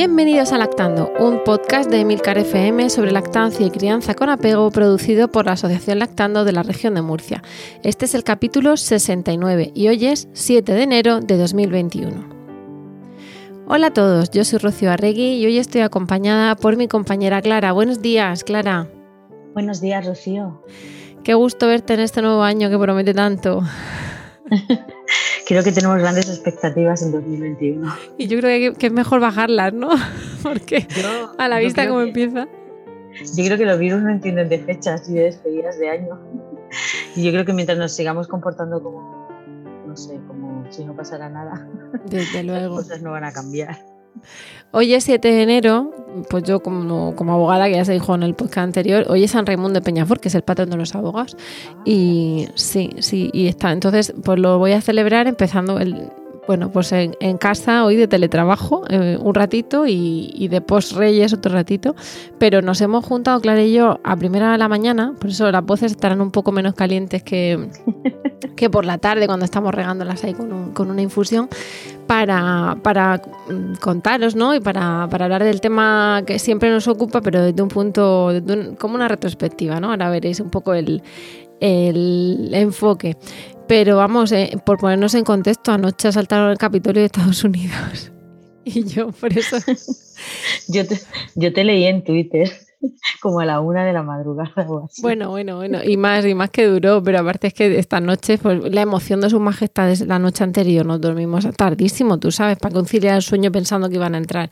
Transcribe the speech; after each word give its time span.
Bienvenidos 0.00 0.52
a 0.52 0.58
Lactando, 0.58 1.12
un 1.18 1.42
podcast 1.42 1.90
de 1.90 1.98
Emilcar 1.98 2.38
FM 2.38 2.88
sobre 2.88 3.10
lactancia 3.10 3.66
y 3.66 3.70
crianza 3.72 4.14
con 4.14 4.28
apego 4.30 4.70
producido 4.70 5.26
por 5.26 5.46
la 5.46 5.54
Asociación 5.54 5.98
Lactando 5.98 6.44
de 6.44 6.52
la 6.52 6.62
región 6.62 6.94
de 6.94 7.02
Murcia. 7.02 7.42
Este 7.82 8.04
es 8.04 8.14
el 8.14 8.22
capítulo 8.22 8.76
69 8.76 9.72
y 9.74 9.88
hoy 9.88 10.06
es 10.06 10.28
7 10.34 10.72
de 10.72 10.82
enero 10.84 11.18
de 11.18 11.36
2021. 11.36 12.28
Hola 13.66 13.88
a 13.88 13.92
todos, 13.92 14.30
yo 14.30 14.44
soy 14.44 14.60
Rocío 14.60 14.92
Arregui 14.92 15.32
y 15.32 15.46
hoy 15.46 15.58
estoy 15.58 15.80
acompañada 15.80 16.54
por 16.54 16.76
mi 16.76 16.86
compañera 16.86 17.42
Clara. 17.42 17.72
Buenos 17.72 18.00
días, 18.00 18.44
Clara. 18.44 18.86
Buenos 19.52 19.80
días, 19.80 20.06
Rocío. 20.06 20.62
Qué 21.24 21.34
gusto 21.34 21.66
verte 21.66 21.94
en 21.94 22.00
este 22.00 22.22
nuevo 22.22 22.44
año 22.44 22.70
que 22.70 22.78
promete 22.78 23.14
tanto. 23.14 23.64
Creo 25.46 25.62
que 25.62 25.72
tenemos 25.72 25.98
grandes 25.98 26.28
expectativas 26.28 27.02
en 27.02 27.12
2021. 27.12 27.94
Y 28.18 28.26
yo 28.26 28.38
creo 28.38 28.74
que, 28.74 28.86
es 28.86 28.92
mejor 28.92 29.20
bajarlas, 29.20 29.72
¿no? 29.72 29.90
Porque 30.42 30.86
a 31.38 31.48
la 31.48 31.58
vista 31.58 31.88
como 31.88 32.02
empieza. 32.02 32.48
Yo 33.36 33.44
creo 33.44 33.58
que 33.58 33.64
los 33.64 33.78
virus 33.78 34.02
no 34.02 34.10
entienden 34.10 34.48
de 34.48 34.58
fechas 34.58 35.08
y 35.08 35.14
de 35.14 35.24
despedidas 35.24 35.78
de 35.78 35.88
año. 35.88 36.18
Y 37.16 37.24
yo 37.24 37.32
creo 37.32 37.44
que 37.44 37.52
mientras 37.52 37.78
nos 37.78 37.92
sigamos 37.92 38.28
comportando 38.28 38.82
como, 38.82 39.28
no 39.86 39.96
sé, 39.96 40.20
como 40.26 40.70
si 40.70 40.84
no 40.84 40.94
pasara 40.94 41.28
nada, 41.28 41.66
Desde 42.04 42.42
luego. 42.42 42.76
las 42.76 42.84
cosas 42.84 43.02
no 43.02 43.12
van 43.12 43.24
a 43.24 43.32
cambiar. 43.32 43.76
Hoy 44.70 44.92
es 44.92 45.04
7 45.04 45.26
de 45.26 45.42
enero, 45.42 45.90
pues 46.28 46.44
yo 46.44 46.60
como, 46.60 47.14
como, 47.16 47.32
abogada, 47.32 47.66
que 47.66 47.76
ya 47.76 47.84
se 47.84 47.92
dijo 47.92 48.14
en 48.14 48.22
el 48.22 48.34
podcast 48.34 48.58
anterior, 48.58 49.06
hoy 49.08 49.24
es 49.24 49.30
San 49.30 49.46
Raimundo 49.46 49.80
de 49.80 49.84
Peñafort, 49.84 50.20
que 50.20 50.28
es 50.28 50.34
el 50.34 50.42
patrón 50.42 50.70
de 50.70 50.76
los 50.76 50.94
abogados. 50.94 51.36
Y 51.84 52.48
sí, 52.54 52.90
sí, 52.98 53.30
y 53.32 53.46
está. 53.46 53.72
Entonces, 53.72 54.12
pues 54.24 54.38
lo 54.38 54.58
voy 54.58 54.72
a 54.72 54.80
celebrar 54.82 55.26
empezando 55.26 55.78
el, 55.78 56.10
bueno, 56.48 56.72
pues 56.72 56.92
en, 56.92 57.12
casa 57.36 57.84
hoy 57.84 57.96
de 57.96 58.08
teletrabajo 58.08 58.82
eh, 58.88 59.18
un 59.20 59.34
ratito 59.34 59.84
y, 59.86 60.48
de 60.48 60.62
post 60.62 60.92
Reyes 60.94 61.34
otro 61.34 61.52
ratito, 61.52 61.94
pero 62.38 62.62
nos 62.62 62.80
hemos 62.80 63.04
juntado, 63.04 63.38
Clara 63.42 63.62
y 63.62 63.74
yo, 63.74 64.00
a 64.02 64.16
primera 64.16 64.52
de 64.52 64.56
la 64.56 64.66
mañana, 64.66 65.12
por 65.20 65.28
eso 65.28 65.52
las 65.52 65.62
voces 65.62 65.92
estarán 65.92 66.22
un 66.22 66.30
poco 66.30 66.50
menos 66.50 66.72
calientes 66.72 67.22
que, 67.22 67.68
que 68.56 68.70
por 68.70 68.86
la 68.86 68.96
tarde 68.96 69.26
cuando 69.26 69.44
estamos 69.44 69.74
regándolas 69.74 70.24
ahí 70.24 70.32
con, 70.32 70.72
con 70.72 70.90
una 70.90 71.02
infusión, 71.02 71.50
para, 72.06 72.78
para 72.82 73.20
mm, 73.50 73.74
contaros, 73.74 74.34
¿no? 74.34 74.54
Y 74.54 74.60
para, 74.60 75.06
para, 75.10 75.26
hablar 75.26 75.44
del 75.44 75.60
tema 75.60 76.22
que 76.26 76.38
siempre 76.38 76.70
nos 76.70 76.88
ocupa, 76.88 77.20
pero 77.20 77.42
desde 77.42 77.60
un 77.60 77.68
punto, 77.68 78.32
como 78.78 78.94
una 78.94 79.06
retrospectiva, 79.06 79.80
¿no? 79.80 79.90
Ahora 79.90 80.08
veréis 80.08 80.40
un 80.40 80.48
poco 80.48 80.72
el, 80.72 81.02
el 81.60 82.50
enfoque. 82.52 83.16
Pero 83.66 83.96
vamos, 83.96 84.32
eh, 84.32 84.56
por 84.64 84.78
ponernos 84.78 85.14
en 85.14 85.24
contexto, 85.24 85.72
anoche 85.72 86.08
asaltaron 86.08 86.50
el 86.50 86.58
Capitolio 86.58 87.00
de 87.00 87.06
Estados 87.06 87.44
Unidos. 87.44 88.12
Y 88.70 88.84
yo, 88.84 89.12
por 89.12 89.32
eso. 89.32 89.56
yo, 90.68 90.86
te, 90.86 91.00
yo 91.36 91.54
te 91.54 91.64
leí 91.64 91.86
en 91.86 92.04
Twitter 92.04 92.52
como 93.20 93.40
a 93.40 93.44
la 93.44 93.60
una 93.60 93.84
de 93.84 93.92
la 93.92 94.02
madrugada 94.02 94.66
o 94.68 94.84
así. 94.84 95.02
Bueno, 95.02 95.30
bueno, 95.30 95.56
bueno, 95.56 95.82
y 95.84 95.96
más, 95.96 96.24
y 96.24 96.34
más 96.34 96.50
que 96.50 96.66
duró, 96.66 97.02
pero 97.02 97.20
aparte 97.20 97.48
es 97.48 97.54
que 97.54 97.78
esta 97.78 98.00
noche, 98.00 98.38
pues 98.38 98.72
la 98.72 98.82
emoción 98.82 99.20
de 99.20 99.30
su 99.30 99.40
majestad 99.40 99.90
es 99.90 100.06
la 100.06 100.18
noche 100.18 100.44
anterior, 100.44 100.86
nos 100.86 101.00
dormimos 101.00 101.46
tardísimo, 101.56 102.18
tú 102.18 102.30
sabes, 102.30 102.58
para 102.58 102.74
conciliar 102.74 103.16
el 103.16 103.22
sueño 103.22 103.50
pensando 103.52 103.88
que 103.88 103.96
iban 103.96 104.14
a 104.14 104.18
entrar 104.18 104.50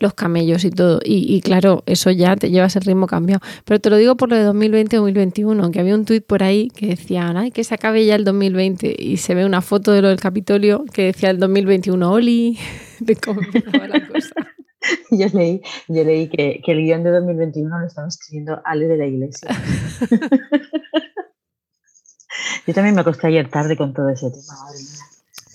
los 0.00 0.14
camellos 0.14 0.64
y 0.64 0.70
todo. 0.70 0.98
Y, 1.04 1.40
claro, 1.42 1.84
eso 1.86 2.10
ya 2.10 2.34
te 2.34 2.50
llevas 2.50 2.74
el 2.76 2.82
ritmo 2.82 3.06
cambiado. 3.06 3.40
Pero 3.64 3.80
te 3.80 3.90
lo 3.90 3.96
digo 3.96 4.16
por 4.16 4.30
lo 4.30 4.36
de 4.36 4.48
2020-2021, 4.48 5.70
que 5.70 5.78
había 5.78 5.94
un 5.94 6.06
tuit 6.06 6.24
por 6.24 6.42
ahí 6.42 6.68
que 6.70 6.86
decía, 6.86 7.32
ay, 7.36 7.50
que 7.50 7.62
se 7.62 7.74
acabe 7.74 8.04
ya 8.04 8.16
el 8.16 8.24
2020. 8.24 8.96
Y 8.98 9.18
se 9.18 9.34
ve 9.34 9.44
una 9.44 9.60
foto 9.60 9.92
de 9.92 10.02
lo 10.02 10.08
del 10.08 10.18
Capitolio 10.18 10.84
que 10.92 11.04
decía 11.04 11.30
el 11.30 11.38
2021, 11.38 12.10
Oli, 12.10 12.58
de 13.00 13.16
cómo 13.16 13.40
la 13.40 14.06
cosa. 14.06 14.34
Yo 15.10 15.26
leí, 15.34 15.60
yo 15.88 16.04
leí 16.04 16.28
que, 16.28 16.62
que, 16.64 16.72
el 16.72 16.78
guion 16.78 17.04
de 17.04 17.10
2021 17.10 17.80
lo 17.80 17.86
estaba 17.86 18.08
escribiendo 18.08 18.62
Ale 18.64 18.86
de 18.86 18.96
la 18.96 19.06
Iglesia. 19.06 19.50
yo 22.66 22.74
también 22.74 22.94
me 22.94 23.02
acosté 23.02 23.26
ayer 23.26 23.50
tarde 23.50 23.76
con 23.76 23.92
todo 23.92 24.08
ese 24.08 24.30
tema, 24.30 24.54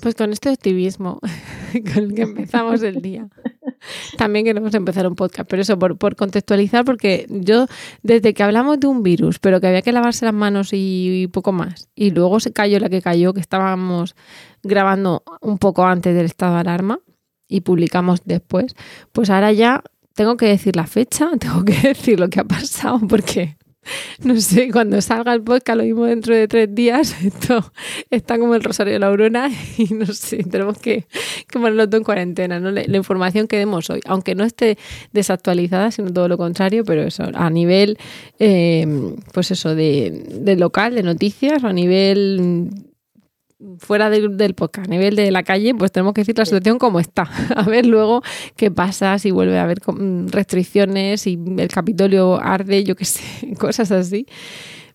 Pues 0.02 0.14
con 0.14 0.32
este 0.32 0.52
optimismo 0.52 1.20
con 1.94 2.04
el 2.04 2.14
que 2.14 2.22
empezamos 2.22 2.84
el 2.84 3.02
día. 3.02 3.28
También 4.18 4.46
queremos 4.46 4.74
empezar 4.74 5.08
un 5.08 5.16
podcast, 5.16 5.50
pero 5.50 5.62
eso 5.62 5.78
por, 5.78 5.98
por, 5.98 6.16
contextualizar, 6.16 6.86
porque 6.86 7.28
yo 7.30 7.68
desde 8.04 8.34
que 8.34 8.44
hablamos 8.44 8.80
de 8.80 8.88
un 8.88 9.04
virus, 9.04 9.40
pero 9.40 9.60
que 9.60 9.68
había 9.68 9.82
que 9.82 9.92
lavarse 9.92 10.26
las 10.26 10.34
manos 10.34 10.70
y, 10.72 11.28
poco 11.32 11.52
más, 11.52 11.90
y 11.96 12.12
luego 12.12 12.40
se 12.40 12.52
cayó 12.52 12.80
la 12.80 12.90
que 12.90 13.02
cayó, 13.02 13.34
que 13.34 13.42
estábamos 13.42 14.16
grabando 14.64 15.24
un 15.42 15.58
poco 15.58 15.84
antes 15.84 16.16
del 16.16 16.26
estado 16.26 16.56
de 16.56 16.62
alarma 16.62 17.00
y 17.48 17.62
publicamos 17.62 18.22
después, 18.26 18.76
pues 19.12 19.30
ahora 19.30 19.52
ya 19.52 19.84
tengo 20.14 20.38
que 20.38 20.48
decir 20.48 20.76
la 20.76 20.88
fecha, 20.88 21.30
tengo 21.40 21.64
que 21.64 21.74
decir 21.74 22.20
lo 22.20 22.30
que 22.30 22.40
ha 22.40 22.46
pasado, 22.46 23.00
porque 23.08 23.58
no 24.24 24.40
sé, 24.42 24.72
cuando 24.72 25.02
salga 25.02 25.34
el 25.34 25.44
podcast, 25.44 25.78
lo 25.78 25.84
mismo 25.84 26.06
dentro 26.06 26.36
de 26.36 26.48
tres 26.48 26.74
días, 26.74 27.16
esto 27.24 27.72
está 28.10 28.40
como 28.40 28.56
el 28.56 28.64
Rosario 28.64 28.94
de 28.94 29.00
la 29.00 29.08
Aurora 29.08 29.50
y 29.78 29.94
no 29.94 30.06
sé, 30.08 30.44
tenemos 30.44 30.80
que, 30.80 31.06
ponerlo 31.52 31.88
todo 31.88 31.98
en 31.98 32.04
cuarentena, 32.04 32.60
¿no? 32.60 32.72
La, 32.72 32.84
información 32.98 33.48
que 33.48 33.58
demos 33.58 33.90
hoy, 33.90 34.00
aunque 34.06 34.36
no 34.36 34.44
esté 34.44 34.78
desactualizada, 35.12 35.92
sino 35.92 36.12
todo 36.12 36.28
lo 36.28 36.38
contrario, 36.38 36.84
pero 36.84 37.04
eso, 37.04 37.24
a 37.34 37.50
nivel, 37.50 37.98
eh, 38.40 38.88
pues 39.34 39.52
eso, 39.52 39.76
de, 39.76 40.56
local, 40.58 40.96
de 40.96 41.04
noticias, 41.04 41.64
a 41.64 41.74
nivel 41.74 42.70
fuera 43.80 44.10
del, 44.10 44.54
podcast, 44.54 44.88
a 44.88 44.90
nivel 44.90 45.16
de 45.16 45.32
la 45.32 45.44
calle, 45.44 45.74
pues 45.76 45.92
tenemos 45.92 46.14
que 46.14 46.22
decir 46.22 46.38
la 46.38 46.46
situación 46.46 46.78
como 46.78 47.00
está. 47.00 47.24
A 47.56 47.64
ver 47.64 47.86
luego 47.86 48.22
qué 48.56 48.72
pasa, 48.72 49.18
si 49.20 49.32
vuelve 49.32 49.58
a 49.58 49.64
haber 49.64 49.80
restricciones, 50.28 51.22
si 51.22 51.40
el 51.58 51.68
Capitolio 51.70 52.40
arde, 52.42 52.84
yo 52.84 52.96
qué 52.96 53.06
sé, 53.06 53.56
cosas 53.58 53.92
así. 53.92 54.28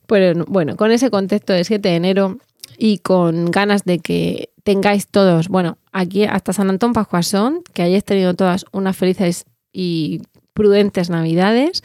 Pero 0.07 0.45
bueno, 0.47 0.77
con 0.77 0.91
ese 0.91 1.11
contexto 1.11 1.53
de 1.53 1.65
7 1.65 1.89
de 1.89 1.97
enero 1.97 2.39
y 2.77 2.99
con 2.99 3.51
ganas 3.51 3.85
de 3.85 4.01
que 4.01 4.51
tengáis 4.65 5.07
todos, 5.07 5.49
bueno, 5.49 5.79
aquí 5.93 6.25
hasta 6.25 6.53
San 6.53 6.69
Antón 6.71 6.93
Pascuasón, 6.93 7.63
que 7.73 7.83
hayáis 7.83 8.05
tenido 8.05 8.35
todas 8.35 8.67
unas 8.73 8.97
felices 8.97 9.47
y 9.73 10.23
prudentes 10.53 11.11
navidades, 11.11 11.83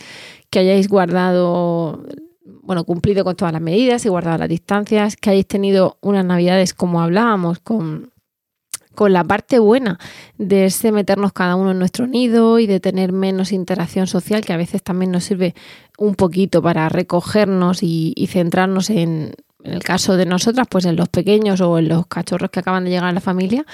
que 0.49 0.59
hayáis 0.59 0.87
guardado 0.87 2.03
bueno, 2.45 2.83
cumplido 2.83 3.23
con 3.23 3.35
todas 3.35 3.53
las 3.53 3.61
medidas 3.61 4.05
y 4.05 4.09
guardado 4.09 4.37
las 4.37 4.49
distancias, 4.49 5.15
que 5.15 5.31
hayáis 5.31 5.47
tenido 5.47 5.97
unas 6.01 6.25
navidades 6.25 6.73
como 6.73 7.01
hablábamos, 7.01 7.59
con, 7.59 8.11
con 8.93 9.13
la 9.13 9.23
parte 9.23 9.59
buena 9.59 9.99
de 10.37 10.71
meternos 10.91 11.33
cada 11.33 11.55
uno 11.55 11.71
en 11.71 11.79
nuestro 11.79 12.07
nido 12.07 12.59
y 12.59 12.67
de 12.67 12.79
tener 12.79 13.11
menos 13.11 13.51
interacción 13.51 14.07
social, 14.07 14.45
que 14.45 14.53
a 14.53 14.57
veces 14.57 14.83
también 14.83 15.11
nos 15.11 15.23
sirve 15.23 15.55
un 15.97 16.15
poquito 16.15 16.61
para 16.61 16.87
recogernos 16.89 17.79
y, 17.81 18.13
centrarnos 18.29 18.89
en, 18.89 19.33
en, 19.63 19.73
el 19.73 19.83
caso 19.83 20.15
de 20.15 20.25
nosotras, 20.25 20.67
pues 20.69 20.85
en 20.85 20.95
los 20.95 21.09
pequeños 21.09 21.61
o 21.61 21.79
en 21.79 21.89
los 21.89 22.05
cachorros 22.07 22.51
que 22.51 22.59
acaban 22.59 22.83
de 22.83 22.91
llegar 22.91 23.09
a 23.09 23.13
la 23.13 23.21
familia. 23.21 23.65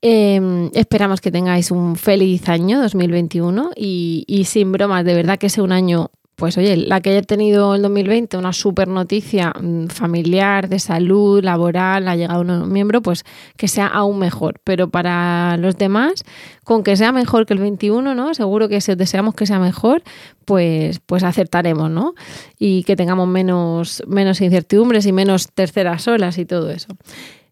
Em, 0.00 0.70
esperamos 0.74 1.20
que 1.20 1.32
tengáis 1.32 1.72
un 1.72 1.96
feliz 1.96 2.48
año 2.48 2.80
2021 2.80 3.72
y, 3.74 4.24
y, 4.28 4.44
sin 4.44 4.70
bromas, 4.70 5.04
de 5.04 5.14
verdad 5.14 5.38
que 5.38 5.48
sea 5.48 5.64
un 5.64 5.72
año 5.72 6.12
pues 6.38 6.56
oye, 6.56 6.76
la 6.76 7.00
que 7.00 7.10
haya 7.10 7.22
tenido 7.22 7.74
el 7.74 7.82
2020 7.82 8.36
una 8.36 8.52
super 8.52 8.86
noticia 8.86 9.52
mm, 9.60 9.88
familiar, 9.88 10.68
de 10.68 10.78
salud, 10.78 11.42
laboral, 11.42 12.06
ha 12.06 12.14
llegado 12.14 12.42
un 12.42 12.72
miembro, 12.72 13.02
pues 13.02 13.24
que 13.56 13.66
sea 13.66 13.88
aún 13.88 14.20
mejor. 14.20 14.60
Pero 14.62 14.88
para 14.88 15.56
los 15.56 15.76
demás, 15.76 16.22
con 16.62 16.84
que 16.84 16.96
sea 16.96 17.10
mejor 17.10 17.44
que 17.44 17.54
el 17.54 17.58
21, 17.58 18.14
¿no? 18.14 18.34
Seguro 18.34 18.68
que 18.68 18.80
si 18.80 18.94
deseamos 18.94 19.34
que 19.34 19.46
sea 19.46 19.58
mejor, 19.58 20.04
pues, 20.44 21.00
pues 21.00 21.24
acertaremos, 21.24 21.90
¿no? 21.90 22.14
Y 22.56 22.84
que 22.84 22.94
tengamos 22.94 23.26
menos, 23.26 24.04
menos 24.06 24.40
incertidumbres 24.40 25.06
y 25.06 25.12
menos 25.12 25.48
terceras 25.48 26.06
olas 26.06 26.38
y 26.38 26.44
todo 26.44 26.70
eso. 26.70 26.96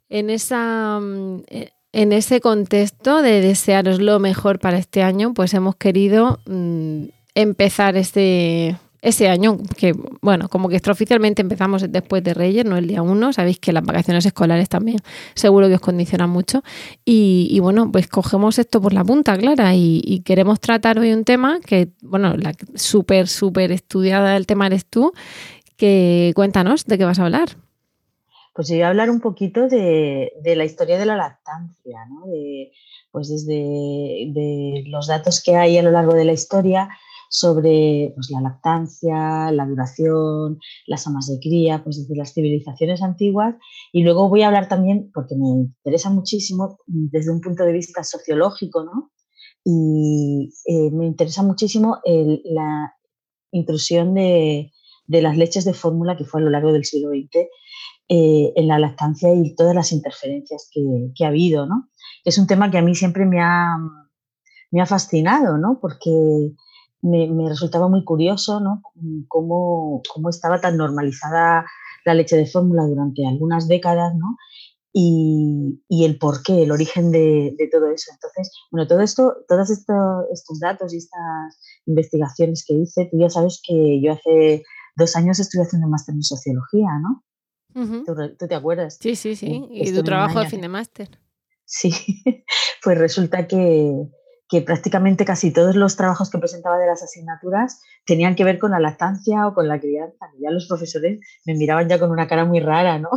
En 0.09 0.31
esa 0.31 1.01
mm, 1.01 1.41
en 1.93 2.13
ese 2.13 2.41
contexto 2.41 3.21
de 3.23 3.41
desearos 3.41 4.01
lo 4.01 4.21
mejor 4.21 4.61
para 4.61 4.79
este 4.79 5.03
año, 5.03 5.35
pues 5.35 5.55
hemos 5.55 5.75
querido 5.75 6.39
mm, 6.47 7.07
empezar 7.37 7.97
este, 7.97 8.77
ese 9.03 9.29
año, 9.29 9.59
que 9.77 9.95
bueno, 10.23 10.49
como 10.49 10.69
que 10.69 10.77
extraoficialmente 10.77 11.43
empezamos 11.43 11.85
después 11.93 12.25
de 12.25 12.35
Reyes, 12.35 12.65
no 12.65 12.77
el 12.77 12.89
día 12.89 13.03
uno, 13.03 13.33
sabéis 13.33 13.61
que 13.61 13.73
las 13.73 13.85
vacaciones 13.85 14.25
escolares 14.25 14.69
también 14.71 14.99
seguro 15.35 15.69
que 15.69 15.75
os 15.75 15.81
condicionan 15.81 16.31
mucho. 16.31 16.63
Y, 17.05 17.59
bueno, 17.61 17.93
pues 17.93 18.09
cogemos 18.09 18.59
esto 18.59 18.81
por 18.81 18.95
la 18.95 19.05
punta, 19.05 19.37
Clara, 19.37 19.75
y, 19.75 20.23
queremos 20.25 20.61
tratar 20.61 20.99
hoy 20.99 21.13
un 21.13 21.25
tema 21.25 21.61
que, 21.61 21.91
bueno, 22.03 22.37
la 22.37 22.55
súper, 22.75 23.29
súper 23.29 23.71
estudiada 23.71 24.33
del 24.33 24.47
tema 24.47 24.67
eres 24.67 24.87
tú, 24.87 25.13
que 25.77 26.33
cuéntanos 26.35 26.87
de 26.87 26.97
qué 26.97 27.05
vas 27.05 27.19
a 27.19 27.25
hablar. 27.25 27.51
Pues 28.55 28.69
yo 28.69 28.77
voy 28.77 28.83
a 28.83 28.89
hablar 28.89 29.11
un 29.11 29.21
poquito 29.21 29.69
de, 29.69 30.33
la 30.43 30.65
historia 30.65 30.99
de 30.99 31.05
la 31.05 31.17
lactancia, 31.17 31.99
¿no? 32.09 32.27
De, 32.27 32.73
pues 33.13 33.29
desde 33.29 33.53
de 34.33 34.85
los 34.87 35.07
datos 35.07 35.43
que 35.43 35.57
hay 35.57 35.77
a 35.77 35.83
lo 35.83 35.91
largo 35.91 36.15
de 36.15 36.25
la 36.25 36.33
historia 36.33 36.89
sobre 37.29 38.13
pues, 38.15 38.31
la 38.31 38.41
lactancia, 38.41 39.51
la 39.53 39.67
duración, 39.67 40.59
las 40.87 41.07
amas 41.07 41.27
de 41.27 41.39
cría, 41.41 41.83
pues 41.83 41.99
desde 41.99 42.17
las 42.17 42.33
civilizaciones 42.33 43.03
antiguas. 43.03 43.55
Y 43.93 44.03
luego 44.03 44.29
voy 44.29 44.43
a 44.43 44.49
hablar 44.49 44.69
también, 44.69 45.11
porque 45.13 45.37
me 45.37 45.49
interesa 45.49 46.11
muchísimo 46.11 46.79
desde 46.87 47.33
un 47.33 47.41
punto 47.41 47.65
de 47.65 47.73
vista 47.73 48.03
sociológico, 48.05 48.85
¿no? 48.85 49.11
Y 49.65 50.53
eh, 50.67 50.91
me 50.93 51.07
interesa 51.07 51.43
muchísimo 51.43 51.99
la 52.05 52.93
intrusión 53.51 54.15
de, 54.15 54.73
de, 55.07 55.23
las 55.23 55.37
leches 55.37 55.65
de 55.65 55.75
fórmula 55.75 56.17
que 56.17 56.25
fue 56.25 56.41
a 56.41 56.45
lo 56.45 56.51
largo 56.51 56.73
del 56.73 56.85
siglo 56.85 57.11
XX 57.11 57.49
eh, 58.09 58.53
en 58.55 58.69
la 58.69 58.79
lactancia 58.79 59.35
y 59.35 59.57
todas 59.57 59.75
las 59.75 59.91
interferencias 59.91 60.69
que, 60.73 61.11
que, 61.17 61.25
ha 61.25 61.29
habido, 61.29 61.67
¿no? 61.67 61.89
Es 62.25 62.39
un 62.39 62.47
tema 62.47 62.71
que 62.71 62.79
a 62.79 62.83
mí 62.83 62.95
siempre 62.95 63.27
me 63.27 63.41
ha, 63.41 63.77
me 64.71 64.81
ha 64.81 64.87
fascinado, 64.87 65.59
¿no? 65.59 65.79
Porque 65.81 66.53
me, 67.03 67.49
resultaba 67.49 67.89
muy 67.89 68.05
curioso 68.05 68.61
¿no? 68.61 68.83
cómo, 69.29 70.03
cómo, 70.13 70.31
estaba 70.31 70.61
tan 70.61 70.77
normalizada 70.77 71.65
la 72.05 72.15
leche 72.15 72.37
de 72.37 72.47
fórmula 72.47 72.85
durante 72.85 73.27
algunas 73.27 73.69
décadas 73.69 74.15
¿no? 74.17 74.37
y, 74.93 75.83
y 75.89 76.05
el 76.05 76.19
porqué, 76.19 76.63
el 76.63 76.73
origen 76.73 77.11
de, 77.11 77.55
de, 77.59 77.69
todo 77.71 77.91
eso. 77.91 78.13
Entonces, 78.15 78.51
bueno, 78.71 78.87
todo 78.87 79.03
esto, 79.03 79.35
todos 79.47 79.71
estos 79.71 80.61
datos 80.61 80.95
y 80.95 80.97
estas 80.97 81.61
investigaciones 81.85 82.65
que 82.67 82.75
hice, 82.75 83.09
tú 83.11 83.19
ya 83.19 83.29
sabes 83.29 83.61
que 83.63 84.01
yo 84.03 84.13
hace 84.13 84.63
dos 84.97 85.15
años 85.17 85.39
estuve 85.39 85.65
haciendo 85.65 85.89
máster 85.89 86.15
en 86.15 86.23
sociología, 86.23 86.89
¿no? 87.03 87.23
¿Tú, 88.07 88.47
te 88.47 88.55
acuerdas? 88.55 88.97
Sí, 88.99 89.17
sí, 89.17 89.37
sí. 89.37 89.69
Y 89.71 89.93
tu 89.93 90.03
trabajo 90.03 90.41
de 90.41 90.49
fin 90.49 90.63
de 90.63 90.69
máster. 90.69 91.21
Sí, 91.67 91.91
pues 92.83 92.97
resulta 92.97 93.47
que, 93.47 94.09
que 94.49 94.63
prácticamente 94.63 95.25
casi 95.25 95.53
todos 95.53 95.75
los 95.75 95.97
trabajos 95.97 96.31
que 96.31 96.39
presentaba 96.39 96.79
de 96.79 96.87
las 96.87 97.03
asignaturas 97.03 97.83
tenían 98.05 98.37
que 98.37 98.45
ver 98.45 98.59
con 98.59 98.71
la 98.71 98.79
lactancia 98.79 99.47
o 99.49 99.55
con 99.55 99.67
la 99.67 99.81
crianza. 99.81 100.27
ya 100.41 100.51
los 100.51 100.67
profesores 100.69 101.21
me 101.45 101.55
miraban 101.55 101.89
ya 101.89 101.99
con 101.99 102.11
una 102.11 102.29
cara 102.29 102.45
muy 102.45 102.61
rara, 102.61 102.99
¿no? 102.99 103.11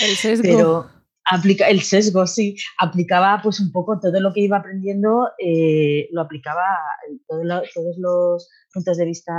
El 0.00 0.16
sesgo. 0.16 0.42
Pero 0.42 0.86
aplica, 1.24 1.68
el 1.68 1.80
sesgo, 1.82 2.26
sí, 2.26 2.56
aplicaba 2.78 3.40
pues 3.42 3.60
un 3.60 3.72
poco 3.72 3.98
todo 3.98 4.20
lo 4.20 4.32
que 4.32 4.40
iba 4.40 4.58
aprendiendo, 4.58 5.28
eh, 5.38 6.08
lo 6.12 6.22
aplicaba, 6.22 6.64
todo 7.26 7.42
todos 7.74 7.96
los 7.98 8.48
puntos 8.72 8.96
de 8.96 9.04
vista 9.04 9.32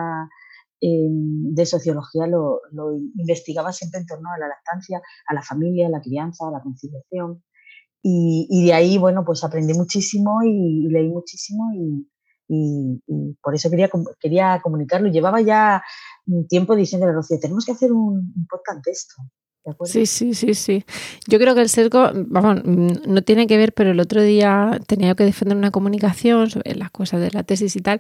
em, 0.81 1.53
de 1.53 1.65
sociología 1.65 2.27
lo, 2.27 2.61
lo 2.71 2.95
investigaba 3.15 3.71
siempre 3.71 4.01
en 4.01 4.07
torno 4.07 4.29
a 4.31 4.37
la 4.37 4.47
lactancia, 4.47 5.01
a 5.27 5.33
la 5.33 5.41
familia, 5.41 5.87
a 5.87 5.91
la 5.91 6.01
crianza, 6.01 6.47
a 6.47 6.51
la 6.51 6.61
conciliación. 6.61 7.43
Y, 8.01 8.65
de 8.65 8.73
ahí, 8.73 8.97
bueno, 8.97 9.23
pues 9.25 9.43
aprendí 9.43 9.73
muchísimo 9.73 10.41
y, 10.43 10.87
leí 10.89 11.09
muchísimo 11.09 11.71
y, 11.73 12.05
por 13.41 13.53
eso 13.53 13.69
quería, 13.69 13.89
quería 14.19 14.59
comunicarlo. 14.63 15.09
Llevaba 15.09 15.41
ya 15.41 15.83
un 16.25 16.47
tiempo 16.47 16.75
diciéndole 16.75 17.11
a 17.11 17.15
Rocío, 17.15 17.39
tenemos 17.39 17.65
que 17.65 17.73
hacer 17.73 17.91
un, 17.91 18.33
un 18.35 18.47
podcast 18.49 18.83
de 18.85 18.91
esto. 18.91 19.15
Sí, 19.83 20.05
sí, 20.05 20.33
sí, 20.33 20.53
sí. 20.53 20.85
Yo 21.27 21.37
creo 21.37 21.53
que 21.53 21.61
el 21.61 21.69
sesgo, 21.69 22.09
vamos, 22.13 22.63
no 22.63 23.21
tiene 23.21 23.45
que 23.45 23.57
ver, 23.57 23.73
pero 23.73 23.91
el 23.91 23.99
otro 23.99 24.21
día 24.21 24.79
tenía 24.87 25.15
que 25.15 25.25
defender 25.25 25.57
una 25.57 25.71
comunicación 25.71 26.49
sobre 26.49 26.75
las 26.75 26.91
cosas 26.91 27.21
de 27.21 27.29
la 27.31 27.43
tesis 27.43 27.75
y 27.75 27.79
tal, 27.79 27.99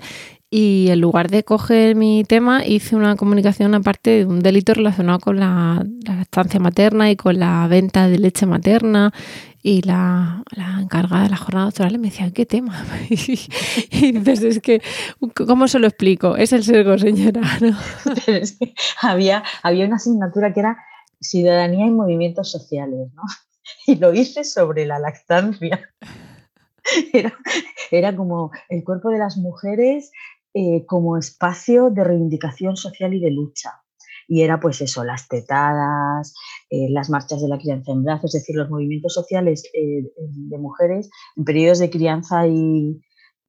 y 0.49 0.87
en 0.89 0.99
lugar 1.01 1.29
de 1.29 1.43
coger 1.43 1.95
mi 1.95 2.23
tema, 2.23 2.65
hice 2.65 2.95
una 2.95 3.15
comunicación 3.15 3.75
aparte 3.75 4.09
de 4.09 4.25
un 4.25 4.39
delito 4.39 4.73
relacionado 4.73 5.19
con 5.19 5.39
la, 5.39 5.85
la 6.05 6.21
estancia 6.21 6.59
materna 6.59 7.11
y 7.11 7.15
con 7.15 7.39
la 7.39 7.67
venta 7.67 8.07
de 8.07 8.19
leche 8.19 8.45
materna 8.45 9.13
y 9.61 9.81
la, 9.81 10.43
encargada 10.79 11.23
de 11.23 11.29
la 11.29 11.37
jornada 11.37 11.65
doctoral 11.65 11.99
me 11.99 12.09
decía, 12.09 12.31
¿qué 12.31 12.45
tema? 12.45 12.85
y 13.09 14.11
dices, 14.11 14.43
es 14.43 14.59
que, 14.61 14.81
¿cómo 15.35 15.67
se 15.67 15.79
lo 15.79 15.87
explico? 15.87 16.37
Es 16.37 16.53
el 16.53 16.63
sesgo, 16.63 16.97
señora. 16.97 17.41
había, 19.01 19.43
había 19.63 19.85
una 19.85 19.97
asignatura 19.97 20.53
que 20.53 20.61
era 20.61 20.77
ciudadanía 21.19 21.85
y 21.85 21.91
movimientos 21.91 22.51
sociales, 22.51 23.09
¿no? 23.13 23.23
Y 23.85 23.95
lo 23.95 24.13
hice 24.13 24.43
sobre 24.43 24.85
la 24.85 24.99
lactancia. 24.99 25.79
Era, 27.13 27.33
era 27.91 28.15
como 28.15 28.51
el 28.69 28.83
cuerpo 28.83 29.09
de 29.09 29.19
las 29.19 29.37
mujeres 29.37 30.11
eh, 30.53 30.85
como 30.87 31.17
espacio 31.17 31.91
de 31.91 32.03
reivindicación 32.03 32.75
social 32.77 33.13
y 33.13 33.19
de 33.19 33.29
lucha 33.29 33.83
y 34.29 34.43
era 34.43 34.59
pues 34.59 34.79
eso, 34.79 35.03
las 35.03 35.27
tetadas, 35.27 36.35
eh, 36.69 36.87
las 36.91 37.09
marchas 37.09 37.41
de 37.41 37.49
la 37.49 37.57
crianza 37.57 37.91
en 37.91 38.03
brazos, 38.03 38.35
es 38.35 38.41
decir, 38.41 38.55
los 38.55 38.69
movimientos 38.69 39.13
sociales 39.13 39.63
eh, 39.73 40.03
de 40.15 40.57
mujeres 40.59 41.09
en 41.35 41.43
periodos 41.43 41.79
de 41.79 41.89
crianza 41.89 42.47
y, 42.47 43.01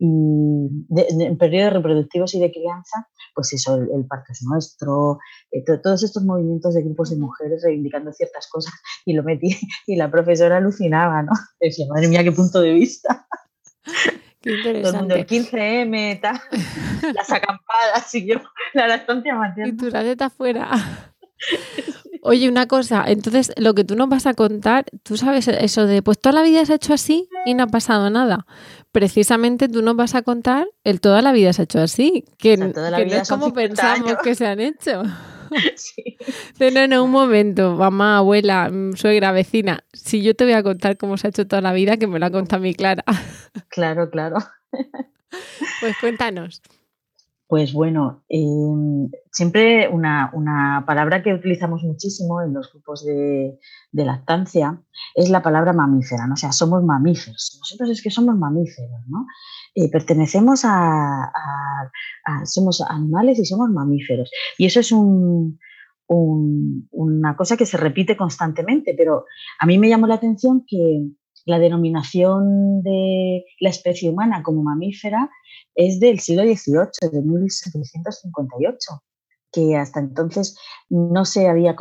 en 0.03 1.37
periodos 1.37 1.75
reproductivos 1.75 2.35
y 2.35 2.41
de 2.41 2.51
crianza, 2.51 3.07
pues 3.35 3.53
eso, 3.53 3.75
el, 3.75 4.07
parto 4.09 4.33
es 4.33 4.43
nuestro, 4.43 5.19
eh, 5.53 5.63
todos 5.83 6.03
estos 6.03 6.25
movimientos 6.25 6.73
de 6.73 6.83
grupos 6.83 7.11
de 7.11 7.19
mujeres 7.19 7.63
reivindicando 7.63 8.11
ciertas 8.11 8.49
cosas 8.49 8.73
y 9.05 9.13
lo 9.13 9.23
metí 9.23 9.55
y 9.87 9.97
la 9.97 10.11
profesora 10.11 10.57
alucinaba, 10.57 11.23
¿no? 11.23 11.33
Decía, 11.61 11.85
madre 11.91 12.09
mía, 12.09 12.25
qué 12.25 12.33
punto 12.33 12.63
de 12.63 12.73
vista. 12.73 13.27
Qué 14.41 14.53
interesante. 14.53 15.21
el 15.21 15.27
15M, 15.27 16.21
las 17.15 17.31
acampadas 17.31 18.15
y 18.15 18.27
yo, 18.27 18.41
la 18.75 18.95
estancia 18.95 19.35
materna. 19.35 19.69
Y 19.69 19.77
tu 19.77 19.87
está 19.89 20.27
afuera. 20.27 20.71
Oye, 22.23 22.49
una 22.49 22.67
cosa, 22.67 23.05
entonces 23.07 23.53
lo 23.57 23.75
que 23.75 23.85
tú 23.85 23.97
nos 23.97 24.09
vas 24.09 24.27
a 24.27 24.35
contar, 24.35 24.85
tú 25.03 25.17
sabes 25.17 25.49
eso 25.49 25.87
de, 25.87 26.03
pues 26.03 26.19
toda 26.19 26.35
la 26.35 26.43
vida 26.43 26.65
se 26.67 26.75
ha 26.75 26.77
hecho 26.77 26.93
así 26.93 27.29
y 27.47 27.55
no 27.55 27.65
ha 27.65 27.67
pasado 27.67 28.11
nada. 28.11 28.47
Precisamente 28.93 29.69
tú 29.69 29.81
nos 29.81 29.97
vas 29.97 30.15
a 30.15 30.23
contar 30.23 30.67
el 30.85 31.01
toda 31.01 31.23
la 31.23 31.33
vida 31.33 31.53
se 31.55 31.63
ha 31.63 31.65
hecho 31.65 31.81
así, 31.81 32.25
que, 32.39 32.59
no 32.59 32.67
es 32.67 33.29
como 33.29 33.53
pensamos 33.55 34.17
que 34.23 34.35
se 34.35 34.47
han 34.47 34.61
hecho. 34.61 35.03
Sí. 35.77 36.17
No, 36.73 36.87
no, 36.87 37.05
un 37.05 37.11
momento, 37.11 37.75
mamá, 37.75 38.19
abuela, 38.19 38.71
mm, 38.71 38.93
suegra, 38.95 39.33
vecina. 39.33 39.85
Si 39.93 40.23
yo 40.23 40.35
te 40.35 40.45
voy 40.45 40.55
a 40.55 40.63
contar 40.63 40.97
cómo 40.97 41.17
se 41.17 41.27
ha 41.27 41.31
hecho 41.31 41.47
toda 41.47 41.63
la 41.63 41.73
vida, 41.73 41.97
que 41.97 42.07
me 42.07 42.19
lo 42.19 42.27
ha 42.27 42.31
contado 42.31 42.63
mi 42.63 42.75
Clara. 42.75 43.05
Claro, 43.69 44.11
claro. 44.11 44.37
Pues 45.81 45.97
cuéntanos. 46.01 46.63
Pues 47.51 47.73
bueno, 47.73 48.23
em, 48.29 49.11
siempre 49.33 49.89
una, 49.89 50.85
palabra 50.87 51.21
que 51.21 51.35
utilizamos 51.35 51.83
muchísimo 51.83 52.43
en 52.43 52.55
los 52.55 52.73
grupos 52.73 53.05
de, 53.05 53.59
lactancia 53.93 54.81
es 55.17 55.31
la 55.31 55.43
palabra 55.43 55.73
mamífera, 55.73 56.29
¿no? 56.29 56.35
o 56.35 56.37
sea, 56.37 56.53
somos 56.53 56.85
mamíferos. 56.85 57.57
Nosotros 57.59 57.91
es 57.91 58.03
que 58.03 58.11
somos 58.11 58.37
mamíferos, 58.37 59.01
¿no? 59.09 59.27
Eh, 59.75 59.91
pertenecemos 59.91 60.63
a, 60.65 61.31
somos 62.45 62.81
animales 62.81 63.39
y 63.39 63.45
somos 63.45 63.71
mamíferos. 63.71 64.31
Y 64.59 64.67
eso 64.67 64.81
es 64.81 64.93
una 64.93 65.57
cosa 67.37 67.57
que 67.57 67.67
se 67.67 67.77
repite 67.77 68.17
constantemente, 68.17 68.95
pero 68.97 69.27
a 69.59 69.67
mí 69.67 69.79
me 69.79 69.89
llamó 69.89 70.07
la 70.07 70.17
atención 70.17 70.65
que 70.67 71.05
la 71.47 71.59
denominación 71.59 72.83
de 72.83 73.45
la 73.61 73.71
especie 73.71 74.11
humana 74.11 74.43
como 74.43 74.63
mamífera 74.63 75.31
es 75.75 76.01
del 76.01 76.21
siglo 76.21 76.43
XVIII, 76.43 77.11
de 77.13 77.23
1758, 77.23 79.03
que 79.53 79.77
hasta 79.77 80.01
entonces 80.01 80.59
no 80.89 81.25
se 81.25 81.49
había, 81.49 81.77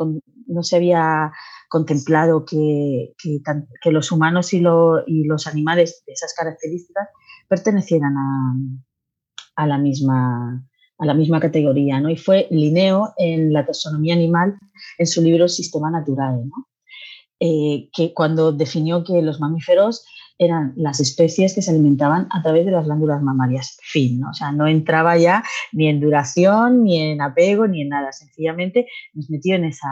no 0.46 0.62
se 0.62 0.76
había 0.76 1.32
contemplado 1.68 2.44
que, 2.44 3.14
que, 3.22 3.90
los 3.92 4.10
humanos 4.10 4.52
y, 4.52 4.62
y, 5.06 5.24
los 5.24 5.46
animales 5.46 6.02
de 6.06 6.12
esas 6.12 6.34
características 6.34 7.08
pertenecieran 7.50 8.14
a, 9.56 9.66
la 9.66 9.76
misma, 9.76 10.64
a 10.98 11.04
la 11.04 11.14
misma 11.14 11.40
categoría. 11.40 12.00
¿no? 12.00 12.08
Y 12.08 12.16
fue 12.16 12.46
Linneo 12.50 13.12
en 13.18 13.52
la 13.52 13.66
taxonomía 13.66 14.14
animal 14.14 14.56
en 14.96 15.06
su 15.06 15.20
libro 15.20 15.48
Sistema 15.48 15.90
Natural. 15.90 16.46
¿no? 16.46 16.68
Eh, 17.40 17.90
que 17.92 18.14
cuando 18.14 18.52
definió 18.52 19.02
que 19.02 19.20
los 19.20 19.40
mamíferos 19.40 20.06
eran 20.38 20.72
las 20.76 21.00
especies 21.00 21.54
que 21.54 21.60
se 21.60 21.70
alimentaban 21.70 22.28
a 22.30 22.40
través 22.42 22.64
de 22.64 22.70
las 22.70 22.86
glándulas 22.86 23.20
mamarias. 23.20 23.76
Fin, 23.82 24.20
¿no? 24.20 24.30
O 24.30 24.34
sea, 24.34 24.52
no 24.52 24.66
entraba 24.66 25.18
ya 25.18 25.42
ni 25.72 25.88
en 25.88 26.00
duración, 26.00 26.84
ni 26.84 26.98
en 26.98 27.20
apego, 27.20 27.66
ni 27.66 27.82
en 27.82 27.90
nada. 27.90 28.12
Sencillamente 28.12 28.86
nos 29.12 29.28
metió 29.28 29.56
en 29.56 29.64
esa 29.64 29.90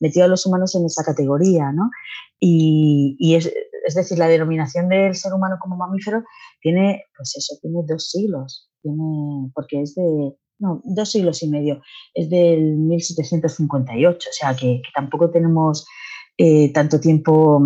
metió 0.00 0.24
a 0.24 0.28
los 0.28 0.44
humanos 0.44 0.74
en 0.74 0.84
esa 0.84 1.02
categoría, 1.02 1.72
¿no? 1.72 1.90
Y, 2.38 3.34
es, 3.34 3.50
es, 3.86 3.94
decir, 3.94 4.18
la 4.18 4.28
denominación 4.28 4.88
del 4.88 5.14
ser 5.14 5.32
humano 5.32 5.56
como 5.58 5.76
mamífero 5.76 6.24
tiene, 6.64 7.04
pues 7.14 7.36
eso, 7.36 7.56
tiene 7.60 7.80
dos 7.86 8.10
siglos, 8.10 8.70
tiene, 8.80 9.50
porque 9.54 9.82
es 9.82 9.94
de, 9.94 10.34
no, 10.58 10.80
dos 10.82 11.10
siglos 11.10 11.42
y 11.42 11.50
medio, 11.50 11.82
es 12.14 12.30
del 12.30 12.78
1758, 12.78 14.28
o 14.30 14.32
sea 14.32 14.56
que, 14.56 14.80
tampoco 14.94 15.30
tenemos 15.30 15.86
eh, 16.38 16.72
tanto 16.72 16.98
tiempo, 16.98 17.60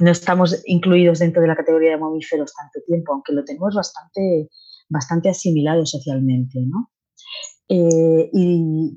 no 0.00 0.10
estamos 0.10 0.62
incluidos 0.66 1.20
dentro 1.20 1.40
de 1.40 1.48
la 1.48 1.56
categoría 1.56 1.92
de 1.92 1.96
mamíferos 1.96 2.52
tanto 2.52 2.84
tiempo, 2.86 3.14
aunque 3.14 3.32
lo 3.32 3.42
tenemos 3.42 3.74
bastante, 3.74 4.50
bastante 4.90 5.30
asimilado 5.30 5.86
socialmente, 5.86 6.60
¿no? 6.60 6.90
Eh, 7.70 8.30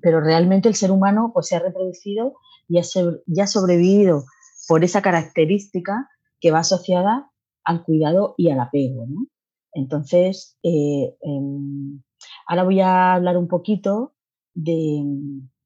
pero 0.01 0.19
realmente 0.19 0.67
el 0.67 0.75
ser 0.75 0.91
humano 0.91 1.31
pues, 1.33 1.47
se 1.47 1.55
ha 1.55 1.59
reproducido 1.59 2.33
y 2.67 2.77
ha, 2.77 2.81
ya 3.25 3.43
ha 3.45 3.47
sobrevivido 3.47 4.25
por 4.67 4.83
esa 4.83 5.01
característica 5.01 6.09
que 6.41 6.51
va 6.51 6.59
asociada 6.59 7.31
al 7.63 7.85
cuidado 7.85 8.35
y 8.37 8.49
al 8.49 8.59
apego. 8.59 9.05
¿no? 9.07 9.27
Entonces, 9.75 10.57
eh, 10.63 11.15
em, 11.21 12.01
ahora 12.47 12.63
voy 12.63 12.79
a 12.79 13.13
hablar 13.13 13.37
un 13.37 13.47
poquito 13.47 14.13
de, 14.53 15.03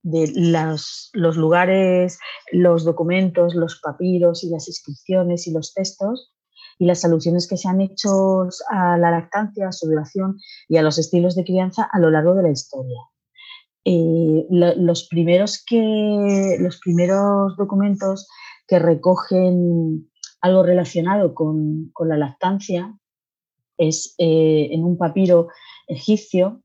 los, 0.04 1.12
lugares, 1.14 2.20
los 2.52 2.84
documentos, 2.84 3.54
los 3.54 3.80
papiros 3.80 4.44
y 4.44 4.50
las 4.50 4.68
inscripciones 4.68 5.48
y 5.48 5.54
los 5.54 5.74
textos 5.74 6.34
y 6.80 6.86
las 6.86 7.06
alusiones 7.06 7.48
que 7.48 7.58
se 7.58 7.70
han 7.70 7.82
hecho 7.82 8.48
a 8.70 8.98
la 8.98 9.12
lactancia, 9.12 9.68
a 9.68 9.72
su 9.72 9.88
duración 9.88 10.38
y 10.68 10.78
a 10.78 10.82
los 10.82 10.98
estilos 10.98 11.36
de 11.36 11.44
crianza 11.44 11.88
a 11.92 12.00
lo 12.00 12.10
largo 12.10 12.34
de 12.34 12.44
la 12.44 12.52
historia. 12.52 13.00
Eh, 13.86 14.48
los, 14.50 15.08
primeros 15.08 15.64
que, 15.66 16.58
los 16.60 16.80
primeros 16.80 17.56
documentos 17.58 18.28
que 18.68 18.80
recogen 18.80 20.10
algo 20.42 20.64
relacionado 20.64 21.34
con, 21.34 21.92
la 22.06 22.18
lactancia 22.18 22.99
es 23.80 24.14
eh, 24.20 24.68
en 24.72 24.84
un 24.84 24.98
papiro 24.98 25.48
egipcio 25.88 26.62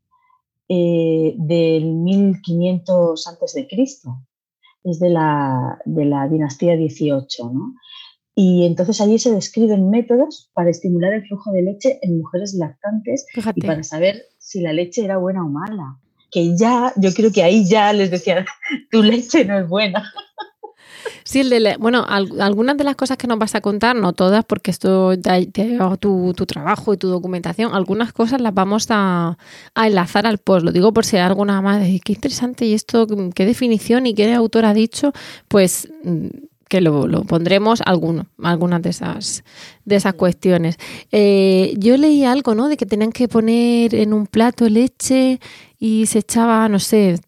eh, 0.69 1.35
del 1.39 1.85
1500 1.87 3.27
a.C. 3.27 3.69
Es 4.85 5.01
de 5.01 5.09
la, 5.09 5.79
de 5.87 6.05
la 6.05 6.29
dinastía 6.29 6.77
18, 6.77 7.51
¿no? 7.51 7.75
Y 8.35 8.67
entonces 8.67 9.01
allí 9.01 9.19
se 9.19 9.33
describen 9.33 9.91
métodos 9.91 10.51
para 10.55 10.69
estimular 10.69 11.13
el 11.13 11.25
flujo 11.27 11.53
de 11.53 11.63
leche 11.63 11.99
en 12.03 12.19
mujeres 12.19 12.55
lactantes 12.55 13.27
y 13.55 13.61
para 13.61 13.85
saber 13.85 14.25
si 14.39 14.61
la 14.61 14.73
leche 14.73 15.05
era 15.05 15.19
buena 15.19 15.45
o 15.45 15.49
mala. 15.49 16.01
Que 16.33 16.57
ya, 16.57 16.93
yo 16.97 17.13
creo 17.15 17.31
que 17.31 17.45
ahí 17.45 17.65
ya 17.65 17.93
les 17.93 18.11
decía, 18.11 18.45
tu 18.91 19.05
leche 19.05 19.45
no 19.45 19.57
es 19.59 19.69
buena. 19.69 20.13
Sí, 21.27 21.43
bueno, 21.79 22.05
algunas 22.07 22.77
de 22.77 22.85
las 22.85 22.97
cosas 22.97 23.17
que 23.17 23.27
nos 23.27 23.39
vas 23.39 23.55
a 23.55 23.63
contar, 23.63 23.97
no 23.97 24.13
todas, 24.13 24.45
porque 24.45 24.71
esto 24.71 25.19
te, 25.19 25.79
tu, 25.99 26.35
tu, 26.35 26.45
trabajo 26.45 26.93
y 26.93 26.99
tu 26.99 27.09
documentación, 27.09 27.75
algunas 27.75 28.13
cosas 28.13 28.43
las 28.43 28.53
vamos 28.53 28.89
a, 28.91 29.39
enlazar 29.75 30.27
al 30.27 30.37
post. 30.37 30.67
Lo 30.67 30.71
digo 30.71 30.93
por 30.93 31.07
si 31.07 31.17
hay 31.17 31.23
alguna 31.23 31.63
más 31.63 31.81
de 31.81 31.99
qué 32.05 32.13
interesante 32.13 32.67
y 32.67 32.75
esto, 32.75 33.07
qué 33.35 33.47
definición 33.47 34.07
y 34.07 34.15
qué 34.15 34.35
autor 34.35 34.67
ha 34.67 34.75
dicho, 34.75 35.13
pues 35.49 35.89
mm, 36.05 36.29
que 36.69 36.83
lo, 36.83 37.09
pondremos 37.23 37.81
alguno, 37.87 38.27
algunas 38.43 38.83
de 38.83 38.91
esas, 38.91 39.45
de 39.87 39.97
esas 39.97 40.15
cuestiones. 40.15 40.77
Eh, 41.11 41.75
yo 41.79 41.97
leí 41.97 42.25
algo, 42.25 42.55
¿no? 42.55 42.69
De 42.69 42.77
que 42.77 42.85
tenían 42.85 43.13
que 43.13 43.29
poner 43.29 43.95
en 43.95 44.13
un 44.13 44.27
plato 44.27 44.69
leche 44.69 45.41
y 45.87 46.07
se 46.07 46.21
echaba, 46.21 46.67
no 46.71 46.79
sé, 46.79 47.21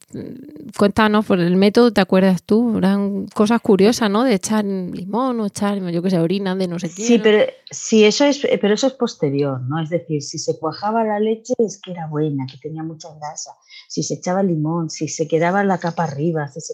cuéntanos 0.78 1.26
por 1.26 1.38
el 1.40 1.56
método, 1.56 1.92
¿te 1.92 2.00
acuerdas 2.00 2.42
tú? 2.42 2.78
Eran 2.78 3.26
cosas 3.26 3.60
curiosas, 3.60 4.08
¿no? 4.08 4.24
De 4.24 4.32
echar 4.32 4.64
limón 4.64 5.38
o 5.40 5.46
echar, 5.46 5.78
yo 5.90 6.00
qué 6.00 6.08
sé, 6.08 6.18
orina 6.18 6.56
de 6.56 6.66
no 6.66 6.78
sé 6.78 6.88
qué. 6.88 7.02
Sí, 7.02 7.18
pero, 7.18 7.44
sí, 7.70 8.06
eso 8.06 8.24
es, 8.24 8.40
pero 8.58 8.72
eso 8.72 8.86
es 8.86 8.94
posterior, 8.94 9.60
¿no? 9.68 9.82
Es 9.82 9.90
decir, 9.90 10.22
si 10.22 10.38
se 10.38 10.58
cuajaba 10.58 11.04
la 11.04 11.20
leche 11.20 11.52
es 11.58 11.78
que 11.82 11.90
era 11.90 12.06
buena, 12.06 12.46
que 12.50 12.56
tenía 12.56 12.82
mucha 12.82 13.08
grasa. 13.16 13.50
Si 13.88 14.02
se 14.02 14.14
echaba 14.14 14.42
limón, 14.42 14.88
si 14.88 15.06
se 15.06 15.28
quedaba 15.28 15.62
la 15.62 15.76
capa 15.76 16.04
arriba, 16.04 16.48
si 16.48 16.62
se 16.62 16.72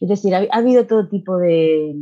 es 0.00 0.08
decir, 0.08 0.34
ha, 0.34 0.46
habido 0.50 0.86
todo 0.86 1.10
tipo 1.10 1.36
de, 1.36 1.94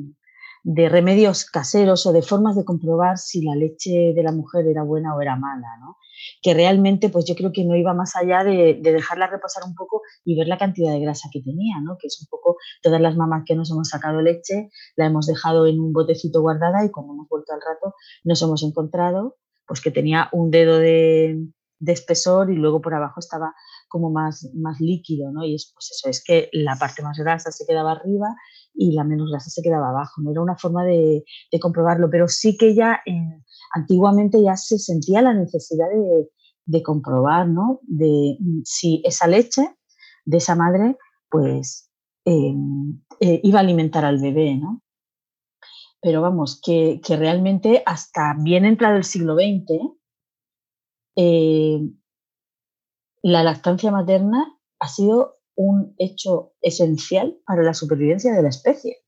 de 0.68 0.88
remedios 0.88 1.44
caseros 1.44 2.06
o 2.06 2.12
de 2.12 2.22
formas 2.22 2.56
de 2.56 2.64
comprobar 2.64 3.18
si 3.18 3.40
la 3.40 3.54
leche 3.54 4.12
de 4.12 4.22
la 4.24 4.32
mujer 4.32 4.66
era 4.66 4.82
buena 4.82 5.14
o 5.14 5.20
era 5.20 5.36
mala, 5.36 5.76
¿no? 5.78 5.96
Que 6.42 6.54
realmente, 6.54 7.08
pues 7.08 7.24
yo 7.24 7.36
creo 7.36 7.52
que 7.52 7.64
no 7.64 7.76
iba 7.76 7.94
más 7.94 8.16
allá 8.16 8.42
de, 8.42 8.80
dejarla 8.82 9.28
reposar 9.28 9.62
un 9.64 9.76
poco 9.76 10.02
y 10.24 10.36
ver 10.36 10.48
la 10.48 10.58
cantidad 10.58 10.90
de 10.90 10.98
grasa 10.98 11.28
que 11.32 11.40
tenía, 11.40 11.76
¿no? 11.80 11.96
Que 12.00 12.08
es 12.08 12.20
un 12.20 12.26
poco 12.28 12.56
todas 12.82 13.00
las 13.00 13.14
mamás 13.14 13.44
que 13.46 13.54
nos 13.54 13.70
hemos 13.70 13.90
sacado 13.90 14.20
leche, 14.22 14.68
la 14.96 15.06
hemos 15.06 15.26
dejado 15.26 15.68
en 15.68 15.78
un 15.78 15.92
botecito 15.92 16.40
guardada 16.40 16.84
y 16.84 16.90
cuando 16.90 17.12
hemos 17.12 17.28
vuelto 17.28 17.52
al 17.52 17.60
rato 17.60 17.94
nos 18.24 18.42
hemos 18.42 18.64
encontrado 18.64 19.36
pues 19.68 19.80
que 19.80 19.92
tenía 19.92 20.28
un 20.32 20.50
dedo 20.50 20.78
de, 20.78 21.46
de 21.78 21.92
espesor 21.92 22.50
y 22.50 22.56
luego 22.56 22.80
por 22.80 22.94
abajo 22.94 23.20
estaba 23.20 23.54
como 23.88 24.10
más, 24.10 24.50
más 24.54 24.80
líquido, 24.80 25.30
¿no? 25.32 25.44
Y 25.44 25.54
es, 25.54 25.72
pues 25.74 25.90
eso, 25.92 26.08
es 26.08 26.22
que 26.24 26.48
la 26.52 26.76
parte 26.76 27.02
más 27.02 27.18
grasa 27.18 27.50
se 27.50 27.66
quedaba 27.66 27.92
arriba 27.92 28.34
y 28.74 28.92
la 28.92 29.04
menos 29.04 29.30
grasa 29.30 29.50
se 29.50 29.62
quedaba 29.62 29.90
abajo. 29.90 30.20
No 30.22 30.30
era 30.30 30.42
una 30.42 30.56
forma 30.56 30.84
de, 30.84 31.24
comprobarlo, 31.60 32.10
pero 32.10 32.28
sí 32.28 32.56
que 32.56 32.74
ya 32.74 33.00
antiguamente 33.74 34.42
ya 34.42 34.56
se 34.56 34.78
sentía 34.78 35.22
la 35.22 35.34
necesidad 35.34 35.86
de, 36.64 36.82
comprobar, 36.82 37.48
¿no? 37.48 37.80
De 37.82 38.36
si 38.64 39.00
esa 39.04 39.26
leche 39.26 39.76
de 40.24 40.36
esa 40.38 40.54
madre, 40.54 40.96
pues 41.30 41.90
em, 42.24 43.00
eh, 43.20 43.40
iba 43.42 43.60
a 43.60 43.62
alimentar 43.62 44.04
al 44.04 44.20
bebé, 44.20 44.56
¿no? 44.56 44.82
Pero 46.00 46.20
vamos, 46.20 46.60
que, 46.62 47.00
realmente 47.08 47.82
hasta 47.86 48.36
bien 48.38 48.64
entrado 48.64 48.96
el 48.96 49.04
siglo 49.04 49.34
XX, 49.34 49.96
eh, 51.16 51.80
la 53.26 53.42
lactancia 53.42 53.90
materna 53.90 54.56
ha 54.78 54.86
sido 54.86 55.38
un 55.56 55.96
hecho 55.98 56.52
esencial 56.60 57.36
para 57.44 57.64
la 57.64 57.74
supervivencia 57.74 58.32
de 58.32 58.40
la 58.40 58.50
especie. 58.50 58.98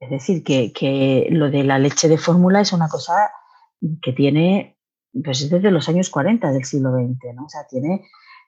Es 0.00 0.10
decir, 0.10 0.42
que, 0.42 1.28
lo 1.30 1.48
de 1.48 1.62
la 1.62 1.78
leche 1.78 2.08
de 2.08 2.18
fórmula 2.18 2.60
es 2.60 2.72
una 2.72 2.88
cosa 2.88 3.30
que 4.02 4.12
tiene, 4.12 4.80
pues 5.22 5.48
desde 5.48 5.70
los 5.70 5.88
años 5.88 6.10
40 6.10 6.50
del 6.50 6.64
siglo 6.64 6.90
XX, 6.90 7.36
¿no? 7.36 7.44
O 7.44 7.48
sea, 7.48 7.64
tiene 7.70 8.04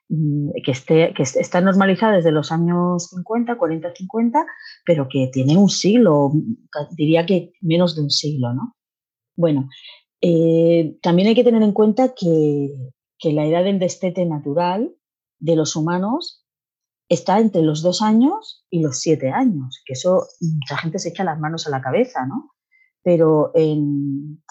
mm, 0.09 0.51
que, 0.65 0.73
esté, 0.73 1.15
que 1.15 1.23
está 1.23 1.61
normalizada 1.61 2.17
desde 2.17 2.33
los 2.33 2.51
años 2.51 3.07
50, 3.11 3.57
40, 3.57 3.95
50, 3.95 4.47
pero 4.85 5.07
que 5.09 5.31
tiene 5.33 5.57
un 5.57 5.69
siglo, 5.69 6.33
diría 6.97 7.25
que 7.25 7.53
menos 7.61 7.95
de 7.95 8.03
un 8.03 8.11
siglo, 8.11 8.53
¿no? 8.53 8.75
Bueno, 9.37 9.69
eh, 10.21 10.99
también 11.03 11.29
hay 11.29 11.37
que 11.37 11.45
tener 11.45 11.63
en 11.63 11.73
cuenta 11.73 12.15
que, 12.19 12.71
que 13.19 13.33
la 13.33 13.47
edad 13.47 13.65
del 13.65 13.79
destete 13.79 14.25
natural 14.27 14.95
de 15.39 15.57
los 15.57 15.77
humanos 15.77 16.47
está 17.09 17.39
entre 17.39 17.63
los 17.63 17.83
dos 17.83 18.03
años 18.03 18.67
y 18.71 18.83
los 18.83 19.01
siete 19.01 19.31
años, 19.31 19.83
que 19.87 19.93
eso 19.93 20.27
mucha 20.41 20.77
gente 20.77 20.99
se 20.99 21.11
echa 21.11 21.25
las 21.25 21.39
manos 21.39 21.67
a 21.67 21.71
la 21.71 21.81
cabeza, 21.81 22.27
¿no? 22.27 22.51
Pero 23.03 23.53
en, 23.55 24.43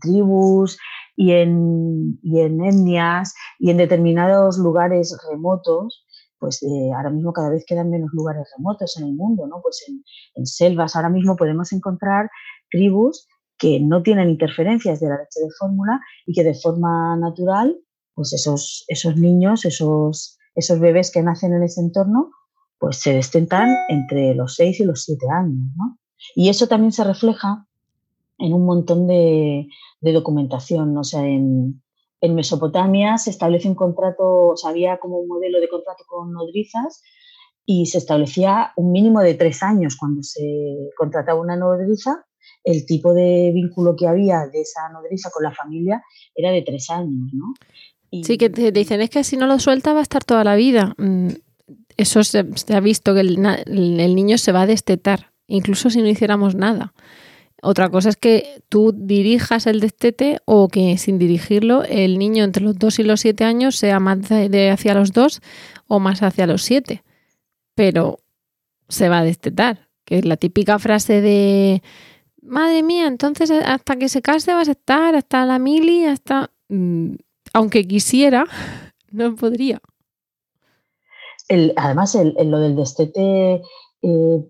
tribus 0.00 0.78
y 1.16 1.32
en, 1.32 2.20
en, 2.22 2.64
etnias 2.64 3.34
y 3.58 3.70
en 3.70 3.76
determinados 3.76 4.58
lugares 4.58 5.16
remotos, 5.28 6.06
pues 6.38 6.62
eh, 6.62 6.92
ahora 6.96 7.10
mismo 7.10 7.32
cada 7.32 7.50
vez 7.50 7.64
quedan 7.66 7.90
menos 7.90 8.10
lugares 8.12 8.48
remotos 8.56 8.96
en 8.96 9.08
el 9.08 9.14
mundo, 9.14 9.46
¿no? 9.48 9.60
Pues 9.60 9.84
en, 9.88 10.04
en 10.36 10.46
selvas 10.46 10.94
ahora 10.94 11.08
mismo 11.08 11.34
podemos 11.36 11.72
encontrar 11.72 12.30
tribus 12.70 13.26
que 13.58 13.78
no 13.78 14.02
tienen 14.02 14.30
interferencias 14.30 15.00
de 15.00 15.08
la 15.08 15.18
leche 15.18 15.40
de 15.40 15.50
fórmula 15.58 16.00
y 16.26 16.32
que 16.32 16.44
de 16.44 16.54
forma 16.54 17.16
natural, 17.16 17.76
pues 18.20 18.34
esos, 18.34 18.84
esos 18.88 19.16
niños, 19.16 19.64
esos, 19.64 20.36
esos 20.54 20.78
bebés 20.78 21.10
que 21.10 21.22
nacen 21.22 21.54
en 21.54 21.62
ese 21.62 21.80
entorno, 21.80 22.32
pues 22.78 22.98
se 22.98 23.14
destentan 23.14 23.74
entre 23.88 24.34
los 24.34 24.56
6 24.56 24.80
y 24.80 24.84
los 24.84 25.04
7 25.04 25.24
años. 25.30 25.72
¿no? 25.74 25.98
Y 26.34 26.50
eso 26.50 26.66
también 26.66 26.92
se 26.92 27.02
refleja 27.02 27.66
en 28.36 28.52
un 28.52 28.66
montón 28.66 29.06
de, 29.06 29.68
documentación. 30.02 30.94
O 30.98 31.02
sea, 31.02 31.24
en, 31.26 31.80
Mesopotamia 32.20 33.16
se 33.16 33.30
establece 33.30 33.68
un 33.68 33.74
contrato, 33.74 34.48
o 34.48 34.56
sea, 34.58 34.68
había 34.68 34.98
como 34.98 35.16
un 35.16 35.26
modelo 35.26 35.58
de 35.58 35.70
contrato 35.70 36.04
con 36.06 36.30
nodrizas 36.30 37.02
y 37.64 37.86
se 37.86 37.96
establecía 37.96 38.72
un 38.76 38.92
mínimo 38.92 39.20
de 39.20 39.32
tres 39.32 39.62
años 39.62 39.96
cuando 39.98 40.22
se 40.22 40.90
contrataba 40.94 41.40
una 41.40 41.56
nodriza. 41.56 42.26
El 42.64 42.84
tipo 42.84 43.14
de 43.14 43.50
vínculo 43.54 43.96
que 43.96 44.06
había 44.06 44.46
de 44.46 44.60
esa 44.60 44.90
nodriza 44.90 45.30
con 45.30 45.42
la 45.42 45.54
familia 45.54 46.02
era 46.34 46.50
de 46.50 46.60
tres 46.60 46.90
años, 46.90 47.30
¿no? 47.32 47.54
Sí, 48.10 48.38
que 48.38 48.50
te 48.50 48.72
dicen, 48.72 49.00
es 49.00 49.10
que 49.10 49.22
si 49.24 49.36
no 49.36 49.46
lo 49.46 49.58
suelta 49.58 49.92
va 49.92 50.00
a 50.00 50.02
estar 50.02 50.24
toda 50.24 50.42
la 50.42 50.56
vida. 50.56 50.94
Mm, 50.98 51.28
eso 51.96 52.24
se, 52.24 52.44
ha 52.72 52.80
visto 52.80 53.14
que 53.14 53.20
el, 53.20 54.14
niño 54.14 54.38
se 54.38 54.52
va 54.52 54.62
a 54.62 54.66
destetar, 54.66 55.32
incluso 55.46 55.90
si 55.90 56.00
no 56.00 56.08
hiciéramos 56.08 56.54
nada. 56.54 56.92
Otra 57.62 57.90
cosa 57.90 58.08
es 58.08 58.16
que 58.16 58.62
tú 58.70 58.92
dirijas 58.96 59.66
el 59.66 59.80
destete 59.80 60.38
o 60.46 60.68
que 60.68 60.96
sin 60.96 61.18
dirigirlo 61.18 61.84
el 61.84 62.18
niño 62.18 62.42
entre 62.42 62.64
los 62.64 62.78
2 62.78 63.00
y 63.00 63.02
los 63.02 63.20
7 63.20 63.44
años 63.44 63.76
sea 63.76 64.00
más 64.00 64.28
de 64.28 64.70
hacia 64.70 64.94
los 64.94 65.12
2 65.12 65.40
o 65.86 66.00
más 66.00 66.22
hacia 66.22 66.46
los 66.46 66.62
7. 66.62 67.02
Pero 67.74 68.20
se 68.88 69.10
va 69.10 69.18
a 69.18 69.24
destetar, 69.24 69.88
que 70.06 70.18
es 70.18 70.24
la 70.24 70.38
típica 70.38 70.78
frase 70.78 71.20
de, 71.20 71.82
madre 72.42 72.82
mía, 72.82 73.06
entonces 73.06 73.50
hasta 73.50 73.96
que 73.96 74.08
se 74.08 74.22
case 74.22 74.54
vas 74.54 74.68
a 74.68 74.72
estar, 74.72 75.14
hasta 75.14 75.44
la 75.46 75.58
mili, 75.58 76.04
hasta... 76.04 76.50
Aunque 77.52 77.86
quisiera, 77.86 78.46
no 79.10 79.34
podría. 79.34 79.80
además, 81.76 82.16
lo 82.44 82.60
del 82.60 82.76
destete 82.76 83.62
eh, 84.02 84.48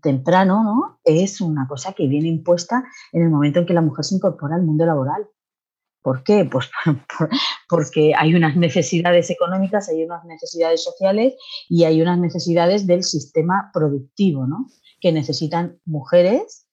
temprano 0.00 0.62
¿no? 0.62 1.00
es 1.02 1.40
una 1.40 1.66
cosa 1.66 1.92
que 1.92 2.06
viene 2.06 2.28
impuesta 2.28 2.84
en 3.12 3.22
el 3.22 3.30
momento 3.30 3.60
en 3.60 3.66
que 3.66 3.74
la 3.74 3.80
mujer 3.80 4.04
se 4.04 4.14
incorpora 4.14 4.56
al 4.56 4.62
mundo 4.62 4.86
laboral. 4.86 5.26
¿Por 6.02 6.22
qué? 6.22 6.44
Pues 6.44 6.70
porque 7.68 8.12
hay 8.16 8.34
unas 8.34 8.54
necesidades 8.54 9.28
económicas, 9.30 9.88
hay 9.88 10.04
unas 10.04 10.24
necesidades 10.24 10.84
sociales 10.84 11.34
y 11.68 11.82
hay 11.84 12.00
unas 12.00 12.18
necesidades 12.20 12.86
del 12.86 13.02
sistema 13.02 13.70
productivo, 13.72 14.46
¿no? 14.46 14.68
Que 15.00 15.10
necesitan 15.10 15.80
mujeres 15.84 16.68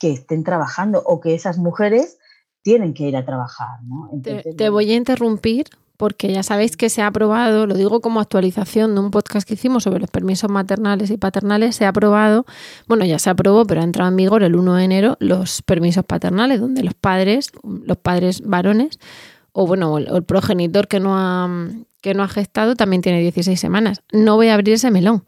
que 0.00 0.12
estén 0.12 0.42
trabajando 0.42 1.02
o 1.04 1.20
que 1.20 1.34
esas 1.34 1.58
mujeres 1.58 2.18
tienen 2.62 2.94
que 2.94 3.04
ir 3.04 3.16
a 3.16 3.24
trabajar, 3.24 3.82
¿no? 3.84 4.10
te, 4.56 4.68
voy 4.68 4.92
a 4.92 4.96
interrumpir 4.96 5.66
porque 5.96 6.32
ya 6.32 6.42
sabéis 6.42 6.76
que 6.76 6.88
se 6.88 7.00
ha 7.00 7.06
aprobado, 7.06 7.66
lo 7.66 7.74
digo 7.74 8.00
como 8.00 8.18
actualización 8.18 8.94
de 8.94 9.00
un 9.00 9.12
podcast 9.12 9.46
que 9.46 9.54
hicimos 9.54 9.84
sobre 9.84 10.00
los 10.00 10.10
permisos 10.10 10.50
maternales 10.50 11.10
y 11.10 11.16
paternales, 11.16 11.76
se 11.76 11.84
ha 11.84 11.90
aprobado, 11.90 12.44
bueno, 12.88 13.04
ya 13.04 13.20
se 13.20 13.30
aprobó, 13.30 13.64
pero 13.64 13.82
ha 13.82 13.84
entrado 13.84 14.10
en 14.10 14.16
vigor 14.16 14.42
el 14.42 14.56
1 14.56 14.74
de 14.74 14.84
enero 14.84 15.16
los 15.20 15.62
permisos 15.62 16.04
paternales, 16.04 16.60
donde 16.60 16.82
los 16.82 16.94
padres, 16.94 17.52
los 17.62 17.98
padres 17.98 18.40
varones, 18.40 18.98
o 19.52 19.66
bueno, 19.66 19.96
el, 19.98 20.24
progenitor 20.24 20.88
que 20.88 20.98
no, 20.98 21.16
ha, 21.16 21.48
que 22.00 22.14
no 22.14 22.24
ha 22.24 22.28
gestado 22.28 22.74
también 22.74 23.02
tiene 23.02 23.20
16 23.20 23.60
semanas. 23.60 24.02
No 24.12 24.34
voy 24.34 24.48
a 24.48 24.54
abrir 24.54 24.74
ese 24.74 24.90
melón, 24.90 25.22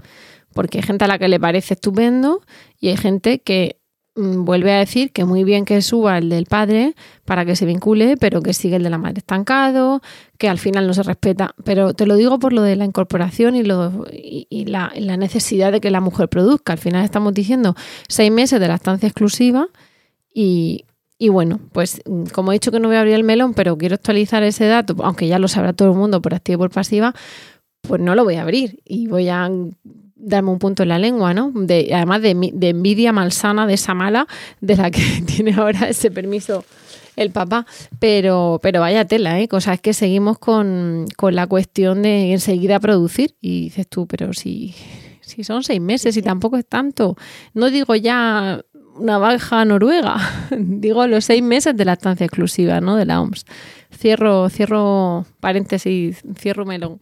porque 0.54 0.78
hay 0.78 0.82
gente 0.82 1.04
a 1.04 1.08
la 1.08 1.18
que 1.18 1.28
le 1.28 1.38
parece 1.38 1.74
estupendo 1.74 2.40
y 2.80 2.88
hay 2.88 2.96
gente 2.96 3.40
que 3.40 3.78
vuelve 4.16 4.72
a 4.72 4.78
decir 4.78 5.12
que 5.12 5.24
muy 5.24 5.44
bien 5.44 5.64
que 5.64 5.82
suba 5.82 6.18
el 6.18 6.28
del 6.28 6.46
padre 6.46 6.94
para 7.24 7.44
que 7.44 7.56
se 7.56 7.66
vincule, 7.66 8.16
pero 8.16 8.42
que 8.42 8.52
sigue 8.54 8.76
el 8.76 8.82
de 8.82 8.90
la 8.90 8.98
madre 8.98 9.18
estancado, 9.18 10.02
que 10.38 10.48
al 10.48 10.58
final 10.58 10.86
no 10.86 10.94
se 10.94 11.02
respeta. 11.02 11.54
Pero 11.64 11.94
te 11.94 12.06
lo 12.06 12.16
digo 12.16 12.38
por 12.38 12.52
lo 12.52 12.62
de 12.62 12.76
la 12.76 12.84
incorporación 12.84 13.56
y, 13.56 13.62
lo, 13.62 14.06
y, 14.12 14.66
la, 14.66 14.90
necesidad 15.16 15.72
de 15.72 15.80
que 15.80 15.90
la 15.90 16.00
mujer 16.00 16.28
produzca. 16.28 16.72
Al 16.72 16.78
final 16.78 17.04
estamos 17.04 17.34
diciendo 17.34 17.74
seis 18.08 18.30
meses 18.30 18.60
de 18.60 18.68
la 18.68 18.76
estancia 18.76 19.08
exclusiva 19.08 19.68
y, 20.32 20.84
y 21.18 21.28
bueno, 21.28 21.60
pues 21.72 22.00
mm, 22.04 22.24
como 22.26 22.52
he 22.52 22.56
dicho 22.56 22.70
que 22.70 22.80
no 22.80 22.88
voy 22.88 22.96
a 22.96 23.00
abrir 23.00 23.14
el 23.14 23.24
melón, 23.24 23.54
pero 23.54 23.76
quiero 23.76 23.96
actualizar 23.96 24.42
ese 24.44 24.66
dato, 24.66 24.94
aunque 25.02 25.26
ya 25.26 25.38
lo 25.38 25.48
sabrá 25.48 25.72
todo 25.72 25.90
el 25.90 25.96
mundo 25.96 26.22
por 26.22 26.34
activa 26.34 26.54
y 26.54 26.58
por 26.58 26.70
pasiva, 26.70 27.14
pues 27.82 28.00
no 28.00 28.14
lo 28.14 28.24
voy 28.24 28.36
a 28.36 28.42
abrir 28.42 28.80
y 28.84 29.08
voy 29.08 29.28
a 29.28 29.50
darme 30.16 30.50
un 30.50 30.58
punto 30.58 30.82
en 30.82 30.90
la 30.90 30.98
lengua, 30.98 31.34
¿no? 31.34 31.50
De, 31.54 31.90
además 31.92 32.22
de, 32.22 32.30
envidia 32.30 33.12
malsana 33.12 33.66
de 33.66 33.74
esa 33.74 33.94
mala 33.94 34.26
de 34.60 34.76
la 34.76 34.90
que 34.90 35.22
tiene 35.26 35.54
ahora 35.54 35.88
ese 35.88 36.10
permiso 36.10 36.64
el 37.16 37.30
papá. 37.30 37.66
Pero, 37.98 38.60
pero 38.62 38.80
vaya 38.80 39.04
tela, 39.04 39.40
¿eh? 39.40 39.48
Cosa 39.48 39.74
es 39.74 39.80
que 39.80 39.92
seguimos 39.92 40.38
con, 40.38 41.06
la 41.20 41.46
cuestión 41.46 42.02
de 42.02 42.32
enseguida 42.32 42.80
producir. 42.80 43.34
Y 43.40 43.64
dices 43.64 43.88
tú, 43.88 44.06
pero 44.06 44.32
si, 44.32 44.74
si 45.20 45.44
son 45.44 45.62
seis 45.62 45.80
meses 45.80 46.16
y 46.16 46.22
tampoco 46.22 46.56
es 46.56 46.66
tanto. 46.66 47.16
No 47.52 47.70
digo 47.70 47.94
ya 47.94 48.60
una 48.96 49.18
baja 49.18 49.64
noruega, 49.64 50.16
digo 50.56 51.06
los 51.06 51.24
seis 51.24 51.42
meses 51.42 51.76
de 51.76 51.84
la 51.84 51.94
estancia 51.94 52.26
exclusiva, 52.26 52.80
¿no? 52.80 52.96
De 52.96 53.04
la 53.04 53.20
OMS. 53.20 53.44
Cierro, 53.96 54.48
cierro 54.48 55.24
paréntesis, 55.40 56.22
cierro 56.36 56.64
melón. 56.64 57.00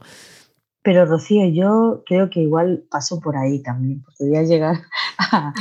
Pero 0.82 1.06
Rocío, 1.06 1.46
yo 1.46 2.02
creo 2.06 2.28
que 2.28 2.40
igual 2.40 2.84
paso 2.90 3.20
por 3.20 3.36
ahí 3.36 3.62
también, 3.62 4.02
porque 4.02 4.24
voy 4.24 4.36
a 4.36 4.42
llegar 4.42 4.76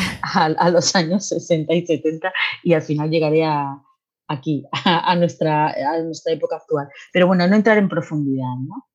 a, 0.57 0.69
los 0.71 0.95
años 0.95 1.27
60 1.27 1.73
y 1.73 1.85
70 1.85 2.33
y 2.63 2.73
al 2.73 2.81
final 2.81 3.09
llegaré 3.09 3.45
a, 3.45 3.81
aquí, 4.27 4.65
a, 4.85 5.15
nuestra, 5.15 5.67
a 5.69 6.01
nuestra 6.01 6.33
época 6.33 6.55
actual. 6.55 6.87
Pero 7.13 7.27
bueno, 7.27 7.47
no 7.47 7.55
entrar 7.55 7.77
en 7.77 7.89
profundidad, 7.89 8.55
¿no? 8.67 8.87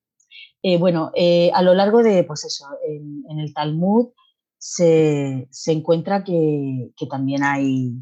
Eh, 0.62 0.78
bueno, 0.78 1.12
eh, 1.14 1.50
a 1.54 1.62
lo 1.62 1.74
largo 1.74 2.02
de, 2.02 2.24
pues 2.24 2.44
eso, 2.44 2.66
en, 2.84 3.38
el 3.38 3.54
Talmud 3.54 4.08
se, 4.58 5.48
encuentra 5.66 6.24
que, 6.24 6.90
que 6.96 7.06
también 7.06 7.44
hay, 7.44 7.92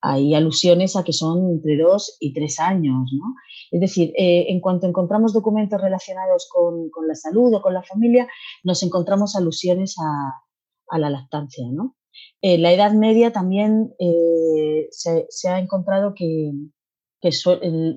hay 0.00 0.34
alusiones 0.34 0.96
a 0.96 1.04
que 1.04 1.12
son 1.12 1.50
entre 1.50 1.76
dos 1.76 2.16
y 2.20 2.32
tres 2.32 2.58
años, 2.58 3.10
¿no? 3.12 3.34
Es 3.70 3.80
decir, 3.80 4.12
eh, 4.16 4.46
en 4.48 4.60
cuanto 4.60 4.86
encontramos 4.86 5.32
documentos 5.32 5.80
relacionados 5.80 6.48
con, 6.52 6.90
la 7.06 7.14
salud 7.14 7.54
o 7.54 7.62
con 7.62 7.74
la 7.74 7.82
familia, 7.82 8.28
nos 8.64 8.82
encontramos 8.82 9.36
alusiones 9.36 9.96
a, 9.98 10.98
la 10.98 11.10
lactancia, 11.10 11.66
¿no? 11.70 11.96
La 12.40 12.72
Edad 12.72 12.92
Media 12.92 13.32
también 13.32 13.92
eh, 13.98 14.86
se, 14.90 15.48
ha 15.48 15.58
encontrado 15.58 16.14
que, 16.14 16.52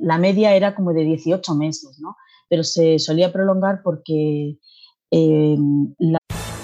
la 0.01 0.17
media 0.17 0.55
era 0.55 0.75
como 0.75 0.91
de 0.91 1.03
18 1.03 1.55
meses, 1.55 1.99
¿no? 2.01 2.15
Pero 2.49 2.63
se 2.63 2.97
solía 2.97 3.31
prolongar 3.31 3.81
porque 3.83 4.57
eh, 5.11 5.57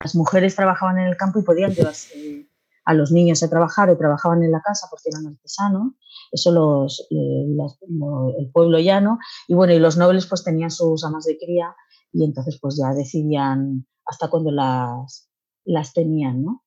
Las 0.00 0.14
mujeres 0.14 0.56
trabajaban 0.56 0.98
en 0.98 1.06
el 1.06 1.16
campo 1.16 1.38
y 1.38 1.42
podían 1.42 1.72
llevarse 1.72 2.48
a 2.86 2.94
los 2.94 3.10
niños 3.10 3.42
a 3.42 3.50
trabajar 3.50 3.90
o 3.90 3.98
trabajaban 3.98 4.42
en 4.44 4.52
la 4.52 4.60
casa 4.60 4.86
porque 4.88 5.08
eran 5.10 5.26
artesanos, 5.26 5.94
eso 6.30 6.52
los, 6.52 7.06
eh, 7.10 7.46
el 8.38 8.50
pueblo 8.52 8.78
llano, 8.78 9.18
y 9.48 9.54
bueno, 9.54 9.72
y 9.74 9.80
los 9.80 9.96
nobles 9.96 10.26
pues 10.26 10.44
tenían 10.44 10.70
sus 10.70 11.04
amas 11.04 11.24
de 11.24 11.36
cría 11.36 11.74
y 12.12 12.24
entonces 12.24 12.58
pues 12.60 12.78
ya 12.80 12.94
decidían 12.94 13.86
hasta 14.06 14.28
cuándo 14.28 14.52
las, 14.52 15.28
las 15.64 15.92
tenían, 15.92 16.44
¿no? 16.44 16.62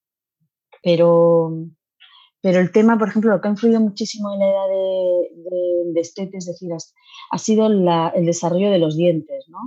Pero, 0.82 1.66
pero 2.42 2.60
el 2.60 2.70
tema, 2.70 2.98
por 2.98 3.08
ejemplo, 3.08 3.30
lo 3.30 3.40
que 3.40 3.48
ha 3.48 3.52
influido 3.52 3.80
muchísimo 3.80 4.32
en 4.32 4.40
la 4.40 4.46
edad 4.46 4.68
de, 4.68 5.92
de, 5.92 6.00
Estete, 6.00 6.36
es 6.36 6.46
decir, 6.46 6.70
ha, 7.30 7.38
sido 7.38 7.66
el 7.66 8.26
desarrollo 8.26 8.70
de 8.70 8.78
los 8.78 8.96
dientes, 8.96 9.46
¿no? 9.48 9.58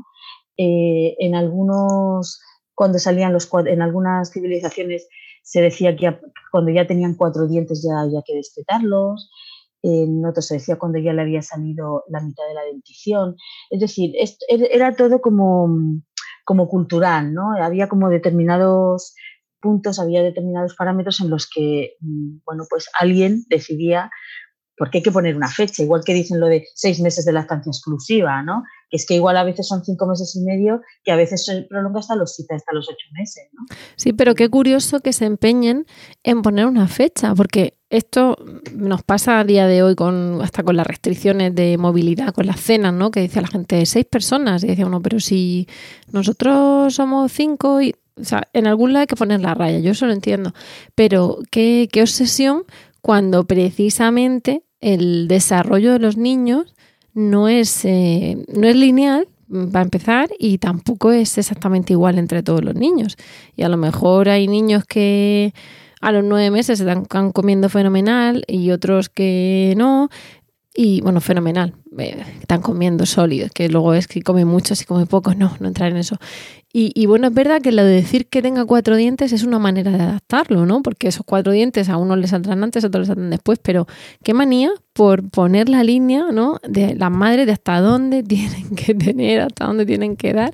Eh, 0.58 1.16
en 1.20 1.34
algunos 1.34 2.40
cuando 2.76 3.00
salían 3.00 3.34
los 3.34 3.50
en 3.66 3.82
algunas 3.82 4.32
civilizaciones 4.32 5.08
se 5.44 5.62
decía 5.62 5.96
que 5.96 6.18
cuando 6.52 6.72
ya 6.72 6.88
tenían 6.88 7.16
cuatro 7.16 7.48
dientes 7.48 7.84
ya 7.84 8.02
había 8.02 8.22
que 8.26 8.36
destetarlos, 8.36 9.30
en 9.82 10.26
otros 10.26 10.48
se 10.48 10.56
decía 10.56 10.78
cuando 10.78 10.98
ya 10.98 11.12
le 11.12 11.22
había 11.22 11.42
salido 11.42 12.06
la 12.08 12.22
mitad 12.22 12.48
de 12.48 12.54
la 12.54 12.64
dentición. 12.64 13.36
Es 13.70 13.82
decir, 13.82 14.14
era 14.48 14.96
todo 14.96 15.20
como, 15.20 15.68
como 16.46 16.70
cultural, 16.70 17.34
¿no? 17.34 17.52
Había 17.62 17.90
como 17.90 18.10
determinados 18.10 19.14
puntos, 19.62 20.00
había 20.00 20.24
determinados 20.24 20.76
parámetros 20.76 21.20
en 21.22 21.30
los 21.30 21.50
que, 21.50 21.96
mm, 22.00 22.40
bueno, 22.46 22.64
pues 22.70 22.90
alguien 23.00 23.44
decidía 23.50 24.10
porque 24.84 24.98
hay 24.98 25.02
que 25.02 25.14
poner 25.14 25.38
una 25.38 25.48
fecha, 25.48 25.82
igual 25.82 26.02
que 26.06 26.14
dicen 26.14 26.42
lo 26.42 26.48
de 26.48 26.68
seis 26.76 27.00
meses 27.00 27.24
de 27.24 27.32
lactancia 27.32 27.70
exclusiva, 27.70 28.44
¿no? 28.44 28.64
Es 28.92 29.06
que 29.06 29.14
igual 29.14 29.38
a 29.38 29.46
veces 29.46 29.66
son 29.66 29.82
cinco 29.86 30.06
meses 30.08 30.36
y 30.36 30.42
medio, 30.42 30.82
que 31.06 31.14
a 31.14 31.16
veces 31.16 31.46
se 31.46 31.62
prolonga 31.70 32.02
hasta 32.02 32.18
los, 32.18 32.38
hasta 32.38 32.74
los 32.74 32.90
ocho 32.90 33.08
meses, 33.18 33.46
¿no? 33.54 33.64
Sí, 33.96 34.12
pero 34.12 34.36
qué 34.36 34.50
curioso 34.50 35.00
que 35.00 35.14
se 35.14 35.24
empeñen 35.24 35.86
en 36.24 36.42
poner 36.42 36.66
una 36.66 36.90
fecha, 36.90 37.34
porque 37.34 37.76
esto 37.90 38.36
nos 38.74 39.04
pasa 39.04 39.40
a 39.40 39.46
día 39.46 39.68
de 39.68 39.84
hoy 39.84 39.96
con 39.96 40.42
hasta 40.42 40.64
con 40.64 40.76
las 40.76 40.86
restricciones 40.86 41.56
de 41.56 41.78
movilidad, 41.78 42.34
con 42.34 42.46
las 42.46 42.60
cenas, 42.60 42.94
¿no? 42.94 43.10
Que 43.10 43.22
dice 43.22 43.40
la 43.40 43.48
gente 43.48 43.86
seis 43.86 44.04
personas, 44.04 44.66
y 44.66 44.68
decía 44.68 44.86
uno, 44.86 45.02
pero 45.02 45.22
si 45.22 45.66
nosotros 46.12 46.94
somos 46.94 47.32
cinco 47.32 47.82
y 47.82 47.96
o 48.20 48.26
sea, 48.26 48.50
en 48.52 48.68
algún 48.68 48.92
lado 48.92 49.04
hay 49.04 49.08
que 49.08 49.16
poner 49.16 49.40
la 49.40 49.54
raya, 49.54 49.80
yo 49.80 49.92
eso 49.92 50.08
lo 50.08 50.12
entiendo. 50.12 50.52
Pero 50.94 51.40
qué, 51.50 51.88
qué 51.90 52.02
obsesión 52.02 52.66
cuando 53.04 53.44
precisamente 53.44 54.64
el 54.84 55.28
desarrollo 55.28 55.94
de 55.94 56.00
los 56.00 56.18
niños 56.18 56.76
no 57.14 57.48
es, 57.48 57.86
eh, 57.86 58.44
no 58.54 58.68
es 58.68 58.76
lineal, 58.76 59.28
mm, 59.48 59.68
para 59.72 59.84
empezar, 59.84 60.30
y 60.40 60.58
tampoco 60.58 61.12
es 61.12 61.38
exactamente 61.38 61.94
igual 61.94 62.18
entre 62.18 62.44
todos 62.44 62.64
los 62.64 62.76
niños. 62.76 63.16
Y 63.56 63.64
a 63.64 63.70
lo 63.70 63.78
mejor 63.78 64.30
hay 64.30 64.48
niños 64.48 64.84
que 64.86 65.54
a 66.02 66.12
los 66.12 66.24
nueve 66.24 66.52
meses 66.52 66.80
se 66.80 66.84
están 66.84 67.32
comiendo 67.32 67.70
fenomenal 67.70 68.44
y 68.48 68.72
otros 68.72 69.10
que 69.10 69.74
no. 69.78 70.10
Y 70.76 71.02
bueno, 71.02 71.22
fenomenal. 71.22 71.76
Están 72.42 72.62
comiendo 72.62 73.06
sólidos, 73.06 73.52
que 73.52 73.70
luego 73.70 73.94
es 73.94 74.08
que 74.08 74.24
come 74.24 74.44
mucho, 74.44 74.76
si 74.76 74.86
come 74.86 75.06
poco, 75.06 75.36
no, 75.36 75.56
no 75.60 75.68
entrar 75.68 75.92
en 75.92 75.98
eso. 75.98 76.18
Y, 76.76 77.06
bueno, 77.06 77.28
es 77.28 77.34
verdad 77.36 77.62
que 77.62 77.72
lo 77.72 77.84
de 77.84 77.94
decir 77.94 78.26
que 78.26 78.42
tenga 78.42 78.66
cuatro 78.66 78.96
dientes 78.96 79.32
es 79.32 79.44
una 79.44 79.60
manera 79.60 79.92
de 79.92 80.02
adaptarlo, 80.02 80.66
¿no? 80.66 80.82
Porque 80.82 81.08
esos 81.08 81.24
cuatro 81.24 81.52
dientes 81.52 81.88
a 81.88 81.98
unos 81.98 82.18
les 82.18 82.32
saldrán 82.32 82.64
antes, 82.64 82.84
a 82.84 82.88
otros 82.88 83.02
les 83.02 83.08
saldrán 83.10 83.30
después, 83.30 83.60
pero 83.62 83.86
qué 84.24 84.34
manía 84.34 84.72
por 84.94 85.30
poner 85.30 85.70
la 85.70 85.84
línea, 85.84 86.32
¿no? 86.32 86.60
De 86.68 86.96
las 86.96 87.12
madres 87.12 87.46
de 87.46 87.52
hasta 87.52 87.80
dónde 87.80 88.24
tienen 88.24 88.76
que 88.76 88.96
tener, 88.96 89.42
hasta 89.42 89.68
dónde 89.68 89.86
tienen 89.86 90.16
que 90.16 90.34
dar. 90.34 90.52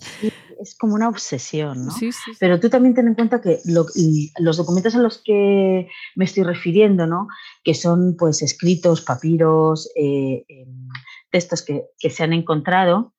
Es 0.62 0.76
como 0.78 0.96
una 0.96 1.10
obsesión, 1.10 1.86
¿no? 1.86 1.92
Sí, 1.92 2.12
sí, 2.12 2.32
Pero 2.40 2.60
tú 2.60 2.70
también 2.70 2.94
ten 2.94 3.08
en 3.08 3.16
cuenta 3.16 3.42
que 3.42 3.60
los 3.66 4.58
documentos 4.58 4.96
a 4.96 5.00
los 5.00 5.22
que 5.24 5.88
me 6.16 6.26
estoy 6.26 6.44
refiriendo, 6.44 7.08
¿no? 7.08 7.28
Que 7.64 7.74
son 7.74 8.16
pues 8.18 8.42
escritos, 8.42 9.02
papiros, 9.02 9.90
eh, 9.96 10.46
em, 10.48 10.88
textos 11.32 11.62
que, 11.62 11.86
que 12.00 12.10
se 12.10 12.24
han 12.24 12.34
encontrado, 12.34 13.14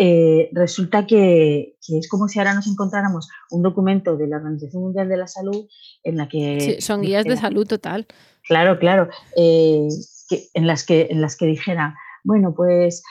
eh, 0.00 0.48
resulta 0.52 1.08
que, 1.08 1.74
es 1.88 2.08
como 2.08 2.28
si 2.28 2.38
ahora 2.38 2.54
nos 2.54 2.68
encontráramos 2.68 3.28
un 3.50 3.62
documento 3.62 4.16
de 4.16 4.28
la 4.28 4.36
Organización 4.36 4.82
Mundial 4.84 5.08
de 5.08 5.16
la 5.16 5.26
Salud 5.26 5.66
en 6.04 6.16
la 6.16 6.28
que... 6.28 6.60
Sí, 6.60 6.80
son 6.80 7.02
guías 7.02 7.24
de 7.24 7.36
salud 7.36 7.66
total. 7.66 8.06
Claro, 8.44 8.78
claro. 8.78 9.08
Eh, 9.36 9.88
en, 10.54 10.66
las 10.68 10.86
que, 10.86 11.08
en 11.10 11.20
las 11.20 11.36
que 11.36 11.46
dijera, 11.46 11.96
bueno, 12.28 12.54
pues 12.54 13.02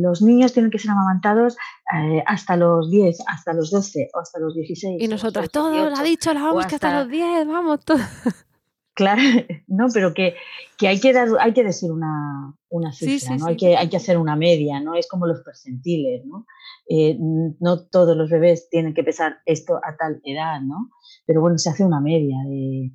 los 0.00 0.22
niños 0.22 0.52
tienen 0.52 0.70
que 0.70 0.78
ser 0.78 0.92
amamantados 0.92 1.56
eh, 1.92 2.22
hasta 2.24 2.56
los 2.56 2.88
10, 2.88 3.18
hasta 3.26 3.52
los 3.52 3.72
12 3.72 4.10
o 4.14 4.20
hasta 4.20 4.38
los 4.38 4.54
16. 4.54 5.02
Y 5.02 5.08
nosotras, 5.08 5.50
todo 5.50 5.90
lo 5.90 5.96
ha 5.96 6.02
dicho 6.04 6.32
la 6.32 6.42
vamos 6.42 6.66
que 6.66 6.76
hasta 6.76 7.00
los 7.00 7.10
10, 7.10 7.48
vamos, 7.48 7.84
todo. 7.84 7.98
Claro, 8.94 9.22
no, 9.68 9.86
pero 9.92 10.12
que, 10.12 10.34
hay 10.80 11.00
que 11.00 11.12
dar, 11.14 11.28
hay 11.40 11.54
que 11.54 11.64
decir 11.64 11.90
una, 11.90 12.54
una 12.68 12.92
cifra, 12.92 13.36
¿no? 13.38 13.46
Hay, 13.46 13.56
que, 13.56 13.74
hay 13.74 13.88
que 13.88 13.96
hacer 13.96 14.18
una 14.18 14.36
media, 14.36 14.80
¿no? 14.80 14.94
Es 14.94 15.08
como 15.08 15.26
los 15.26 15.40
percentiles, 15.40 16.22
¿no? 16.26 16.44
Eh, 16.88 17.16
no 17.18 17.86
todos 17.86 18.14
los 18.16 18.28
bebés 18.28 18.68
tienen 18.68 18.92
que 18.92 19.02
pesar 19.02 19.38
esto 19.46 19.76
a 19.76 19.96
tal 19.96 20.20
edad, 20.24 20.60
¿no? 20.60 20.90
Pero 21.24 21.40
bueno, 21.40 21.56
se 21.56 21.70
hace 21.70 21.86
una 21.86 22.02
media 22.02 22.36
de, 22.46 22.92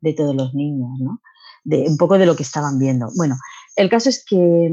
de 0.00 0.14
todos 0.14 0.34
los 0.34 0.54
niños, 0.54 0.90
¿no? 1.00 1.20
De 1.64 1.86
un 1.88 1.96
poco 1.96 2.18
de 2.18 2.26
lo 2.26 2.36
que 2.36 2.44
estaban 2.44 2.78
viendo. 2.78 3.08
Bueno, 3.16 3.34
el 3.76 3.88
caso 3.88 4.08
es 4.08 4.24
que, 4.24 4.72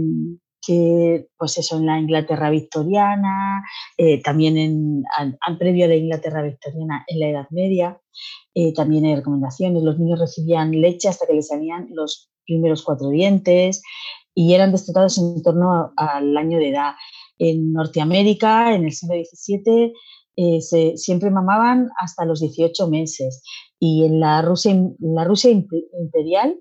que 0.66 1.28
pues 1.38 1.58
eso, 1.58 1.78
en 1.78 1.86
la 1.86 2.00
Inglaterra 2.00 2.50
victoriana, 2.50 3.64
eh, 3.98 4.22
también 4.22 4.58
en, 4.58 5.04
al, 5.18 5.58
previo 5.58 5.88
de 5.88 5.98
Inglaterra 5.98 6.44
victoriana 6.44 7.06
en 7.08 7.20
la 7.20 7.28
Edad 7.30 7.48
Media, 7.52 8.00
eh, 8.56 8.74
también 8.74 9.06
hay 9.06 9.16
recomendaciones, 9.16 9.84
los 9.84 10.00
niños 10.00 10.20
recibían 10.20 10.72
leche 10.72 11.08
hasta 11.08 11.26
que 11.26 11.34
les 11.34 11.48
salían 11.48 11.88
los 11.94 12.30
primeros 12.46 12.84
cuatro 12.84 13.10
dientes 13.10 13.82
y 14.36 14.54
eran 14.54 14.72
destetados 14.72 15.18
en 15.18 15.42
torno 15.44 15.92
al 15.96 16.36
año 16.38 16.58
de 16.58 16.70
edad. 16.70 16.94
En 17.38 17.72
Norteamérica, 17.72 18.74
en 18.76 18.86
el 18.86 18.92
siglo 18.92 19.16
XVII, 19.16 19.94
eh, 20.36 20.62
se, 20.62 20.98
siempre 20.98 21.32
mamaban 21.32 21.90
hasta 22.00 22.26
los 22.26 22.40
18 22.42 22.90
meses 22.90 23.44
y 23.80 24.06
en 24.06 24.20
la 24.20 24.42
Rusia, 24.42 24.76
la 25.00 25.24
Rusia 25.24 25.52
imperial, 25.52 26.58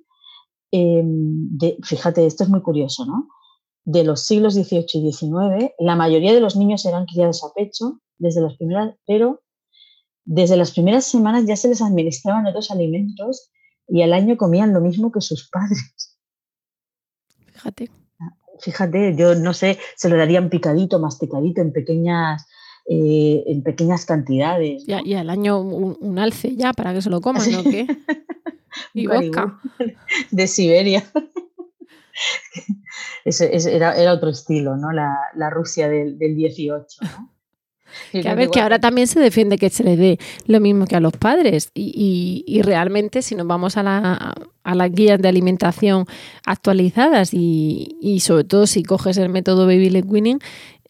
em, 0.70 1.59
fíjate, 1.83 2.26
esto 2.26 2.44
es 2.44 2.50
muy 2.50 2.62
curioso, 2.62 3.04
¿no? 3.07 3.28
De 3.85 4.04
los 4.04 4.24
siglos 4.26 4.54
XVIII 4.54 4.87
y 4.94 5.12
XIX, 5.12 5.72
la 5.78 5.96
mayoría 5.96 6.35
de 6.35 6.40
los 6.40 6.57
niños 6.57 6.85
eran 6.85 7.07
criados 7.07 7.42
a 7.44 7.52
pecho 7.54 8.00
desde 8.18 8.40
las 8.40 8.57
primeras, 8.57 8.94
pero 9.07 9.42
desde 10.24 10.57
las 10.57 10.72
primeras 10.72 11.07
semanas 11.07 11.46
ya 11.46 11.57
se 11.57 11.68
les 11.68 11.81
administraban 11.81 12.46
otros 12.46 12.70
alimentos 12.70 13.50
y 13.88 14.02
al 14.02 14.12
año 14.12 14.37
comían 14.37 14.74
lo 14.74 14.81
mismo 14.81 15.11
que 15.11 15.22
sus 15.22 15.48
padres. 15.48 16.18
Fíjate. 17.52 17.90
Fíjate, 18.61 19.16
yo 19.16 19.35
no 19.37 19.54
sé, 19.54 19.78
se 19.96 20.09
lo 20.09 20.16
darían 20.16 20.50
picadito, 20.50 20.98
masticadito, 20.98 21.62
en 21.62 21.72
pequeñas, 21.72 22.44
eh, 22.87 23.44
en 23.46 23.62
pequeñas 23.62 24.04
cantidades. 24.04 24.85
Y 24.87 25.14
al 25.14 25.31
año 25.31 25.61
un, 25.61 26.18
alce 26.18 26.57
ya 26.57 26.72
para 26.72 26.92
que 26.92 27.00
se 27.00 27.09
lo 27.09 27.20
coman, 27.20 27.50
¿no? 27.50 27.62
¿Qué? 27.62 27.87
y 28.94 29.07
vodka. 29.07 29.59
De 30.31 30.46
Siberia. 30.46 31.04
Ese, 33.24 33.74
era, 33.74 34.12
otro 34.12 34.31
estilo, 34.31 34.76
¿no? 34.76 34.92
La, 34.92 35.50
Rusia 35.50 35.88
del, 35.88 36.18
del 36.18 36.35
18, 36.35 36.98
¿no? 37.02 37.35
Que 38.12 38.28
a 38.28 38.35
ver, 38.35 38.50
que 38.50 38.61
ahora 38.61 38.78
también 38.78 39.07
se 39.07 39.20
defiende 39.20 39.59
que 39.59 39.70
se 39.70 39.83
le 39.83 39.96
dé 39.96 40.18
lo 40.46 40.61
mismo 40.61 40.87
que 40.87 40.96
a 40.96 41.00
los 41.00 41.12
padres. 41.12 41.70
Y, 41.74 42.61
realmente, 42.62 43.22
si 43.22 43.35
nos 43.35 43.46
vamos 43.46 43.76
a, 43.76 43.83
la, 43.83 44.35
a 44.62 44.74
las 44.74 44.92
guías 44.92 45.20
de 45.20 45.28
alimentación 45.28 46.07
actualizadas 46.44 47.31
y, 47.33 48.18
sobre 48.20 48.44
todo 48.44 48.66
si 48.66 48.83
coges 48.83 49.16
el 49.16 49.31
método 49.31 49.66
Baby 49.66 49.90
Led 49.90 50.04
Winning, 50.07 50.38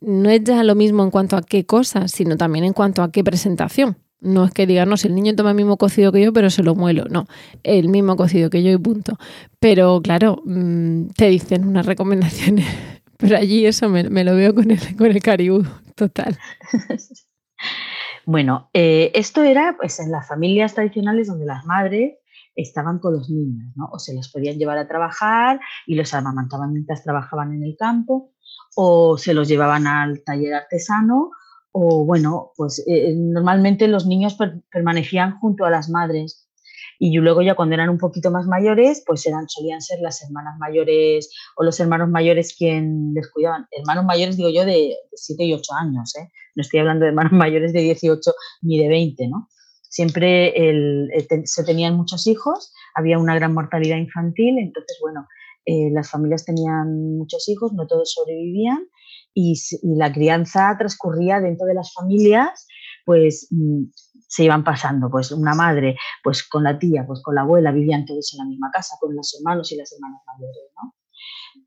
no 0.00 0.30
es 0.30 0.44
ya 0.44 0.62
lo 0.64 0.74
mismo 0.74 1.02
en 1.02 1.10
cuanto 1.10 1.36
a 1.36 1.42
qué 1.42 1.66
cosas, 1.66 2.12
sino 2.12 2.36
también 2.36 2.64
en 2.64 2.72
cuanto 2.72 3.02
a 3.02 3.10
qué 3.10 3.24
presentación. 3.24 3.96
No 4.20 4.44
es 4.44 4.52
que 4.52 4.66
digan, 4.66 4.88
no, 4.88 4.96
si 4.96 5.08
el 5.08 5.14
niño 5.14 5.34
toma 5.36 5.50
el 5.50 5.56
mismo 5.56 5.76
cocido 5.76 6.10
que 6.10 6.20
yo, 6.22 6.32
pero 6.32 6.50
se 6.50 6.62
lo 6.62 6.74
muelo. 6.74 7.04
No, 7.08 7.26
el 7.62 7.88
mismo 7.88 8.16
cocido 8.16 8.50
que 8.50 8.62
yo 8.62 8.70
y 8.72 8.78
punto. 8.78 9.16
Pero 9.60 10.00
claro, 10.02 10.42
mm, 10.44 11.08
te 11.16 11.28
dicen 11.28 11.66
unas 11.66 11.86
recomendaciones 11.86 12.66
pero 13.18 13.36
allí 13.36 13.66
eso 13.66 13.88
me, 13.88 14.24
lo 14.24 14.34
veo 14.34 14.54
con 14.54 14.70
el, 14.70 14.96
con 14.96 15.08
el 15.08 15.20
caribú, 15.20 15.64
total. 15.96 16.38
bueno, 18.26 18.70
eh, 18.72 19.10
esto 19.14 19.42
era 19.42 19.76
pues 19.76 19.98
en 19.98 20.12
las 20.12 20.26
familias 20.26 20.74
tradicionales 20.74 21.26
donde 21.26 21.44
las 21.44 21.66
madres 21.66 22.14
estaban 22.54 23.00
con 23.00 23.14
los 23.14 23.28
niños, 23.28 23.72
¿no? 23.74 23.88
O 23.92 23.98
se 23.98 24.14
los 24.14 24.30
podían 24.30 24.56
llevar 24.56 24.78
a 24.78 24.88
trabajar 24.88 25.60
y 25.86 25.96
los 25.96 26.14
amamantaban 26.14 26.72
mientras 26.72 27.02
trabajaban 27.02 27.52
en 27.52 27.64
el 27.64 27.76
campo, 27.76 28.32
o 28.76 29.18
se 29.18 29.34
los 29.34 29.48
llevaban 29.48 29.88
al 29.88 30.22
taller 30.24 30.54
artesano, 30.54 31.30
o 31.80 32.04
bueno, 32.04 32.50
pues 32.56 32.84
eh, 32.88 33.14
normalmente 33.14 33.86
los 33.86 34.04
niños 34.04 34.36
permanecían 34.72 35.38
junto 35.38 35.64
a 35.64 35.70
las 35.70 35.88
madres 35.88 36.48
y 36.98 37.16
luego 37.18 37.40
ya 37.42 37.54
cuando 37.54 37.74
eran 37.74 37.88
un 37.88 37.98
poquito 37.98 38.32
más 38.32 38.48
mayores, 38.48 39.04
pues 39.06 39.24
eran, 39.26 39.48
solían 39.48 39.80
ser 39.80 40.00
las 40.00 40.20
hermanas 40.24 40.58
mayores 40.58 41.32
o 41.56 41.62
los 41.62 41.78
hermanos 41.78 42.08
mayores 42.08 42.56
quien 42.58 43.14
les 43.14 43.30
cuidaban. 43.30 43.66
Hermanos 43.70 44.04
mayores, 44.04 44.36
digo 44.36 44.48
yo, 44.50 44.64
de, 44.64 44.96
7 45.12 45.44
y 45.44 45.54
8 45.54 45.74
años, 45.74 46.16
¿eh? 46.16 46.28
No 46.56 46.62
estoy 46.62 46.80
hablando 46.80 47.04
de 47.04 47.10
hermanos 47.10 47.32
mayores 47.46 47.72
de 47.72 47.80
18 47.82 48.32
ni 48.62 48.80
de 48.80 48.88
20, 48.88 49.28
¿no? 49.28 49.48
Siempre 49.88 50.52
se 51.44 51.64
tenían 51.64 51.96
muchos 51.96 52.26
hijos, 52.26 52.72
había 52.96 53.18
una 53.18 53.36
gran 53.36 53.54
mortalidad 53.54 53.98
infantil, 53.98 54.58
entonces, 54.58 54.98
bueno, 55.00 55.26
eh, 55.64 55.90
las 55.92 56.10
familias 56.10 56.44
tenían 56.44 57.16
muchos 57.16 57.48
hijos, 57.48 57.72
no 57.72 57.86
todos 57.86 58.12
sobrevivían 58.12 58.88
y, 59.34 59.54
y, 59.82 59.96
la 59.96 60.12
crianza 60.12 60.74
transcurría 60.78 61.40
dentro 61.40 61.66
de 61.66 61.74
las 61.74 61.92
familias, 61.92 62.66
pues 63.04 63.48
mm, 63.50 63.84
se 64.28 64.44
iban 64.44 64.62
pasando, 64.62 65.10
pues 65.10 65.32
una 65.32 65.54
madre, 65.54 65.96
pues 66.22 66.46
con 66.46 66.62
la 66.64 66.78
tía, 66.78 67.04
pues 67.06 67.22
con 67.22 67.34
la 67.34 67.42
abuela, 67.42 67.72
vivían 67.72 68.04
todos 68.04 68.32
en 68.34 68.38
la 68.38 68.44
misma 68.44 68.70
casa, 68.70 68.96
con 69.00 69.16
los 69.16 69.34
hermanos 69.38 69.72
y 69.72 69.76
las 69.76 69.92
hermanas 69.92 70.20
mayores, 70.26 70.72
¿no? 70.76 70.94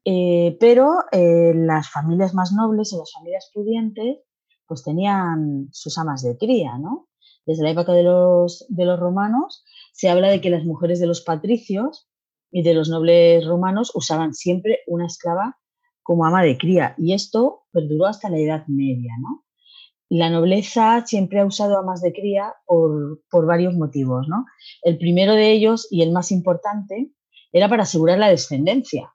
Eh, 0.05 0.57
pero 0.59 1.05
eh, 1.11 1.53
las 1.55 1.89
familias 1.89 2.33
más 2.33 2.51
nobles 2.51 2.93
o 2.93 2.99
las 2.99 3.11
familias 3.13 3.49
pudientes, 3.53 4.17
pues 4.67 4.83
tenían 4.83 5.67
sus 5.71 5.97
amas 5.97 6.21
de 6.21 6.37
cría, 6.37 6.77
¿no? 6.77 7.09
Desde 7.45 7.63
la 7.63 7.71
época 7.71 7.93
de 7.93 8.03
los, 8.03 8.65
de 8.69 8.85
los 8.85 8.99
romanos 8.99 9.63
se 9.93 10.09
habla 10.09 10.29
de 10.29 10.41
que 10.41 10.49
las 10.49 10.63
mujeres 10.63 10.99
de 10.99 11.07
los 11.07 11.21
patricios 11.21 12.07
y 12.51 12.63
de 12.63 12.73
los 12.73 12.89
nobles 12.89 13.45
romanos 13.45 13.91
usaban 13.95 14.33
siempre 14.33 14.79
una 14.87 15.07
esclava 15.07 15.57
como 16.11 16.25
ama 16.25 16.43
de 16.43 16.57
cría 16.57 16.93
y 16.97 17.13
esto 17.13 17.63
perduró 17.71 18.05
hasta 18.05 18.29
la 18.29 18.37
Edad 18.37 18.67
Media, 18.67 19.13
¿no? 19.21 19.45
la 20.09 20.29
nobleza 20.29 21.05
siempre 21.05 21.39
ha 21.39 21.45
usado 21.45 21.79
amas 21.79 22.01
de 22.01 22.11
cría 22.11 22.53
por, 22.65 23.45
varios 23.45 23.75
motivos. 23.75 24.27
¿no? 24.27 24.45
El 24.83 24.97
primero 24.97 25.35
de 25.35 25.53
ellos, 25.53 25.87
y 25.89 26.01
el 26.01 26.11
más 26.11 26.33
importante, 26.33 27.13
era 27.53 27.69
para 27.69 27.83
asegurar 27.83 28.19
la 28.19 28.27
descendencia, 28.27 29.13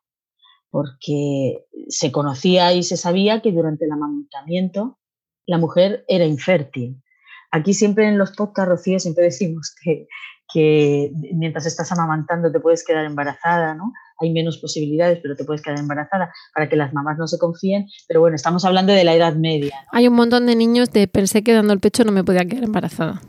porque 0.70 1.66
se 1.88 2.10
conocía 2.10 2.72
y 2.72 2.82
se 2.82 2.96
sabía 2.96 3.42
que 3.42 3.52
durante 3.52 3.84
el 3.84 3.92
amamantamiento 3.92 4.98
la 5.44 5.58
mujer 5.58 6.06
era 6.08 6.24
infértil. 6.24 7.02
Aquí 7.50 7.74
siempre 7.74 8.08
en 8.08 8.16
los 8.16 8.34
podcasts, 8.34 8.70
Rocío, 8.70 8.98
siempre 8.98 9.24
decimos 9.24 9.74
que, 9.82 10.08
que 10.52 11.10
mientras 11.34 11.66
estás 11.66 11.90
amamantando 11.92 12.52
te 12.52 12.60
puedes 12.60 12.84
quedar 12.84 13.04
embarazada, 13.04 13.74
¿no? 13.74 13.92
hay 14.18 14.32
menos 14.32 14.58
posibilidades, 14.58 15.18
pero 15.22 15.36
te 15.36 15.44
puedes 15.44 15.62
quedar 15.62 15.78
embarazada 15.78 16.32
para 16.54 16.68
que 16.68 16.76
las 16.76 16.92
mamás 16.92 17.18
no 17.18 17.26
se 17.26 17.38
confíen. 17.38 17.86
Pero 18.08 18.20
bueno, 18.20 18.36
estamos 18.36 18.64
hablando 18.64 18.92
de 18.92 19.04
la 19.04 19.14
edad 19.14 19.34
media. 19.34 19.74
Hay 19.92 20.08
un 20.08 20.14
montón 20.14 20.46
de 20.46 20.56
niños 20.56 20.90
de 20.90 21.06
pensé 21.08 21.42
que 21.42 21.52
dando 21.52 21.72
el 21.72 21.80
pecho 21.80 22.04
no 22.04 22.12
me 22.12 22.24
podía 22.24 22.44
quedar 22.44 22.64
embarazada. 22.64 23.20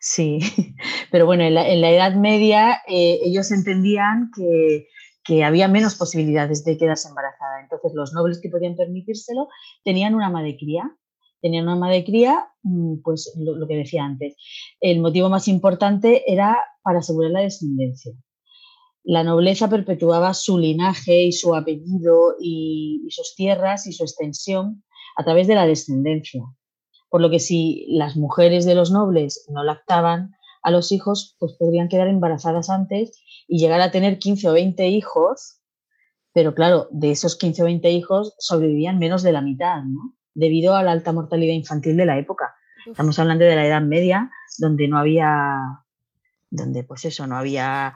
Sí, 0.00 0.38
pero 1.10 1.26
bueno, 1.26 1.44
en 1.44 1.54
la, 1.54 1.90
edad 1.90 2.14
media 2.14 2.82
eh, 2.86 3.18
ellos 3.22 3.50
entendían 3.50 4.30
que, 4.34 4.88
que 5.24 5.44
había 5.44 5.68
menos 5.68 5.94
posibilidades 5.96 6.64
de 6.64 6.76
quedarse 6.76 7.08
embarazada. 7.08 7.60
Entonces, 7.62 7.92
los 7.94 8.12
nobles 8.12 8.40
que 8.40 8.48
podían 8.48 8.76
permitírselo 8.76 9.48
tenían 9.84 10.14
una 10.14 10.26
ama 10.26 10.42
de 10.42 10.56
cría. 10.56 10.90
Tenían 11.40 11.64
una 11.64 11.74
ama 11.74 11.90
de 11.90 12.04
cría, 12.04 12.46
mm, 12.62 13.02
pues 13.02 13.32
lo, 13.36 13.66
que 13.66 13.76
decía 13.76 14.04
antes. 14.04 14.36
El 14.80 15.00
motivo 15.00 15.28
más 15.28 15.48
importante 15.48 16.30
era 16.30 16.58
para 16.82 16.98
asegurar 16.98 17.30
la 17.30 17.40
descendencia. 17.40 18.12
La 19.04 19.24
nobleza 19.24 19.68
perpetuaba 19.68 20.34
su 20.34 20.58
linaje 20.58 21.24
y 21.24 21.32
su 21.32 21.54
apellido 21.54 22.34
y 22.40 23.06
sus 23.10 23.34
tierras 23.36 23.86
y 23.86 23.92
su 23.92 24.04
extensión 24.04 24.84
a 25.16 25.24
través 25.24 25.46
de 25.46 25.54
la 25.54 25.66
descendencia. 25.66 26.42
Por 27.08 27.20
lo 27.20 27.30
que 27.30 27.38
si 27.38 27.86
las 27.88 28.16
mujeres 28.16 28.64
de 28.64 28.74
los 28.74 28.90
nobles 28.90 29.46
no 29.48 29.64
lactaban 29.64 30.32
a 30.62 30.70
los 30.70 30.92
hijos, 30.92 31.36
pues 31.38 31.54
podrían 31.58 31.88
quedar 31.88 32.08
embarazadas 32.08 32.68
antes 32.70 33.22
y 33.46 33.58
llegar 33.58 33.80
a 33.80 33.90
tener 33.90 34.18
15 34.18 34.48
o 34.50 34.52
20 34.52 34.88
hijos, 34.88 35.60
pero 36.32 36.54
claro, 36.54 36.88
de 36.90 37.10
esos 37.10 37.36
15 37.36 37.62
o 37.62 37.64
20 37.64 37.90
hijos 37.90 38.34
sobrevivían 38.38 38.98
menos 38.98 39.22
de 39.22 39.32
la 39.32 39.40
mitad, 39.40 39.82
¿no? 39.84 40.17
Debido 40.38 40.76
a 40.76 40.84
la 40.84 40.92
alta 40.92 41.12
mortalidad 41.12 41.52
infantil 41.52 41.96
de 41.96 42.06
la 42.06 42.16
época. 42.16 42.54
Estamos 42.86 43.18
hablando 43.18 43.44
de 43.44 43.56
la 43.56 43.66
Edad 43.66 43.82
Media, 43.82 44.30
donde 44.58 44.86
no 44.86 44.98
había, 44.98 45.58
donde 46.48 46.84
pues 46.84 47.04
eso, 47.04 47.26
no 47.26 47.36
había 47.36 47.94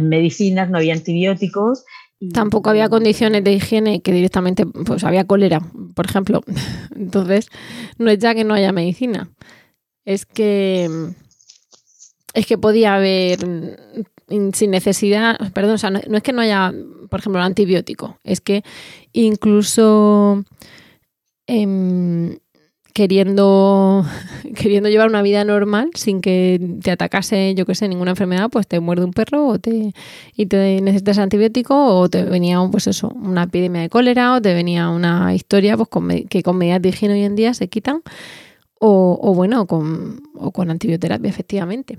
medicinas, 0.00 0.68
no 0.70 0.78
había 0.78 0.94
antibióticos. 0.94 1.84
Tampoco 2.32 2.70
había 2.70 2.88
condiciones 2.88 3.44
de 3.44 3.52
higiene 3.52 4.02
que 4.02 4.12
directamente, 4.12 4.66
pues 4.66 5.04
había 5.04 5.24
cólera, 5.24 5.60
por 5.94 6.06
ejemplo. 6.06 6.42
Entonces, 6.96 7.48
no 7.96 8.10
es 8.10 8.18
ya 8.18 8.34
que 8.34 8.42
no 8.42 8.54
haya 8.54 8.72
medicina, 8.72 9.30
es 10.04 10.26
que 10.26 11.14
es 12.34 12.46
que 12.46 12.58
podía 12.58 12.96
haber 12.96 13.38
sin 14.52 14.70
necesidad, 14.70 15.38
perdón, 15.52 15.74
o 15.74 15.78
sea, 15.78 15.90
no, 15.90 15.98
es 15.98 16.22
que 16.22 16.32
no 16.32 16.40
haya, 16.40 16.72
por 17.10 17.20
ejemplo, 17.20 17.40
un 17.40 17.46
antibiótico, 17.46 18.18
es 18.24 18.40
que 18.40 18.64
incluso 19.12 20.44
em, 21.52 22.38
queriendo, 22.94 24.04
queriendo 24.56 24.88
llevar 24.88 25.08
una 25.08 25.22
vida 25.22 25.44
normal 25.44 25.90
sin 25.94 26.20
que 26.20 26.60
te 26.82 26.90
atacase, 26.90 27.54
yo 27.54 27.66
qué 27.66 27.74
sé, 27.74 27.88
ninguna 27.88 28.12
enfermedad, 28.12 28.48
pues 28.50 28.66
te 28.66 28.80
muerde 28.80 29.04
un 29.04 29.12
perro 29.12 29.46
o 29.46 29.58
te, 29.58 29.94
y 30.36 30.46
te 30.46 30.80
necesitas 30.80 31.18
antibiótico 31.18 31.98
o 31.98 32.08
te 32.08 32.24
venía 32.24 32.58
pues 32.70 32.86
eso, 32.86 33.08
una 33.08 33.44
epidemia 33.44 33.82
de 33.82 33.88
cólera 33.88 34.34
o 34.34 34.42
te 34.42 34.54
venía 34.54 34.88
una 34.88 35.34
historia 35.34 35.76
pues 35.76 35.88
que 36.28 36.42
con 36.42 36.56
medidas 36.58 36.82
de 36.82 36.88
higiene 36.90 37.14
hoy 37.14 37.24
en 37.24 37.36
día 37.36 37.54
se 37.54 37.68
quitan 37.68 38.02
o, 38.84 39.32
bueno, 39.34 39.66
con, 39.68 40.20
o 40.34 40.50
con 40.50 40.68
antibioterapia 40.68 41.30
efectivamente. 41.30 41.98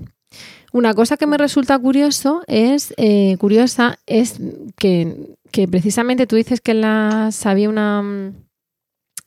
Una 0.73 0.93
cosa 0.93 1.15
que 1.15 1.27
me 1.27 1.37
resulta 1.37 1.79
curioso 1.79 2.41
es, 2.47 2.93
eh, 2.97 3.37
curiosa 3.37 3.99
es 4.05 4.39
que, 4.75 5.29
precisamente 5.69 6.27
tú 6.27 6.35
dices 6.35 6.59
que 6.59 6.73
las, 6.73 7.45
había 7.45 7.69
una, 7.69 8.33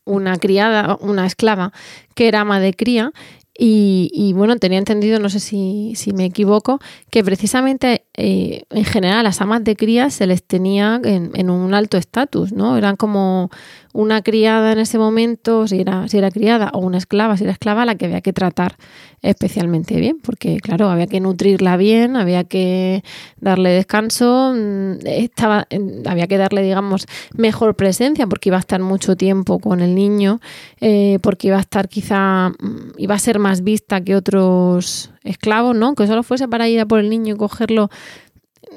una 0.06 0.38
criada, 0.38 0.96
una 1.02 1.26
esclava, 1.26 1.72
que 2.14 2.28
era 2.28 2.40
ama 2.40 2.58
de 2.58 2.72
cría 2.72 3.12
y, 3.58 4.32
bueno, 4.34 4.56
tenía 4.56 4.78
entendido, 4.78 5.18
no 5.18 5.30
sé 5.30 5.40
si, 5.40 5.94
me 6.14 6.26
equivoco, 6.26 6.78
que 7.10 7.24
precisamente 7.24 8.05
eh, 8.16 8.62
en 8.70 8.84
general 8.84 9.24
las 9.24 9.40
amas 9.40 9.62
de 9.62 9.76
cría 9.76 10.10
se 10.10 10.26
les 10.26 10.42
tenía 10.42 11.00
en, 11.04 11.30
en 11.34 11.50
un 11.50 11.74
alto 11.74 11.96
estatus, 11.96 12.52
¿no? 12.52 12.76
Eran 12.78 12.96
como 12.96 13.50
una 13.96 14.20
criada 14.20 14.72
en 14.72 14.78
ese 14.78 14.98
momento, 14.98 15.66
si 15.66 15.80
era, 15.80 16.06
si 16.08 16.18
era 16.18 16.30
criada, 16.30 16.70
o 16.74 16.80
una 16.80 16.98
esclava, 16.98 17.36
si 17.36 17.44
era 17.44 17.52
esclava, 17.52 17.86
la 17.86 17.94
que 17.94 18.04
había 18.04 18.20
que 18.20 18.34
tratar 18.34 18.76
especialmente 19.22 19.98
bien, 19.98 20.18
porque 20.22 20.58
claro, 20.58 20.90
había 20.90 21.06
que 21.06 21.18
nutrirla 21.18 21.78
bien, 21.78 22.14
había 22.16 22.44
que 22.44 23.02
darle 23.40 23.70
descanso, 23.70 24.52
mm, 24.54 25.06
estaba, 25.06 25.66
había 26.06 26.26
que 26.26 26.36
darle, 26.36 26.62
digamos, 26.62 27.06
mejor 27.34 27.74
presencia, 27.74 28.26
porque 28.26 28.50
iba 28.50 28.58
a 28.58 28.60
estar 28.60 28.80
mucho 28.80 29.16
tiempo 29.16 29.58
con 29.58 29.80
el 29.80 29.94
niño, 29.94 30.40
eh, 30.80 31.18
porque 31.22 31.48
iba 31.48 31.56
a 31.56 31.60
estar 31.60 31.88
quizá, 31.88 32.50
mm, 32.50 32.98
iba 32.98 33.14
a 33.14 33.18
ser 33.18 33.38
más 33.38 33.62
vista 33.62 34.02
que 34.02 34.14
otros 34.14 35.10
esclavos, 35.26 35.76
¿no? 35.76 35.94
Que 35.94 36.06
solo 36.06 36.22
fuese 36.22 36.48
para 36.48 36.68
ir 36.68 36.80
a 36.80 36.86
por 36.86 37.00
el 37.00 37.10
niño 37.10 37.34
y 37.34 37.38
cogerlo 37.38 37.90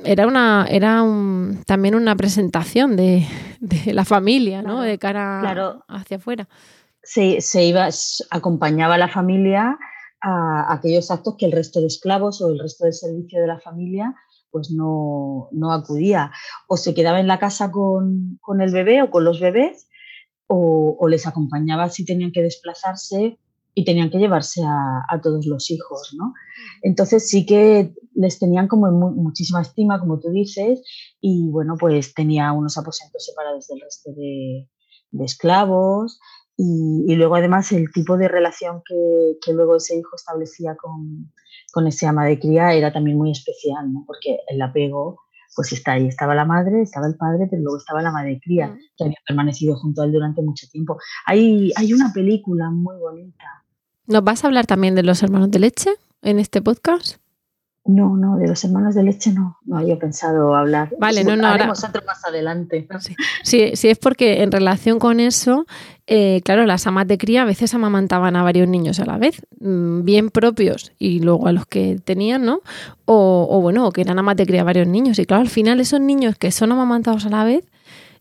era 0.06 0.28
una 0.28 0.68
era 0.70 1.04
un, 1.04 1.64
también 1.66 1.96
una 1.96 2.16
presentación 2.16 2.96
de, 2.96 3.26
la 3.88 4.06
familia, 4.06 4.62
¿no? 4.62 4.82
De 4.82 4.98
cara 4.98 5.82
hacia 5.88 6.18
afuera. 6.18 6.48
Se, 7.04 7.42
se, 7.42 7.64
iba, 7.64 7.90
acompañaba 8.30 8.96
a 8.96 8.98
la 8.98 9.08
familia 9.08 9.78
a 10.22 10.74
aquellos 10.74 11.12
actos 11.12 11.36
que 11.38 11.46
el 11.46 11.52
resto 11.52 11.80
de 11.80 11.88
esclavos 11.88 12.42
o 12.42 12.50
el 12.50 12.60
resto 12.60 12.86
del 12.86 12.94
servicio 12.94 13.40
de 13.42 13.48
la 13.48 13.60
familia 13.60 14.16
pues 14.52 14.72
no, 14.72 15.50
no 15.52 15.72
acudía. 15.72 16.32
O 16.68 16.78
se 16.78 16.94
quedaba 16.94 17.20
en 17.20 17.28
la 17.28 17.40
casa 17.40 17.72
con, 17.72 18.38
con 18.42 18.62
el 18.62 18.72
bebé 18.72 19.02
o 19.02 19.12
con 19.12 19.24
los 19.24 19.40
bebés 19.40 19.88
o, 20.48 20.98
o, 21.00 21.08
les 21.08 21.28
acompañaba 21.28 21.90
si 21.90 22.06
tenían 22.06 22.32
que 22.32 22.42
desplazarse 22.42 23.38
y 23.74 23.86
tenían 23.86 24.10
que 24.10 24.18
llevarse 24.18 24.64
a, 24.64 25.04
a 25.10 25.22
todos 25.22 25.46
los 25.46 25.70
hijos, 25.72 26.14
¿no? 26.18 26.34
Entonces 26.82 27.30
sí 27.30 27.46
que 27.46 27.94
les 28.16 28.40
tenían 28.40 28.68
como 28.68 28.92
muchísima 28.92 29.62
estima, 29.62 30.00
como 30.00 30.20
tú 30.20 30.30
dices, 30.30 30.82
y 31.22 31.50
bueno, 31.50 31.76
pues 31.80 32.14
tenía 32.14 32.52
unos 32.52 32.78
aposentos 32.78 33.26
separados 33.26 33.68
del 33.68 33.82
resto 33.82 34.12
de, 34.14 34.68
esclavos 35.24 36.20
y, 36.56 37.16
luego 37.16 37.36
además 37.36 37.72
el 37.72 37.92
tipo 37.92 38.18
de 38.18 38.28
relación 38.28 38.82
que, 38.86 39.54
luego 39.54 39.78
ese 39.78 39.98
hijo 39.98 40.16
establecía 40.16 40.76
con, 40.76 41.32
con, 41.72 41.88
ese 41.88 42.06
ama 42.06 42.26
de 42.26 42.40
cría 42.40 42.74
era 42.74 42.92
también 42.92 43.18
muy 43.18 43.32
especial, 43.32 43.92
¿no? 43.92 44.04
porque 44.06 44.40
el 44.48 44.62
apego 44.62 45.18
pues 45.56 45.72
está 45.72 45.94
ahí, 45.94 46.08
estaba 46.08 46.36
la 46.36 46.46
madre, 46.46 46.82
estaba 46.82 47.08
el 47.08 47.16
padre, 47.16 47.48
pero 47.50 47.64
luego 47.64 47.78
estaba 47.78 48.02
la 48.02 48.12
madre 48.12 48.32
de 48.32 48.40
cría, 48.40 48.78
que 48.96 49.06
había 49.06 49.18
permanecido 49.28 49.76
junto 49.78 50.02
a 50.02 50.06
él 50.06 50.12
durante 50.12 50.42
mucho 50.42 50.68
tiempo. 50.72 50.98
Hay, 51.26 51.72
hay 51.76 51.92
una 51.92 52.14
película 52.14 52.70
muy 52.70 52.98
bonita. 52.98 53.59
¿Nos 54.10 54.24
vas 54.26 54.44
a 54.44 54.48
hablar 54.48 54.66
también 54.66 54.96
de 54.96 55.04
los 55.04 55.24
hermanos 55.24 55.50
de 55.52 55.60
leche? 55.60 55.92
en 56.22 56.40
este 56.40 56.62
podcast? 56.62 57.18
No, 57.86 58.16
no, 58.16 58.38
de 58.38 58.48
los 58.48 58.64
hermanos 58.64 58.94
de 58.94 59.04
leche 59.04 59.32
no, 59.32 59.58
no 59.66 59.78
había 59.78 59.98
pensado 59.98 60.54
hablar. 60.54 60.92
Vale, 61.00 61.24
no, 61.24 61.36
no, 61.36 61.48
ahora 61.48 61.72
otro 61.72 62.02
más 62.06 62.24
adelante. 62.24 62.88
Sí, 63.44 63.72
sí, 63.74 63.88
es 63.88 63.98
porque 63.98 64.44
en 64.44 64.52
relación 64.52 65.00
con 65.00 65.20
eso, 65.20 65.66
eh, 66.06 66.42
claro, 66.44 66.66
las 66.66 66.86
amas 66.86 67.08
de 67.08 67.18
cría 67.18 67.44
a 67.44 67.46
veces 67.46 67.74
amamantaban 67.74 68.36
a 68.36 68.44
varios 68.44 68.68
niños 68.68 69.00
a 69.00 69.06
la 69.06 69.18
vez, 69.18 69.42
mm, 69.60 70.04
bien 70.04 70.30
propios 70.30 70.92
y 71.00 71.22
luego 71.22 71.48
a 71.48 71.52
los 71.52 71.66
que 71.66 72.00
tenían, 72.04 72.46
¿no? 72.46 72.62
O, 73.06 73.60
bueno, 73.62 73.92
que 73.92 74.02
eran 74.02 74.20
amas 74.20 74.36
de 74.36 74.46
cría 74.46 74.62
a 74.62 74.66
varios 74.66 74.88
niños. 74.88 75.18
Y 75.18 75.26
claro, 75.26 75.42
al 75.42 75.50
final 75.50 75.80
esos 75.80 76.02
niños 76.02 76.36
que 76.38 76.52
son 76.52 76.72
amamantados 76.72 77.26
a 77.26 77.30
la 77.30 77.44
vez 77.44 77.64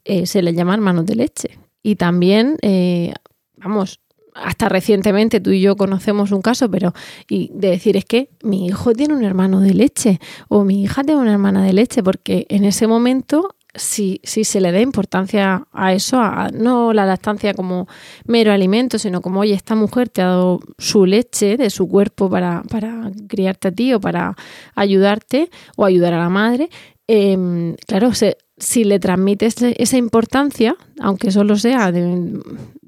eh, 0.05 0.25
se 0.25 0.41
les 0.41 0.55
llaman 0.55 0.77
hermanos 0.77 1.05
de 1.05 1.17
leche. 1.17 1.59
Y 1.83 1.97
también, 1.97 2.57
eh, 2.63 3.13
vamos, 3.57 4.01
hasta 4.43 4.69
recientemente 4.69 5.41
tú 5.41 5.51
y 5.51 5.61
yo 5.61 5.77
conocemos 5.77 6.33
un 6.33 6.43
caso, 6.43 6.71
pero 6.71 6.93
y 7.29 7.51
de 7.55 7.71
decir 7.71 7.97
es 7.97 8.05
que 8.05 8.31
mi 8.43 8.67
hijo 8.67 8.93
tiene 8.93 9.15
un 9.15 9.25
hermano 9.25 9.61
de 9.61 9.75
leche 9.75 10.21
o 10.49 10.65
mi 10.65 10.83
hija 10.83 11.05
tiene 11.05 11.21
una 11.21 11.33
hermana 11.33 11.65
de 11.65 11.73
leche, 11.73 12.03
porque 12.03 12.47
en 12.49 12.65
ese 12.65 12.87
momento 12.87 13.55
si, 13.75 14.21
si 14.25 14.45
se 14.45 14.61
le 14.61 14.73
da 14.73 14.81
importancia 14.81 15.67
a 15.73 15.93
eso, 15.93 16.19
a, 16.21 16.49
no 16.53 16.93
la 16.93 17.07
lactancia 17.07 17.55
como 17.55 17.87
mero 18.25 18.53
alimento, 18.53 18.99
sino 18.99 19.21
como, 19.21 19.41
oye, 19.41 19.55
esta 19.55 19.75
mujer 19.75 20.09
te 20.09 20.23
ha 20.23 20.27
dado 20.27 20.61
su 20.79 21.07
leche 21.07 21.57
de 21.57 21.71
su 21.71 21.89
cuerpo 21.89 22.29
para, 22.29 22.63
para 22.71 23.11
criarte 23.29 23.69
a 23.69 23.73
ti 23.73 23.95
o 23.95 24.01
para 24.01 24.37
ayudarte 24.75 25.51
o 25.77 25.85
ayudar 25.85 26.15
a 26.15 26.19
la 26.19 26.29
madre, 26.29 26.71
em, 27.09 27.75
claro, 27.87 28.15
se, 28.15 28.37
si 28.59 28.85
le 28.85 28.99
transmites 28.99 29.57
esa 29.63 29.97
importancia, 29.97 30.77
aunque 31.01 31.31
solo 31.31 31.57
sea 31.57 31.93
de, 31.93 32.03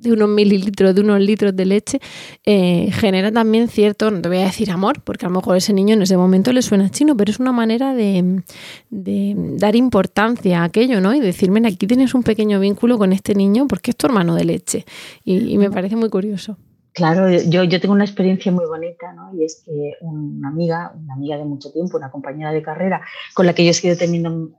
unos 0.05 0.29
mililitros, 0.29 0.95
de 0.95 1.01
unos 1.01 1.21
litros 1.21 1.55
de 1.55 1.65
leche, 1.65 2.01
eh, 2.45 2.91
genera 2.93 3.31
también 3.33 3.69
cierto, 3.69 4.11
no 4.11 4.21
te 4.21 4.29
voy 4.29 4.39
a 4.39 4.45
decir 4.45 4.71
amor, 4.71 5.03
porque 5.03 5.27
a 5.27 5.29
lo 5.29 5.37
mejor 5.37 5.57
ese 5.57 5.73
niño 5.73 5.95
en 5.95 6.03
ese 6.03 6.17
momento 6.17 6.53
le 6.53 6.63
suena 6.63 6.91
chino, 6.91 7.17
pero 7.17 7.31
es 7.31 7.39
una 7.39 7.53
manera 7.53 7.95
de, 7.95 8.43
dar 8.91 9.77
importancia 9.77 10.63
a 10.63 10.65
aquello, 10.65 11.01
¿no? 11.01 11.15
Y 11.15 11.21
decirme, 11.21 11.67
aquí 11.67 11.87
tienes 11.87 12.15
un 12.15 12.23
pequeño 12.23 12.61
vínculo 12.61 12.99
con 12.99 13.13
este 13.13 13.35
niño 13.35 13.67
porque 13.67 13.93
es 13.93 13.97
tu 13.97 14.07
hermano 14.07 14.35
de 14.35 14.45
leche. 14.45 14.85
y 15.25 15.57
me 15.59 15.71
parece 15.71 15.97
muy 15.97 16.11
curioso. 16.11 16.57
Claro, 16.93 17.31
yo, 17.31 17.65
yo 17.65 17.81
tengo 17.81 17.95
una 17.95 18.05
experiencia 18.05 18.51
muy 18.51 18.67
bonita, 18.67 19.13
¿no? 19.13 19.33
Y 19.35 19.45
es 19.45 19.63
que 19.65 19.93
una 20.01 20.49
amiga, 20.49 20.93
una 20.97 21.15
amiga 21.15 21.37
de 21.37 21.45
mucho 21.45 21.71
tiempo, 21.73 21.97
una 21.97 22.11
compañera 22.11 22.53
de 22.53 22.63
carrera, 22.63 23.01
con 23.35 23.47
la 23.47 23.55
que 23.55 23.65
yo 23.65 23.71
he 23.71 23.75
seguido 23.75 23.97
teniendo, 23.97 24.51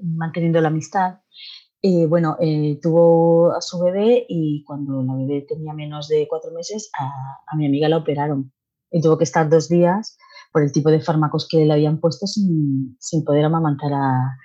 manteniendo 0.00 0.60
la 0.60 0.68
amistad, 0.68 1.20
eh, 1.82 2.06
bueno, 2.06 2.36
eh, 2.40 2.80
tuvo 2.82 3.52
a 3.52 3.60
su 3.60 3.78
bebé 3.78 4.26
y 4.28 4.64
cuando 4.64 5.02
la 5.02 5.14
bebé 5.14 5.46
tenía 5.48 5.72
menos 5.72 6.08
de 6.08 6.26
cuatro 6.28 6.50
meses, 6.52 6.90
a, 6.98 7.06
a, 7.46 7.56
mi 7.56 7.66
amiga 7.66 7.88
la 7.88 7.98
operaron. 7.98 8.52
Y 8.90 9.00
tuvo 9.00 9.18
que 9.18 9.24
estar 9.24 9.48
dos 9.48 9.68
días 9.68 10.16
por 10.52 10.62
el 10.62 10.72
tipo 10.72 10.90
de 10.90 11.00
fármacos 11.00 11.46
que 11.48 11.64
le 11.64 11.72
habían 11.72 12.00
puesto 12.00 12.26
sin, 12.26 12.96
sin 12.98 13.24
poder 13.24 13.44
amamantar 13.44 13.92
a, 13.92 14.36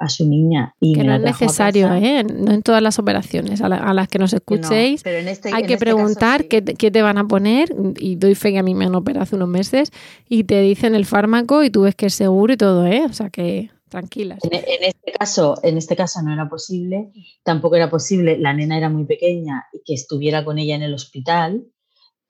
a 0.00 0.08
su 0.08 0.26
niña. 0.26 0.74
Y 0.80 0.94
que 0.94 1.04
no 1.04 1.14
es 1.14 1.20
necesario, 1.20 1.92
¿eh? 1.92 2.24
no 2.24 2.52
en 2.52 2.62
todas 2.62 2.82
las 2.82 2.98
operaciones 2.98 3.60
a, 3.60 3.68
las 3.68 4.08
que 4.08 4.18
nos 4.18 4.32
escuchéis. 4.32 5.02
Este, 5.04 5.52
hay 5.52 5.64
que 5.64 5.74
este 5.74 5.84
preguntar 5.84 6.46
qué, 6.46 6.62
te 6.62 7.02
van 7.02 7.18
a 7.18 7.28
poner 7.28 7.74
y 7.98 8.16
doy 8.16 8.34
fe 8.34 8.52
que 8.52 8.58
a 8.58 8.62
mí 8.62 8.74
me 8.74 8.86
han 8.86 8.94
operado 8.94 9.22
hace 9.22 9.36
unos 9.36 9.48
meses 9.48 9.92
y 10.28 10.44
te 10.44 10.60
dicen 10.62 10.94
el 10.94 11.04
fármaco 11.04 11.62
y 11.62 11.70
tú 11.70 11.82
ves 11.82 11.94
que 11.94 12.06
es 12.06 12.14
seguro 12.14 12.54
y 12.54 12.56
todo, 12.56 12.86
¿eh? 12.86 13.04
O 13.04 13.12
sea 13.12 13.28
que 13.28 13.70
tranquilas. 13.90 14.38
En, 14.44 14.54
en 14.54 14.84
este 14.84 15.12
caso, 15.12 15.56
en 15.62 15.76
este 15.76 15.96
caso 15.96 16.22
no 16.22 16.32
era 16.32 16.48
posible, 16.48 17.12
tampoco 17.44 17.76
era 17.76 17.90
posible, 17.90 18.38
la 18.38 18.54
nena 18.54 18.78
era 18.78 18.88
muy 18.88 19.04
pequeña 19.04 19.66
y 19.72 19.82
que 19.84 19.94
estuviera 19.94 20.44
con 20.44 20.58
ella 20.58 20.76
en 20.76 20.82
el 20.82 20.94
hospital 20.94 21.66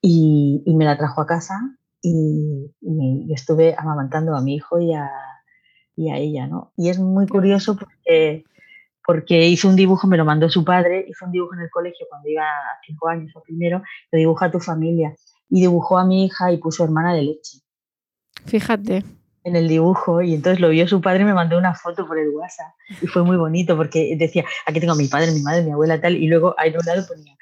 y, 0.02 0.62
y 0.66 0.74
me 0.74 0.86
la 0.86 0.98
trajo 0.98 1.20
a 1.20 1.26
casa 1.26 1.54
y, 2.02 2.72
y 2.80 3.28
yo 3.28 3.34
estuve 3.34 3.76
amamantando 3.78 4.34
a 4.34 4.40
mi 4.40 4.54
hijo 4.54 4.80
y 4.80 4.92
a, 4.94 5.08
y 6.00 6.10
a 6.10 6.16
ella, 6.16 6.46
¿no? 6.46 6.72
Y 6.76 6.88
es 6.88 6.98
muy 6.98 7.26
curioso 7.26 7.76
porque, 7.76 8.44
porque 9.06 9.46
hizo 9.48 9.68
un 9.68 9.76
dibujo, 9.76 10.06
me 10.06 10.16
lo 10.16 10.24
mandó 10.24 10.48
su 10.48 10.64
padre, 10.64 11.04
hizo 11.06 11.26
un 11.26 11.32
dibujo 11.32 11.54
en 11.54 11.60
el 11.60 11.70
colegio 11.70 12.06
cuando 12.08 12.26
iba 12.26 12.44
a 12.44 12.80
cinco 12.86 13.08
años 13.08 13.30
o 13.36 13.42
primero, 13.42 13.82
lo 14.10 14.18
dibuja 14.18 14.46
a 14.46 14.50
tu 14.50 14.60
familia 14.60 15.14
y 15.50 15.60
dibujó 15.60 15.98
a 15.98 16.06
mi 16.06 16.24
hija 16.24 16.52
y 16.52 16.56
puso 16.56 16.84
hermana 16.84 17.14
de 17.14 17.22
leche 17.22 17.58
Fíjate. 18.46 19.04
En 19.44 19.56
el 19.56 19.68
dibujo 19.68 20.20
y 20.22 20.34
entonces 20.34 20.60
lo 20.60 20.68
vio 20.68 20.86
su 20.86 21.00
padre 21.00 21.22
y 21.22 21.24
me 21.24 21.32
mandó 21.34 21.56
una 21.56 21.74
foto 21.74 22.06
por 22.06 22.18
el 22.18 22.28
WhatsApp 22.30 22.74
y 23.02 23.06
fue 23.06 23.24
muy 23.24 23.36
bonito 23.38 23.76
porque 23.76 24.14
decía, 24.18 24.44
aquí 24.66 24.80
tengo 24.80 24.92
a 24.92 24.96
mi 24.96 25.06
padre, 25.08 25.32
mi 25.32 25.40
madre, 25.40 25.62
mi 25.62 25.70
abuela 25.72 26.00
tal 26.00 26.16
y 26.16 26.26
luego 26.26 26.54
ahí 26.58 26.72
a 26.74 26.78
un 26.78 26.84
lado 26.86 27.06
ponía 27.08 27.34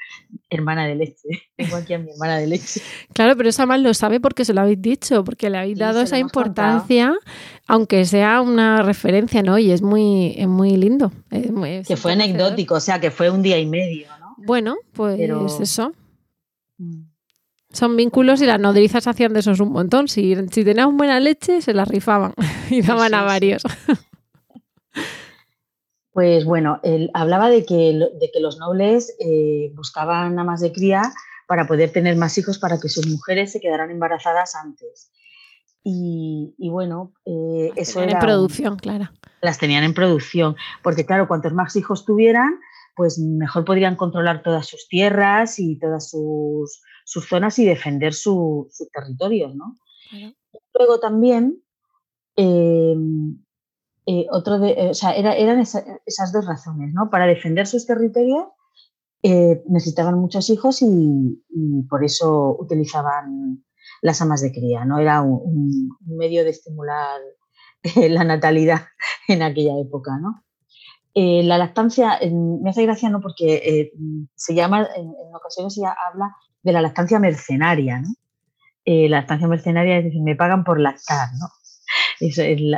hermana 0.50 0.86
de 0.86 0.94
leche, 0.94 1.28
tengo 1.56 1.76
aquí 1.76 1.94
a 1.94 1.98
mi 1.98 2.10
hermana 2.10 2.38
de 2.38 2.46
leche. 2.46 2.80
Claro, 3.12 3.36
pero 3.36 3.48
eso 3.48 3.62
además 3.62 3.80
lo 3.80 3.92
sabe 3.94 4.20
porque 4.20 4.44
se 4.44 4.54
lo 4.54 4.60
habéis 4.60 4.80
dicho, 4.80 5.24
porque 5.24 5.50
le 5.50 5.58
habéis 5.58 5.74
Sí, 5.76 5.80
dado 5.80 6.00
esa 6.00 6.16
contado. 6.20 6.22
importancia, 6.22 7.14
aunque 7.66 8.04
sea 8.04 8.40
una 8.42 8.82
referencia, 8.82 9.42
¿no? 9.42 9.58
Y 9.58 9.70
es 9.72 9.82
muy, 9.82 10.34
es 10.36 10.46
muy 10.46 10.76
lindo. 10.76 11.10
es 11.30 11.50
muy- 11.50 11.70
es 11.70 11.88
Que 11.88 11.96
fue 11.96 12.12
anecdótico, 12.12 12.74
o 12.76 12.80
sea 12.80 13.00
que 13.00 13.10
fue 13.10 13.28
un 13.30 13.42
día 13.42 13.58
y 13.58 13.66
medio, 13.66 14.06
¿no? 14.20 14.34
Bueno, 14.38 14.76
pues 14.92 15.16
Pero- 15.18 15.46
eso. 15.60 15.92
Son 17.72 17.96
vínculos 17.96 18.40
y 18.40 18.46
las 18.46 18.58
nodrizas 18.58 19.06
hacían 19.06 19.34
de 19.34 19.40
esos 19.40 19.60
un 19.60 19.72
montón. 19.72 20.08
Si, 20.08 20.34
si 20.50 20.64
tenían 20.64 20.96
buena 20.96 21.20
leche, 21.20 21.60
se 21.60 21.74
la 21.74 21.84
rifaban 21.84 22.32
y 22.70 22.82
daban 22.82 23.14
a 23.14 23.20
sí. 23.20 23.24
varios. 23.24 23.62
Pues 26.10 26.44
bueno, 26.44 26.80
él 26.82 27.12
hablaba 27.14 27.48
de 27.48 27.64
que, 27.64 27.92
de 27.94 28.30
que 28.32 28.40
los 28.40 28.58
nobles 28.58 29.14
eh, 29.20 29.70
buscaban 29.76 30.36
amas 30.36 30.60
de 30.60 30.72
cría 30.72 31.02
para 31.46 31.68
poder 31.68 31.92
tener 31.92 32.16
más 32.16 32.36
hijos 32.38 32.58
para 32.58 32.80
que 32.80 32.88
sus 32.88 33.06
mujeres 33.06 33.52
se 33.52 33.60
quedaran 33.60 33.92
embarazadas 33.92 34.56
antes. 34.56 35.12
Y, 35.84 36.56
y 36.58 36.70
bueno, 36.70 37.12
eh, 37.24 37.70
eso 37.76 38.02
era 38.02 38.14
en 38.14 38.18
producción, 38.18 38.76
claro. 38.78 39.10
las 39.42 39.58
tenían 39.58 39.84
en 39.84 39.94
producción, 39.94 40.56
porque 40.82 41.06
claro, 41.06 41.28
cuantos 41.28 41.52
más 41.52 41.76
hijos 41.76 42.04
tuvieran, 42.04 42.58
pues 42.96 43.20
mejor 43.20 43.64
podrían 43.64 43.94
controlar 43.94 44.42
todas 44.42 44.66
sus 44.66 44.88
tierras 44.88 45.60
y 45.60 45.78
todas 45.78 46.10
sus, 46.10 46.82
sus 47.10 47.26
zonas 47.26 47.58
y 47.58 47.64
defender 47.64 48.12
su- 48.12 48.68
sus 48.70 48.90
territorios, 48.90 49.54
¿no? 49.54 49.76
Claro. 50.10 50.34
Luego 50.74 51.00
también, 51.00 51.62
eh, 52.36 52.94
eh, 54.06 54.26
otro 54.30 54.58
de, 54.58 54.70
eh, 54.72 54.90
o 54.90 54.94
sea, 54.94 55.12
era- 55.16 55.34
eran 55.34 55.58
esa- 55.58 55.84
esas 56.04 56.32
dos 56.32 56.44
razones, 56.46 56.92
¿no? 56.92 57.08
Para 57.10 57.26
defender 57.26 57.66
sus 57.66 57.86
territorios 57.86 58.44
necesitaban 59.68 60.18
muchos 60.18 60.48
hijos 60.48 60.80
y, 60.82 60.86
y 61.50 61.82
por 61.90 62.04
eso 62.04 62.56
utilizaban 62.58 63.64
las 64.00 64.20
amas 64.22 64.40
de 64.42 64.52
cría, 64.52 64.84
¿no? 64.84 64.98
Era 65.00 65.22
un, 65.22 65.90
medio 66.06 66.44
de 66.44 66.50
estimular 66.50 67.18
la 68.22 68.24
natalidad 68.24 68.82
en 69.28 69.42
aquella 69.42 69.76
época, 69.80 70.18
¿no? 70.18 70.44
Eh, 71.14 71.42
la 71.42 71.58
lactancia, 71.58 72.16
eh, 72.20 72.30
me 72.32 72.70
hace 72.70 72.84
gracia, 72.84 73.08
¿no? 73.10 73.20
Porque 73.20 73.56
eh, 73.56 73.92
se 74.36 74.54
llama, 74.54 74.86
en, 74.96 75.06
en 75.06 75.34
ocasiones 75.34 75.74
se 75.74 75.82
habla 75.84 76.32
de 76.62 76.72
la 76.72 76.82
lactancia 76.82 77.18
mercenaria, 77.18 78.00
¿no? 78.00 78.08
Eh, 78.84 79.08
la 79.08 79.18
lactancia 79.18 79.48
mercenaria 79.48 79.98
es 79.98 80.04
decir, 80.04 80.22
me 80.22 80.36
pagan 80.36 80.64
por 80.64 80.80
lactar, 80.80 81.28
¿no? 81.38 81.48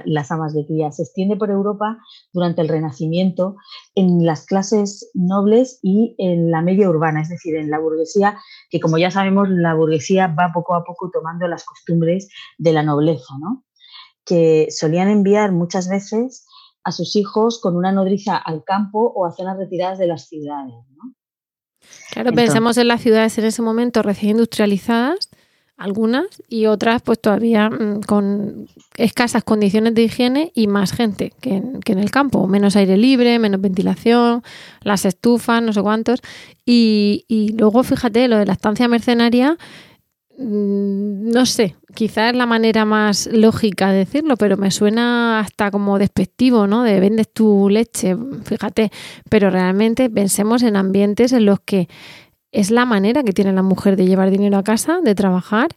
Las 0.04 0.30
amas 0.30 0.54
de 0.54 0.66
cría. 0.66 0.92
Se 0.92 1.02
extiende 1.02 1.36
por 1.36 1.50
Europa 1.50 1.98
durante 2.32 2.60
el 2.60 2.68
Renacimiento 2.68 3.56
en 3.94 4.26
las 4.26 4.44
clases 4.44 5.10
nobles 5.14 5.78
y 5.82 6.14
en 6.18 6.50
la 6.50 6.62
media 6.62 6.88
urbana, 6.88 7.22
es 7.22 7.28
decir, 7.28 7.56
en 7.56 7.70
la 7.70 7.78
burguesía, 7.78 8.38
que 8.70 8.80
como 8.80 8.98
ya 8.98 9.10
sabemos, 9.10 9.48
la 9.48 9.74
burguesía 9.74 10.26
va 10.28 10.52
poco 10.52 10.74
a 10.74 10.84
poco 10.84 11.10
tomando 11.10 11.48
las 11.48 11.64
costumbres 11.64 12.28
de 12.58 12.72
la 12.72 12.82
nobleza, 12.82 13.34
¿no? 13.40 13.64
que 14.24 14.68
solían 14.70 15.08
enviar 15.08 15.52
muchas 15.52 15.88
veces 15.88 16.46
a 16.84 16.92
sus 16.92 17.16
hijos 17.16 17.60
con 17.60 17.76
una 17.76 17.92
nodriza 17.92 18.36
al 18.36 18.64
campo 18.64 19.12
o 19.14 19.26
a 19.26 19.32
zonas 19.32 19.56
retiradas 19.58 19.98
de 19.98 20.06
las 20.06 20.28
ciudades. 20.28 20.74
¿no? 20.96 21.14
Claro, 22.12 22.30
Entonces- 22.30 22.46
pensemos 22.46 22.76
en 22.78 22.88
las 22.88 23.00
ciudades 23.00 23.36
en 23.38 23.44
ese 23.44 23.62
momento 23.62 24.02
recién 24.02 24.32
industrializadas, 24.32 25.28
algunas, 25.76 26.26
y 26.48 26.66
otras 26.66 27.00
pues 27.00 27.18
todavía 27.20 27.70
mm, 27.70 28.02
con 28.02 28.68
escasas 28.96 29.42
condiciones 29.44 29.94
de 29.94 30.02
higiene 30.02 30.52
y 30.54 30.66
más 30.66 30.92
gente 30.92 31.32
que 31.40 31.54
en, 31.56 31.80
que 31.80 31.92
en 31.92 31.98
el 32.00 32.10
campo, 32.10 32.46
menos 32.46 32.76
aire 32.76 32.98
libre, 32.98 33.38
menos 33.38 33.62
ventilación, 33.62 34.42
las 34.82 35.06
estufas, 35.06 35.62
no 35.62 35.72
sé 35.72 35.80
cuántos. 35.80 36.20
Y, 36.66 37.24
y 37.28 37.52
luego, 37.56 37.82
fíjate, 37.82 38.28
lo 38.28 38.36
de 38.36 38.44
la 38.44 38.52
estancia 38.52 38.88
mercenaria, 38.88 39.56
no 40.42 41.44
sé, 41.44 41.76
quizás 41.94 42.30
es 42.30 42.36
la 42.36 42.46
manera 42.46 42.86
más 42.86 43.28
lógica 43.30 43.90
de 43.90 43.98
decirlo, 43.98 44.36
pero 44.36 44.56
me 44.56 44.70
suena 44.70 45.38
hasta 45.40 45.70
como 45.70 45.98
despectivo, 45.98 46.66
¿no? 46.66 46.82
De 46.82 46.98
vendes 46.98 47.30
tu 47.30 47.68
leche, 47.68 48.16
fíjate, 48.44 48.90
pero 49.28 49.50
realmente 49.50 50.08
pensemos 50.08 50.62
en 50.62 50.76
ambientes 50.76 51.32
en 51.32 51.44
los 51.44 51.60
que 51.60 51.88
es 52.52 52.70
la 52.70 52.86
manera 52.86 53.22
que 53.22 53.32
tiene 53.32 53.52
la 53.52 53.62
mujer 53.62 53.96
de 53.96 54.06
llevar 54.06 54.30
dinero 54.30 54.56
a 54.56 54.64
casa, 54.64 55.00
de 55.04 55.14
trabajar 55.14 55.68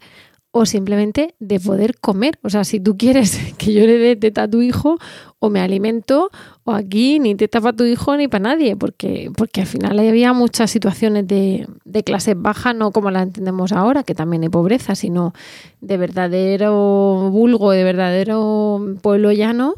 o 0.55 0.67
simplemente 0.67 1.33
de 1.39 1.59
poder 1.59 1.97
comer. 1.99 2.37
O 2.43 2.49
sea, 2.49 2.63
si 2.63 2.79
tú 2.79 2.95
quieres 2.95 3.37
que 3.57 3.73
yo 3.73 3.85
le 3.87 3.97
dé 3.97 4.15
teta 4.15 4.43
a 4.43 4.47
tu 4.47 4.61
hijo, 4.61 4.97
o 5.39 5.49
me 5.49 5.59
alimento, 5.59 6.29
o 6.63 6.71
aquí 6.71 7.19
ni 7.19 7.33
teta 7.35 7.59
para 7.59 7.75
tu 7.75 7.83
hijo 7.83 8.15
ni 8.15 8.27
para 8.27 8.43
nadie, 8.43 8.75
porque, 8.77 9.31
porque 9.35 9.61
al 9.61 9.67
final 9.67 9.97
había 9.99 10.31
muchas 10.31 10.69
situaciones 10.71 11.27
de, 11.27 11.67
de 11.85 12.03
clase 12.03 12.35
baja, 12.35 12.73
no 12.73 12.91
como 12.91 13.11
la 13.11 13.23
entendemos 13.23 13.71
ahora, 13.73 14.03
que 14.03 14.13
también 14.15 14.43
hay 14.43 14.49
pobreza, 14.49 14.95
sino 14.95 15.33
de 15.81 15.97
verdadero 15.97 17.29
vulgo, 17.31 17.71
de 17.71 17.83
verdadero 17.83 18.79
pueblo 19.01 19.31
llano, 19.31 19.73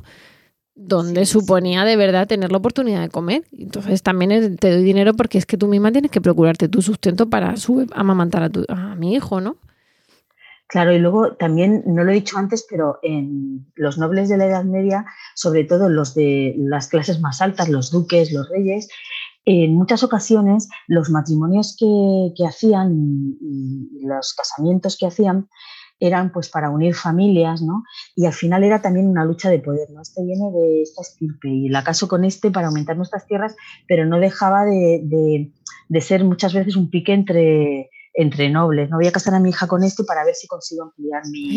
donde 0.75 1.25
suponía 1.25 1.85
de 1.85 1.95
verdad 1.95 2.27
tener 2.27 2.51
la 2.51 2.57
oportunidad 2.57 3.01
de 3.01 3.09
comer. 3.09 3.43
Entonces 3.57 4.03
también 4.03 4.57
te 4.57 4.71
doy 4.71 4.83
dinero 4.83 5.13
porque 5.13 5.37
es 5.37 5.45
que 5.45 5.57
tú 5.57 5.67
misma 5.67 5.91
tienes 5.93 6.11
que 6.11 6.19
procurarte 6.21 6.67
tu 6.67 6.81
sustento 6.81 7.29
para 7.29 7.55
su- 7.55 7.87
amamantar 7.95 8.43
a, 8.43 8.49
tu- 8.49 8.65
a 8.67 8.95
mi 8.95 9.13
hijo, 9.15 9.39
¿no? 9.39 9.55
Claro, 10.67 10.91
y 10.93 10.97
luego 10.99 11.35
también, 11.35 11.83
no 11.85 12.03
lo 12.03 12.11
he 12.11 12.15
dicho 12.15 12.37
antes, 12.37 12.65
pero 12.67 12.97
en 13.03 13.67
los 13.75 13.99
nobles 13.99 14.29
de 14.29 14.37
la 14.37 14.47
Edad 14.47 14.63
Media, 14.63 15.05
sobre 15.35 15.63
todo 15.63 15.89
los 15.89 16.15
de 16.15 16.55
las 16.57 16.87
clases 16.87 17.21
más 17.21 17.39
altas, 17.41 17.69
los 17.69 17.91
duques, 17.91 18.31
los 18.33 18.49
reyes, 18.49 18.87
en 19.45 19.75
muchas 19.75 20.01
ocasiones 20.03 20.67
los 20.87 21.11
matrimonios 21.11 21.75
que, 21.79 22.33
que 22.35 22.47
hacían 22.47 22.91
y, 23.39 24.05
los 24.07 24.33
casamientos 24.33 24.97
que 24.99 25.05
hacían 25.05 25.47
eran 25.99 26.31
pues 26.31 26.49
para 26.49 26.69
unir 26.71 26.95
familias, 26.95 27.61
¿no? 27.61 27.83
Y 28.15 28.25
al 28.25 28.33
final 28.33 28.63
era 28.63 28.81
también 28.81 29.07
una 29.07 29.23
lucha 29.23 29.49
de 29.49 29.59
poder, 29.59 29.89
¿no? 29.91 30.01
Este 30.01 30.23
viene 30.23 30.51
de 30.51 30.81
esta 30.81 31.01
estirpe 31.03 31.47
y 31.49 31.69
la 31.69 31.83
caso 31.83 32.07
con 32.07 32.25
este 32.25 32.49
para 32.51 32.67
aumentar 32.67 32.97
nuestras 32.97 33.27
tierras, 33.27 33.55
pero 33.87 34.05
no 34.05 34.19
dejaba 34.19 34.65
de, 34.65 35.01
de- 35.03 35.51
de 35.87 36.01
ser 36.01 36.23
muchas 36.23 36.53
veces 36.53 36.75
un 36.75 36.89
pique 36.89 37.13
entre, 37.13 37.89
entre 38.15 38.49
nobles. 38.49 38.89
No 38.89 38.97
voy 38.97 39.07
a 39.07 39.11
casar 39.11 39.33
a 39.35 39.39
mi 39.39 39.49
hija 39.49 39.67
con 39.67 39.83
este 39.83 40.03
para 40.03 40.23
ver 40.25 40.35
si 40.35 40.47
consigo 40.47 40.83
ampliar 40.83 41.21
mi, 41.31 41.49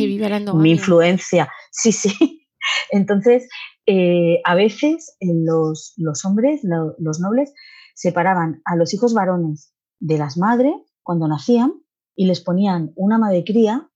mi 0.62 0.70
influencia. 0.72 1.48
Sí, 1.70 1.92
sí. 1.92 2.46
Entonces, 2.90 3.48
eh, 3.86 4.40
a 4.44 4.54
veces 4.54 5.16
eh, 5.20 5.26
los, 5.44 5.94
los 5.96 6.24
hombres, 6.24 6.60
lo- 6.64 6.94
los 6.98 7.20
nobles, 7.20 7.52
separaban 7.94 8.60
a 8.64 8.76
los 8.76 8.92
hijos 8.94 9.14
varones 9.14 9.72
de 10.00 10.18
las 10.18 10.36
madres 10.36 10.74
cuando 11.02 11.26
nacían 11.28 11.72
y 12.14 12.26
les 12.26 12.40
ponían 12.40 12.92
una 12.96 13.16
ama 13.16 13.30
de 13.30 13.44
cría 13.44 13.88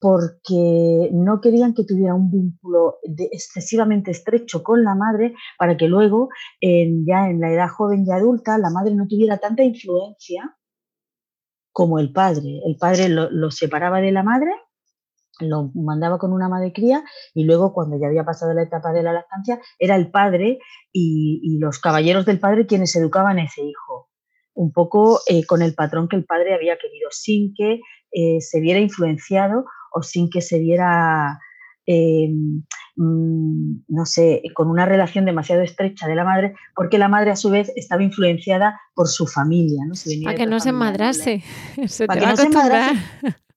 porque 0.00 1.08
no 1.12 1.40
querían 1.40 1.72
que 1.74 1.84
tuviera 1.84 2.14
un 2.14 2.30
vínculo 2.30 2.96
de- 3.04 3.28
excesivamente 3.32 4.10
estrecho 4.10 4.62
con 4.62 4.84
la 4.84 4.94
madre 4.94 5.34
para 5.58 5.76
que 5.76 5.88
luego, 5.88 6.28
en- 6.60 7.06
ya 7.06 7.28
en 7.30 7.40
la 7.40 7.50
edad 7.52 7.68
joven 7.68 8.04
y 8.06 8.12
adulta, 8.12 8.58
la 8.58 8.70
madre 8.70 8.94
no 8.94 9.06
tuviera 9.08 9.38
tanta 9.38 9.62
influencia 9.62 10.54
como 11.74 11.98
el 11.98 12.12
padre. 12.12 12.60
El 12.64 12.76
padre 12.76 13.08
lo, 13.08 13.50
separaba 13.50 14.00
de 14.00 14.12
la 14.12 14.22
madre, 14.22 14.52
lo 15.40 15.72
mandaba 15.74 16.18
con 16.18 16.32
una 16.32 16.46
ama 16.46 16.60
de 16.60 16.72
cría 16.72 17.02
y 17.34 17.42
luego 17.44 17.74
cuando 17.74 17.98
ya 17.98 18.06
había 18.06 18.24
pasado 18.24 18.54
la 18.54 18.62
etapa 18.62 18.92
de 18.92 19.02
la 19.02 19.12
lactancia 19.12 19.60
era 19.80 19.96
el 19.96 20.12
padre 20.12 20.60
y, 20.92 21.40
y 21.42 21.58
los 21.58 21.80
caballeros 21.80 22.26
del 22.26 22.38
padre 22.38 22.66
quienes 22.66 22.94
educaban 22.94 23.38
a 23.38 23.44
ese 23.44 23.62
hijo, 23.64 24.08
un 24.54 24.72
poco 24.72 25.18
eh, 25.26 25.44
con 25.44 25.62
el 25.62 25.74
patrón 25.74 26.06
que 26.06 26.14
el 26.14 26.24
padre 26.24 26.54
había 26.54 26.78
querido, 26.78 27.08
sin 27.10 27.52
que 27.54 27.80
eh, 28.12 28.40
se 28.40 28.60
viera 28.60 28.78
influenciado 28.78 29.64
o 29.92 30.02
sin 30.02 30.30
que 30.30 30.42
se 30.42 30.60
viera, 30.60 31.40
eh, 31.86 32.28
mm, 32.96 33.84
no 33.88 34.06
sé, 34.06 34.42
con 34.54 34.68
una 34.70 34.86
relación 34.86 35.24
demasiado 35.24 35.62
estrecha 35.62 36.06
de 36.08 36.14
la 36.14 36.24
madre, 36.24 36.54
porque 36.74 36.98
la 36.98 37.08
madre 37.08 37.30
a 37.30 37.36
su 37.36 37.50
vez 37.50 37.72
estaba 37.76 38.02
influenciada 38.02 38.80
por 38.94 39.08
su 39.08 39.26
familia. 39.26 39.82
¿no? 39.86 39.94
Si 39.94 40.22
Para 40.22 40.36
que 40.36 40.46
no 40.46 40.60
se 40.60 40.72
madrase. 40.72 41.42
Se 41.86 42.06
Para 42.06 42.20
te 42.20 42.20
que 42.20 42.26
va 42.26 42.30
a 42.30 42.32
no 42.32 42.36
se 42.36 42.42
acostumbrar. 42.42 42.94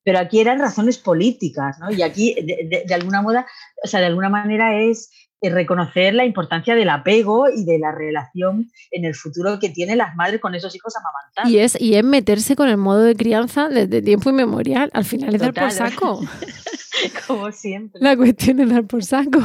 Pero 0.03 0.19
aquí 0.19 0.39
eran 0.39 0.59
razones 0.59 0.97
políticas, 0.97 1.77
¿no? 1.79 1.91
Y 1.91 2.01
aquí, 2.01 2.33
de, 2.35 2.67
de- 2.69 2.83
de 2.87 2.93
alguna 2.93 3.21
moda, 3.21 3.45
o 3.83 3.87
sea, 3.87 3.99
de 3.99 4.05
alguna 4.05 4.29
manera 4.29 4.79
es 4.81 5.11
eh, 5.41 5.49
reconocer 5.49 6.13
la 6.13 6.23
importancia 6.25 6.75
del 6.75 6.89
apego 6.89 7.49
y 7.49 7.65
de 7.65 7.77
la 7.77 7.91
relación 7.91 8.71
en 8.91 9.03
el 9.05 9.13
futuro 9.15 9.59
que 9.59 9.69
tienen 9.69 9.97
las 9.97 10.15
madres 10.15 10.39
con 10.39 10.55
esos 10.55 10.73
hijos 10.75 10.93
amamantados. 10.95 11.51
Y 11.51 11.59
es, 11.59 11.79
y 11.81 11.95
es 11.95 12.03
meterse 12.05 12.55
con 12.55 12.69
el 12.69 12.77
modo 12.77 13.03
de 13.03 13.15
crianza 13.15 13.67
desde 13.67 14.01
tiempo 14.01 14.29
inmemorial. 14.29 14.89
Al 14.93 15.03
final 15.03 15.35
es 15.35 15.41
dar 15.41 15.53
por 15.53 15.69
Total. 15.69 15.91
saco. 15.91 16.21
Como 17.27 17.51
siempre. 17.51 18.01
La 18.01 18.15
cuestión 18.15 18.59
es 18.59 18.69
dar 18.69 18.85
por 18.85 19.03
saco. 19.03 19.39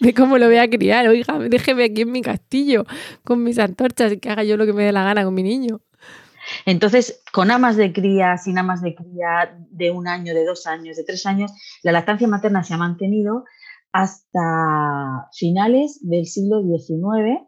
De 0.00 0.14
cómo 0.14 0.38
lo 0.38 0.46
voy 0.46 0.56
a 0.56 0.68
criar. 0.68 1.06
Oiga, 1.08 1.38
déjeme 1.38 1.84
aquí 1.84 2.02
en 2.02 2.12
mi 2.12 2.22
castillo 2.22 2.84
con 3.24 3.42
mis 3.42 3.58
antorchas 3.58 4.12
y 4.12 4.18
que 4.18 4.30
haga 4.30 4.42
yo 4.42 4.56
lo 4.56 4.66
que 4.66 4.72
me 4.72 4.84
dé 4.84 4.92
la 4.92 5.04
gana 5.04 5.24
con 5.24 5.34
mi 5.34 5.42
niño. 5.42 5.80
Entonces, 6.66 7.22
con 7.32 7.50
amas 7.50 7.76
de 7.76 7.92
cría, 7.92 8.36
sin 8.36 8.58
amas 8.58 8.82
de 8.82 8.94
cría 8.94 9.56
de 9.70 9.90
un 9.90 10.08
año, 10.08 10.34
de 10.34 10.44
dos 10.44 10.66
años, 10.66 10.96
de 10.96 11.04
tres 11.04 11.24
años, 11.26 11.52
la 11.82 11.92
lactancia 11.92 12.26
materna 12.26 12.64
se 12.64 12.74
ha 12.74 12.78
mantenido 12.78 13.44
hasta 13.92 15.28
finales 15.32 16.00
del 16.02 16.26
siglo 16.26 16.62
XIX, 16.62 17.46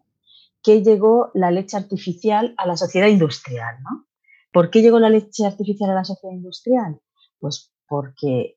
que 0.62 0.82
llegó 0.82 1.30
la 1.34 1.50
leche 1.50 1.76
artificial 1.76 2.54
a 2.56 2.66
la 2.66 2.76
sociedad 2.76 3.08
industrial. 3.08 3.76
¿no? 3.82 4.06
¿Por 4.52 4.70
qué 4.70 4.82
llegó 4.82 4.98
la 4.98 5.10
leche 5.10 5.44
artificial 5.44 5.90
a 5.90 5.94
la 5.94 6.04
sociedad 6.04 6.34
industrial? 6.34 7.00
Pues 7.38 7.74
porque 7.88 8.56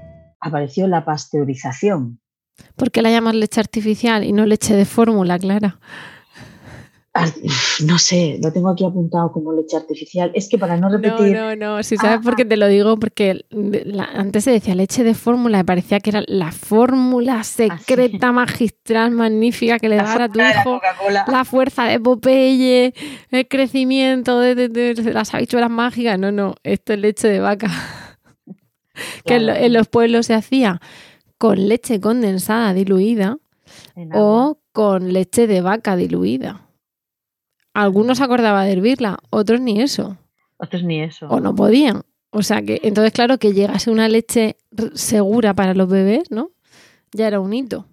Apareció 0.41 0.87
la 0.87 1.05
pasteurización. 1.05 2.19
¿Por 2.75 2.91
qué 2.91 3.01
la 3.01 3.09
llamas 3.11 3.35
leche 3.35 3.59
artificial 3.59 4.23
y 4.23 4.33
no 4.33 4.45
leche 4.45 4.75
de 4.75 4.85
fórmula, 4.85 5.39
Clara? 5.39 5.79
Ah, 7.13 7.25
No 7.85 7.97
sé, 7.97 8.39
lo 8.41 8.51
tengo 8.53 8.69
aquí 8.69 8.85
apuntado 8.85 9.31
como 9.31 9.51
leche 9.53 9.75
artificial. 9.75 10.31
Es 10.33 10.47
que 10.47 10.57
para 10.57 10.77
no 10.77 10.89
No, 10.89 10.97
repetir, 10.97 11.35
no, 11.35 11.55
no. 11.55 11.83
Si 11.83 11.97
sabes 11.97 12.19
Ah, 12.19 12.21
por 12.23 12.35
qué 12.35 12.45
te 12.45 12.55
lo 12.57 12.67
digo, 12.67 12.97
porque 12.97 13.45
la- 13.49 14.05
antes 14.15 14.43
se 14.45 14.51
decía 14.51 14.75
leche 14.75 15.03
de 15.03 15.13
fórmula, 15.13 15.57
me 15.59 15.65
parecía 15.65 15.99
que 15.99 16.11
era 16.11 16.23
la 16.27 16.51
fórmula 16.51 17.43
secreta, 17.43 18.31
magistral, 18.31 19.11
magnífica 19.11 19.79
que 19.79 19.89
le 19.89 19.95
daba 19.97 20.25
a 20.25 20.29
tu 20.29 20.39
la 20.39 20.51
hijo 20.51 20.79
la 21.27 21.43
fuerza 21.45 21.85
de 21.85 21.99
Popeye, 21.99 22.93
el 23.31 23.47
crecimiento 23.47 24.39
de, 24.39 24.55
de- 24.55 24.69
de 24.69 25.13
las 25.13 25.33
habichuelas 25.33 25.69
mágicas. 25.69 26.17
No, 26.19 26.31
no, 26.31 26.55
esto 26.63 26.93
es 26.93 26.99
leche 26.99 27.27
de 27.27 27.39
vaca. 27.39 27.69
que 29.25 29.35
en, 29.35 29.45
lo- 29.47 29.53
Claro, 29.53 29.65
en 29.65 29.73
los 29.73 29.87
pueblos 29.87 30.25
se 30.27 30.33
hacía 30.33 30.79
con 31.37 31.67
leche 31.67 31.99
condensada 31.99 32.73
diluida 32.73 33.37
o 34.13 34.59
con 34.73 35.11
leche 35.13 35.47
de 35.47 35.61
vaca 35.61 35.95
diluida. 35.95 36.67
Algunos 37.73 38.17
se 38.17 38.23
acordaba 38.23 38.63
de 38.65 38.73
hervirla, 38.73 39.19
otros 39.29 39.61
ni 39.61 39.81
eso, 39.81 40.17
Otros 40.57 40.83
ni 40.83 41.01
eso. 41.01 41.27
o 41.29 41.39
no 41.39 41.55
podían. 41.55 42.01
O 42.31 42.43
sea 42.43 42.61
que, 42.61 42.79
entonces, 42.83 43.11
claro, 43.13 43.37
que 43.37 43.53
llegase 43.53 43.91
una 43.91 44.07
leche 44.07 44.57
segura 44.93 45.53
para 45.53 45.73
los 45.73 45.89
bebés, 45.89 46.31
¿no? 46.31 46.51
Ya 47.13 47.27
era 47.27 47.39
un 47.39 47.53
hito. 47.53 47.87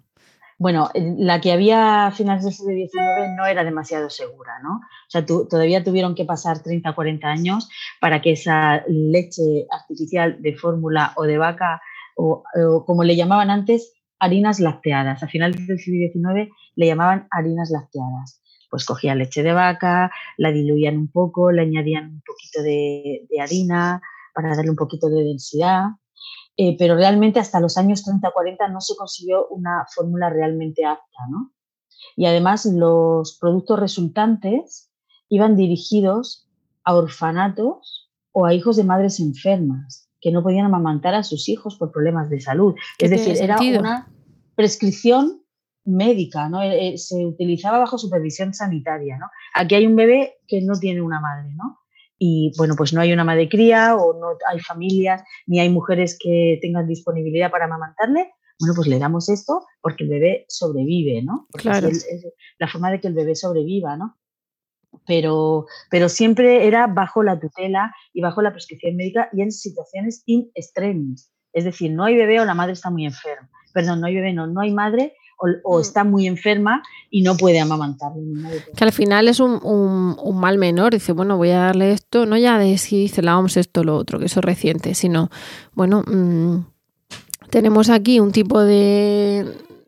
Bueno, 0.57 0.89
la 0.93 1.39
que 1.41 1.51
había 1.53 2.07
a 2.07 2.11
finales 2.11 2.43
del 2.43 2.53
siglo 2.53 2.71
XIX 2.73 3.35
no 3.37 3.45
era 3.45 3.63
demasiado 3.63 4.09
segura, 4.09 4.59
¿no? 4.61 4.81
O 5.09 5.11
sea, 5.11 5.25
tu- 5.25 5.47
todavía 5.47 5.83
tuvieron 5.83 6.13
que 6.13 6.23
pasar 6.23 6.61
30 6.61 6.91
o 6.91 6.95
40 6.95 7.27
años 7.27 7.67
para 7.99 8.21
que 8.21 8.33
esa 8.33 8.83
leche 8.87 9.65
artificial 9.71 10.39
de 10.39 10.55
fórmula 10.55 11.13
o 11.17 11.23
de 11.23 11.39
vaca, 11.39 11.81
o, 12.15 12.43
o 12.63 12.85
como 12.85 13.03
le 13.03 13.15
llamaban 13.15 13.49
antes, 13.49 13.93
harinas 14.19 14.59
lacteadas. 14.59 15.23
A 15.23 15.27
finales 15.27 15.65
del 15.65 15.79
siglo 15.79 16.07
XIX 16.13 16.51
le 16.75 16.85
llamaban 16.85 17.27
harinas 17.31 17.71
lacteadas. 17.71 18.41
Pues 18.69 18.85
cogían 18.85 19.17
leche 19.17 19.41
de 19.41 19.51
vaca, 19.53 20.11
la 20.37 20.51
diluían 20.51 20.95
un 20.97 21.11
poco, 21.11 21.51
le 21.51 21.63
añadían 21.63 22.05
un 22.05 22.21
poquito 22.21 22.61
de, 22.61 23.25
de 23.27 23.41
harina 23.41 23.99
para 24.35 24.55
darle 24.55 24.69
un 24.69 24.75
poquito 24.77 25.09
de 25.09 25.23
densidad 25.23 25.85
eh, 26.55 26.75
pero 26.77 26.95
realmente 26.95 27.39
hasta 27.39 27.59
los 27.61 27.77
años 27.77 28.03
30-40 28.05 28.67
no 28.71 28.81
se 28.81 28.95
consiguió 28.95 29.47
una 29.47 29.85
fórmula 29.95 30.29
realmente 30.29 30.85
apta, 30.85 31.21
¿no? 31.31 31.53
Y 32.17 32.25
además 32.25 32.65
los 32.65 33.37
productos 33.39 33.79
resultantes 33.79 34.88
iban 35.29 35.55
dirigidos 35.55 36.49
a 36.83 36.95
orfanatos 36.95 38.09
o 38.31 38.45
a 38.45 38.53
hijos 38.53 38.75
de 38.77 38.83
madres 38.83 39.19
enfermas 39.19 40.09
que 40.21 40.31
no 40.31 40.43
podían 40.43 40.65
amamantar 40.65 41.15
a 41.15 41.23
sus 41.23 41.47
hijos 41.49 41.77
por 41.77 41.91
problemas 41.91 42.29
de 42.29 42.41
salud. 42.41 42.75
¿Qué 42.97 43.05
Es 43.05 43.11
decir, 43.11 43.37
era 43.41 43.57
sentido? 43.57 43.79
una 43.79 44.11
prescripción 44.55 45.41
médica, 45.85 46.49
¿no? 46.49 46.61
Eh, 46.61 46.89
eh, 46.89 46.97
se 46.97 47.25
utilizaba 47.25 47.79
bajo 47.79 47.97
supervisión 47.97 48.53
sanitaria, 48.53 49.17
¿no? 49.17 49.27
Aquí 49.55 49.75
hay 49.75 49.87
un 49.87 49.95
bebé 49.95 50.33
que 50.47 50.61
no 50.61 50.77
tiene 50.77 51.01
una 51.01 51.21
madre, 51.21 51.53
¿no? 51.55 51.79
Y 52.17 52.51
bueno, 52.57 52.75
pues 52.77 52.91
no 52.91 52.99
hay 52.99 53.13
una 53.13 53.23
madre 53.23 53.47
cría 53.47 53.95
o 53.95 54.19
no 54.19 54.37
hay 54.51 54.59
familias 54.59 55.23
ni 55.47 55.61
hay 55.61 55.69
mujeres 55.69 56.17
que 56.21 56.59
tengan 56.61 56.85
disponibilidad 56.85 57.49
para 57.49 57.65
amamantarle, 57.65 58.29
bueno, 58.59 58.73
pues 58.75 58.89
le 58.89 58.99
damos 58.99 59.29
esto 59.29 59.65
porque 59.81 60.03
el 60.03 60.09
bebé 60.09 60.45
sobrevive, 60.49 61.23
¿no? 61.23 61.47
Porque 61.49 61.69
Claro. 61.69 61.87
es, 61.87 62.05
el- 62.05 62.17
es 62.17 62.25
la 62.59 62.67
forma 62.67 62.91
de 62.91 62.99
que 62.99 63.07
el 63.07 63.13
bebé 63.13 63.35
sobreviva, 63.35 63.95
¿no? 63.95 64.17
Pero, 65.07 65.65
pero 65.89 66.09
siempre 66.09 66.67
era 66.67 66.87
bajo 66.87 67.23
la 67.23 67.39
tutela 67.39 67.93
y 68.13 68.21
bajo 68.21 68.41
la 68.41 68.51
prescripción 68.51 68.95
médica 68.95 69.29
y 69.33 69.41
en 69.41 69.51
situaciones 69.51 70.23
in 70.25 70.49
extremis. 70.55 71.31
Es 71.53 71.63
decir, 71.63 71.91
no 71.91 72.03
hay 72.05 72.15
bebé 72.15 72.39
o 72.39 72.45
la 72.45 72.53
madre 72.53 72.73
está 72.73 72.89
muy 72.89 73.05
enferma. 73.05 73.49
Perdón, 73.73 74.01
no 74.01 74.07
hay 74.07 74.15
bebé, 74.15 74.33
no, 74.33 74.45
no 74.47 74.61
hay 74.61 74.71
madre 74.71 75.13
o, 75.39 75.47
o 75.63 75.77
Mm. 75.77 75.81
está 75.81 76.03
muy 76.03 76.27
enferma 76.27 76.83
y 77.09 77.21
no 77.23 77.37
puede 77.37 77.59
puede. 77.59 78.71
Que 78.75 78.83
al 78.83 78.91
final 78.91 79.27
es 79.27 79.39
un, 79.39 79.59
un- 79.63 80.15
un 80.21 80.39
mal 80.39 80.57
menor. 80.57 80.93
Dice, 80.93 81.11
bueno, 81.13 81.37
voy 81.37 81.49
a 81.51 81.59
darle 81.59 81.91
esto, 81.91 82.25
no 82.25 82.37
ya 82.37 82.59
de 82.59 82.77
si 82.77 82.99
dice 82.99 83.21
la 83.21 83.37
OMS 83.37 83.57
esto 83.59 83.81
o 83.81 83.83
lo 83.83 83.95
otro, 83.95 84.19
que 84.19 84.25
eso 84.25 84.41
es 84.41 84.45
reciente, 84.45 84.93
sino, 84.95 85.29
bueno, 85.73 86.03
mm, 86.05 86.65
tenemos 87.49 87.89
aquí 87.89 88.19
un 88.19 88.31
tipo 88.31 88.59
de, 88.61 89.45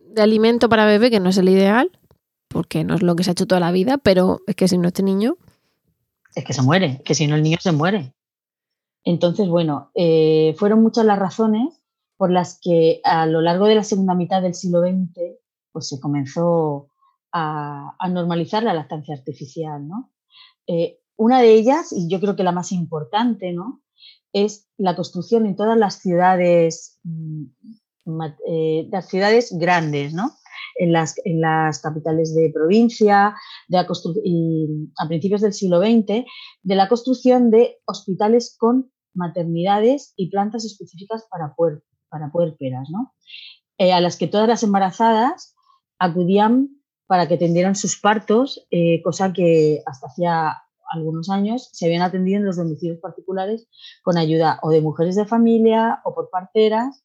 de 0.09 0.21
alimento 0.21 0.69
para 0.69 0.85
bebé 0.85 1.09
que 1.11 1.19
no 1.19 1.29
es 1.29 1.37
el 1.37 1.49
ideal, 1.49 1.91
porque 2.51 2.83
no 2.83 2.95
es 2.95 3.01
lo 3.01 3.15
que 3.15 3.23
se 3.23 3.31
ha 3.31 3.33
hecho 3.33 3.47
toda 3.47 3.59
la 3.59 3.71
vida, 3.71 3.97
pero 3.97 4.41
es 4.47 4.55
que 4.55 4.67
si 4.67 4.77
no 4.77 4.87
este 4.87 5.03
niño, 5.03 5.37
es 6.35 6.45
que 6.45 6.53
se 6.53 6.61
muere, 6.61 7.01
que 7.03 7.15
si 7.15 7.27
no 7.27 7.35
el 7.35 7.43
niño 7.43 7.57
se 7.59 7.71
muere. 7.71 8.13
Entonces, 9.03 9.47
bueno, 9.47 9.91
eh, 9.95 10.55
fueron 10.57 10.81
muchas 10.81 11.05
las 11.05 11.19
razones 11.19 11.81
por 12.17 12.31
las 12.31 12.59
que 12.61 13.01
a 13.03 13.25
lo 13.25 13.41
largo 13.41 13.65
de 13.65 13.75
la 13.75 13.83
segunda 13.83 14.13
mitad 14.13 14.41
del 14.41 14.53
siglo 14.53 14.81
XX 14.81 15.39
pues 15.71 15.87
se 15.87 15.99
comenzó 15.99 16.89
a, 17.31 17.95
normalizar 18.09 18.63
la 18.63 18.73
lactancia 18.73 19.15
artificial. 19.15 19.87
¿no? 19.87 20.11
Eh, 20.67 20.99
una 21.15 21.41
de 21.41 21.53
ellas, 21.53 21.91
y 21.91 22.09
yo 22.09 22.19
creo 22.19 22.35
que 22.35 22.43
la 22.43 22.51
más 22.51 22.71
importante, 22.71 23.53
¿no? 23.53 23.81
es 24.33 24.69
la 24.77 24.95
construcción 24.95 25.45
en 25.45 25.55
todas 25.55 25.77
las 25.77 25.99
ciudades, 25.99 26.99
mm, 27.03 27.45
eh, 28.47 28.87
las 28.91 29.07
ciudades 29.07 29.55
grandes, 29.57 30.13
¿no? 30.13 30.31
En, 30.75 30.91
las, 30.93 31.15
en 31.25 31.41
las 31.41 31.81
capitales 31.81 32.33
de 32.35 32.51
provincia, 32.53 33.35
a 33.73 35.07
principios 35.07 35.41
del 35.41 35.53
siglo 35.53 35.79
XX, 35.79 36.25
de 36.63 36.75
la 36.75 36.87
construcción 36.87 37.51
de 37.51 37.77
hospitales 37.85 38.55
con 38.57 38.91
maternidades 39.13 40.13
y 40.15 40.29
plantas 40.29 40.65
específicas 40.65 41.25
para, 41.29 41.53
puer- 41.55 41.83
para 42.09 42.31
puérperas, 42.31 42.89
¿no? 42.89 43.13
Eh, 43.77 43.93
a 43.93 44.01
las 44.01 44.15
que 44.17 44.27
todas 44.27 44.47
las 44.47 44.63
embarazadas 44.63 45.55
acudían 45.99 46.69
para 47.07 47.27
que 47.27 47.33
atendieran 47.35 47.75
sus 47.75 47.99
partos, 47.99 48.65
eh, 48.71 49.01
cosa 49.03 49.33
que 49.33 49.81
hasta 49.85 50.07
hacía 50.07 50.57
algunos 50.93 51.29
años 51.29 51.69
se 51.71 51.85
habían 51.85 52.01
atendido 52.01 52.37
en 52.39 52.45
los 52.45 52.57
domicilios 52.57 52.99
particulares 52.99 53.67
con 54.03 54.17
ayuda 54.17 54.59
o 54.61 54.69
de 54.71 54.81
mujeres 54.81 55.15
de 55.15 55.25
familia 55.25 56.01
o 56.03 56.13
por 56.13 56.29
parteras 56.29 57.03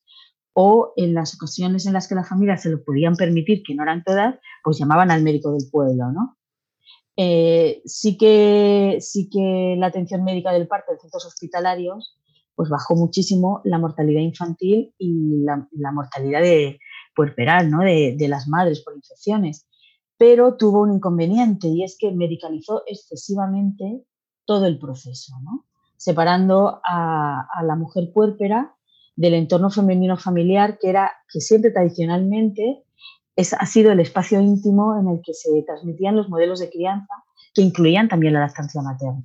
o 0.59 0.95
en 0.97 1.13
las 1.13 1.35
ocasiones 1.35 1.85
en 1.85 1.93
las 1.93 2.09
que 2.09 2.15
las 2.15 2.31
familias 2.31 2.63
se 2.63 2.71
lo 2.71 2.83
podían 2.83 3.15
permitir, 3.15 3.63
que 3.63 3.75
no 3.75 3.83
eran 3.83 4.03
todas, 4.03 4.37
pues 4.65 4.79
llamaban 4.79 5.11
al 5.11 5.23
médico 5.23 5.53
del 5.53 5.69
pueblo, 5.71 6.11
¿no? 6.13 6.39
Eh, 7.15 7.83
sí, 7.85 8.17
que, 8.17 8.97
sí 9.01 9.29
que 9.29 9.77
la 9.79 9.89
atención 9.89 10.25
médica 10.25 10.53
del 10.53 10.67
parto 10.67 10.93
en 10.93 10.99
centros 10.99 11.27
hospitalarios 11.27 12.19
pues 12.55 12.71
bajó 12.71 12.97
muchísimo 12.97 13.61
la 13.65 13.79
mortalidad 13.79 14.23
infantil 14.23 14.95
y 14.97 15.43
la, 15.45 15.93
mortalidad 15.93 16.41
de 16.41 16.79
puerperal, 17.15 17.71
¿no? 17.71 17.81
De, 17.81 18.15
de, 18.17 18.29
las 18.29 18.49
madres 18.49 18.81
por 18.81 18.97
infecciones. 18.97 19.69
Pero 20.17 20.57
tuvo 20.57 20.81
un 20.81 20.95
inconveniente 20.95 21.69
y 21.69 21.85
es 21.85 21.99
que 21.99 22.13
medicalizó 22.13 22.83
excesivamente 22.87 24.05
todo 24.47 24.65
el 24.65 24.79
proceso, 24.79 25.35
¿no? 25.43 25.67
separando 25.99 26.81
a, 26.87 27.47
a 27.53 27.63
la 27.63 27.75
mujer 27.75 28.11
puérpera 28.15 28.76
del 29.17 29.35
entorno 29.35 29.71
femenino 29.71 30.17
familiar, 30.17 30.79
que 30.81 30.91
era 30.91 31.13
que 31.33 31.41
siempre 31.41 31.71
tradicionalmente 31.71 32.85
es, 33.35 33.55
ha 33.55 33.67
sido 33.67 33.93
el 33.93 34.01
espacio 34.01 34.41
íntimo 34.41 34.99
en 35.01 35.09
el 35.09 35.21
que 35.25 35.35
se 35.35 35.51
transmitían 35.67 36.17
los 36.17 36.29
modelos 36.29 36.61
de 36.61 36.71
crianza 36.71 37.15
que 37.55 37.63
incluían 37.63 38.09
también 38.09 38.35
la 38.35 38.41
lactancia 38.41 38.83
materna. 38.83 39.25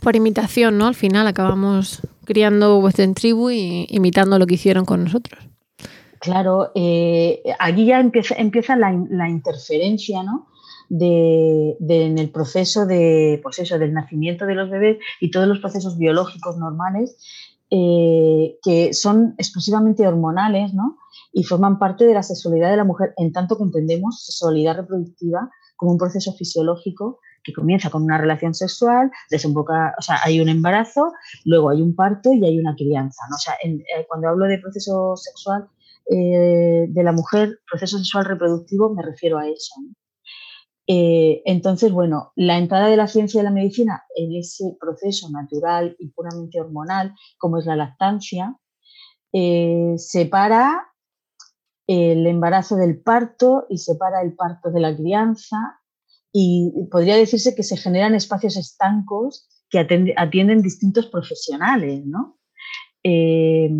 Por 0.00 0.14
imitación, 0.14 0.78
¿no? 0.78 0.86
Al 0.86 0.94
final 0.94 1.26
acabamos 1.26 2.00
criando 2.24 2.80
vuestra 2.80 3.12
tribu 3.12 3.50
y 3.50 3.86
imitando 3.90 4.38
lo 4.38 4.46
que 4.46 4.54
hicieron 4.54 4.84
con 4.84 5.02
nosotros. 5.02 5.42
Claro, 6.20 6.70
eh, 6.76 7.42
aquí 7.58 7.86
ya 7.86 7.98
empieza, 7.98 8.36
empieza 8.36 8.76
la, 8.76 8.92
la 9.10 9.28
interferencia, 9.28 10.22
¿no? 10.22 10.46
De, 10.88 11.74
de, 11.80 12.06
en 12.06 12.18
el 12.18 12.30
proceso 12.30 12.86
de, 12.86 13.40
pues 13.42 13.58
eso, 13.58 13.78
del 13.78 13.92
nacimiento 13.92 14.46
de 14.46 14.54
los 14.54 14.70
bebés 14.70 14.98
y 15.20 15.32
todos 15.32 15.48
los 15.48 15.58
procesos 15.58 15.98
biológicos 15.98 16.58
normales 16.58 17.16
eh, 17.74 18.58
que 18.62 18.92
son 18.92 19.34
exclusivamente 19.38 20.06
hormonales 20.06 20.74
¿no? 20.74 20.98
y 21.32 21.42
forman 21.44 21.78
parte 21.78 22.04
de 22.04 22.12
la 22.12 22.22
sexualidad 22.22 22.70
de 22.70 22.76
la 22.76 22.84
mujer, 22.84 23.14
en 23.16 23.32
tanto 23.32 23.56
que 23.56 23.62
entendemos 23.62 24.26
sexualidad 24.26 24.76
reproductiva 24.76 25.48
como 25.76 25.92
un 25.92 25.98
proceso 25.98 26.34
fisiológico 26.34 27.18
que 27.42 27.54
comienza 27.54 27.88
con 27.88 28.02
una 28.02 28.18
relación 28.18 28.52
sexual, 28.52 29.10
desemboca, 29.30 29.94
o 29.98 30.02
sea, 30.02 30.18
hay 30.22 30.38
un 30.38 30.50
embarazo, 30.50 31.12
luego 31.46 31.70
hay 31.70 31.80
un 31.80 31.94
parto 31.96 32.30
y 32.34 32.44
hay 32.44 32.58
una 32.58 32.76
crianza. 32.76 33.22
O 33.34 33.38
sea, 33.38 33.54
eh, 33.64 34.04
cuando 34.06 34.28
hablo 34.28 34.44
de 34.44 34.58
proceso 34.58 35.16
sexual 35.16 35.66
eh, 36.10 36.88
de 36.88 37.02
la 37.02 37.12
mujer, 37.12 37.58
proceso 37.66 37.96
sexual 37.96 38.26
reproductivo, 38.26 38.94
me 38.94 39.02
refiero 39.02 39.38
a 39.38 39.48
eso. 39.48 39.74
Eh, 40.86 41.42
entonces, 41.44 41.92
bueno, 41.92 42.32
la 42.34 42.58
entrada 42.58 42.88
de 42.88 42.96
la 42.96 43.06
ciencia 43.06 43.40
y 43.40 43.44
la 43.44 43.50
medicina 43.50 44.02
en 44.16 44.34
ese 44.34 44.76
proceso 44.80 45.30
natural 45.30 45.96
y 45.98 46.08
puramente 46.08 46.60
hormonal, 46.60 47.14
como 47.38 47.58
es 47.58 47.66
la 47.66 47.76
lactancia, 47.76 48.56
eh, 49.32 49.94
separa 49.96 50.88
el 51.86 52.26
embarazo 52.26 52.76
del 52.76 53.00
parto 53.00 53.66
y 53.68 53.78
separa 53.78 54.22
el 54.22 54.34
parto 54.34 54.70
de 54.70 54.80
la 54.80 54.96
crianza 54.96 55.80
y 56.32 56.72
podría 56.90 57.16
decirse 57.16 57.54
que 57.54 57.62
se 57.62 57.76
generan 57.76 58.14
espacios 58.14 58.56
estancos 58.56 59.48
que 59.68 59.78
atienden, 60.16 60.62
distintos 60.62 61.06
profesionales, 61.06 62.04
¿no? 62.04 62.38
Eh, 63.02 63.70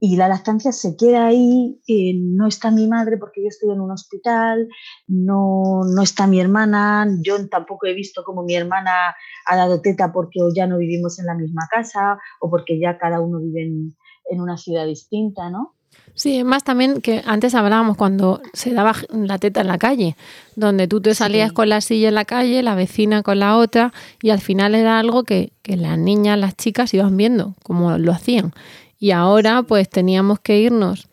y 0.00 0.16
la 0.16 0.28
lactancia 0.28 0.72
se 0.72 0.96
queda 0.96 1.26
ahí, 1.26 1.80
eh, 1.88 2.14
no 2.14 2.46
está 2.46 2.70
mi 2.70 2.86
madre 2.86 3.16
porque 3.18 3.42
yo 3.42 3.48
estoy 3.48 3.72
en 3.72 3.80
un 3.80 3.90
hospital, 3.90 4.68
no, 5.06 5.80
no 5.84 6.02
está 6.02 6.26
mi 6.26 6.40
hermana, 6.40 7.08
yo 7.22 7.48
tampoco 7.48 7.86
he 7.86 7.94
visto 7.94 8.22
cómo 8.24 8.44
mi 8.44 8.54
hermana 8.54 9.14
ha 9.46 9.56
dado 9.56 9.80
teta 9.80 10.12
porque 10.12 10.40
ya 10.54 10.66
no 10.66 10.78
vivimos 10.78 11.18
en 11.18 11.26
la 11.26 11.34
misma 11.34 11.68
casa 11.70 12.18
o 12.40 12.48
porque 12.48 12.78
ya 12.78 12.96
cada 12.98 13.20
uno 13.20 13.40
vive 13.40 13.64
en, 13.64 13.96
en 14.30 14.40
una 14.40 14.56
ciudad 14.56 14.86
distinta, 14.86 15.50
¿no? 15.50 15.74
Sí, 16.14 16.38
es 16.38 16.44
más 16.44 16.64
también 16.64 17.00
que 17.00 17.22
antes 17.26 17.54
hablábamos 17.54 17.96
cuando 17.96 18.40
se 18.52 18.72
daba 18.72 18.92
la 19.10 19.38
teta 19.38 19.60
en 19.60 19.68
la 19.68 19.78
calle, 19.78 20.16
donde 20.56 20.88
tú 20.88 21.00
te 21.00 21.14
salías 21.14 21.52
con 21.52 21.68
la 21.68 21.80
silla 21.80 22.08
en 22.08 22.14
la 22.14 22.24
calle, 22.24 22.62
la 22.62 22.74
vecina 22.74 23.22
con 23.22 23.38
la 23.38 23.56
otra, 23.56 23.92
y 24.20 24.30
al 24.30 24.40
final 24.40 24.74
era 24.74 24.98
algo 24.98 25.24
que, 25.24 25.52
que 25.62 25.76
las 25.76 25.96
niñas, 25.98 26.38
las 26.38 26.56
chicas 26.56 26.92
iban 26.92 27.16
viendo 27.16 27.54
cómo 27.62 27.98
lo 27.98 28.12
hacían. 28.12 28.52
Y 28.98 29.12
ahora 29.12 29.62
pues 29.62 29.88
teníamos 29.88 30.40
que 30.40 30.60
irnos. 30.60 31.08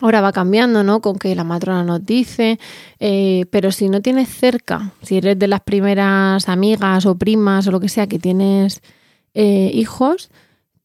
Ahora 0.00 0.20
va 0.20 0.32
cambiando, 0.32 0.82
¿no? 0.82 1.00
Con 1.00 1.18
que 1.18 1.34
la 1.34 1.44
matrona 1.44 1.84
nos 1.84 2.04
dice, 2.04 2.58
eh, 2.98 3.46
pero 3.50 3.70
si 3.70 3.88
no 3.88 4.02
tienes 4.02 4.28
cerca, 4.28 4.92
si 5.02 5.18
eres 5.18 5.38
de 5.38 5.46
las 5.46 5.60
primeras 5.60 6.48
amigas 6.48 7.06
o 7.06 7.16
primas 7.16 7.68
o 7.68 7.70
lo 7.70 7.78
que 7.78 7.88
sea 7.88 8.08
que 8.08 8.18
tienes 8.18 8.82
eh, 9.34 9.70
hijos, 9.72 10.30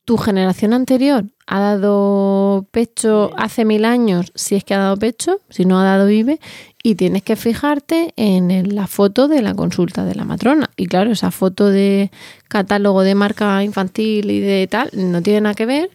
tu 0.05 0.17
generación 0.17 0.73
anterior 0.73 1.25
ha 1.47 1.59
dado 1.59 2.67
pecho 2.71 3.31
hace 3.37 3.65
mil 3.65 3.85
años, 3.85 4.31
si 4.35 4.55
es 4.55 4.63
que 4.63 4.73
ha 4.73 4.79
dado 4.79 4.97
pecho, 4.97 5.39
si 5.49 5.65
no 5.65 5.79
ha 5.79 5.83
dado 5.83 6.05
vive, 6.07 6.39
y 6.87 6.95
tienes 6.95 7.21
que 7.21 7.35
fijarte 7.35 8.13
en 8.15 8.73
la 8.73 8.87
foto 8.87 9.27
de 9.27 9.41
la 9.41 9.53
consulta 9.53 10.05
de 10.05 10.15
la 10.15 10.23
matrona. 10.23 10.69
Y 10.77 10.85
claro, 10.85 11.11
esa 11.11 11.31
foto 11.31 11.69
de 11.69 12.11
catálogo 12.47 13.03
de 13.03 13.13
marca 13.13 13.61
infantil 13.61 14.31
y 14.31 14.39
de 14.39 14.67
tal 14.67 14.89
no 14.93 15.21
tiene 15.21 15.41
nada 15.41 15.53
que 15.53 15.65
ver. 15.65 15.89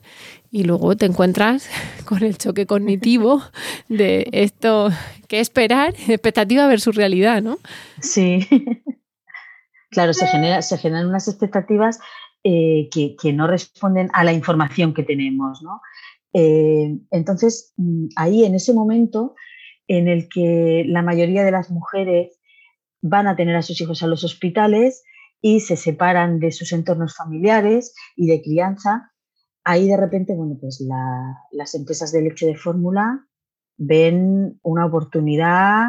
Y 0.50 0.64
luego 0.64 0.94
te 0.94 1.06
encuentras 1.06 1.66
con 2.04 2.22
el 2.22 2.36
choque 2.36 2.66
cognitivo 2.66 3.42
de 3.88 4.28
esto, 4.32 4.90
qué 5.28 5.40
esperar, 5.40 5.94
expectativa 6.08 6.66
versus 6.66 6.94
realidad, 6.94 7.40
¿no? 7.40 7.56
Sí. 8.02 8.46
Claro, 9.88 10.12
se, 10.12 10.26
genera, 10.26 10.60
se 10.60 10.76
generan 10.76 11.08
unas 11.08 11.26
expectativas 11.26 12.00
eh, 12.44 12.90
que, 12.90 13.32
no 13.32 13.46
responden 13.46 14.10
a 14.12 14.24
la 14.24 14.34
información 14.34 14.92
que 14.92 15.04
tenemos. 15.04 15.62
¿no? 15.62 15.80
Eh, 16.34 16.98
entonces, 17.10 17.72
mm, 17.78 18.08
ahí 18.16 18.44
en 18.44 18.54
ese 18.54 18.74
momento 18.74 19.34
en 19.98 20.08
el 20.08 20.30
que 20.30 20.84
la 20.86 21.02
mayoría 21.02 21.44
de 21.44 21.50
las 21.50 21.70
mujeres 21.70 22.40
van 23.02 23.26
a 23.26 23.36
tener 23.36 23.56
a 23.56 23.62
sus 23.62 23.78
hijos 23.82 24.02
a 24.02 24.06
los 24.06 24.24
hospitales 24.24 25.04
y 25.42 25.60
se 25.60 25.76
separan 25.76 26.40
de 26.40 26.50
sus 26.50 26.72
entornos 26.72 27.14
familiares 27.14 27.94
y 28.16 28.26
de 28.26 28.40
crianza, 28.40 29.12
ahí 29.64 29.88
de 29.88 29.98
repente, 29.98 30.34
bueno, 30.34 30.56
pues 30.58 30.82
las 31.50 31.74
empresas 31.74 32.10
de 32.10 32.22
leche 32.22 32.46
de 32.46 32.56
fórmula 32.56 33.26
ven 33.76 34.58
una 34.62 34.86
oportunidad 34.86 35.88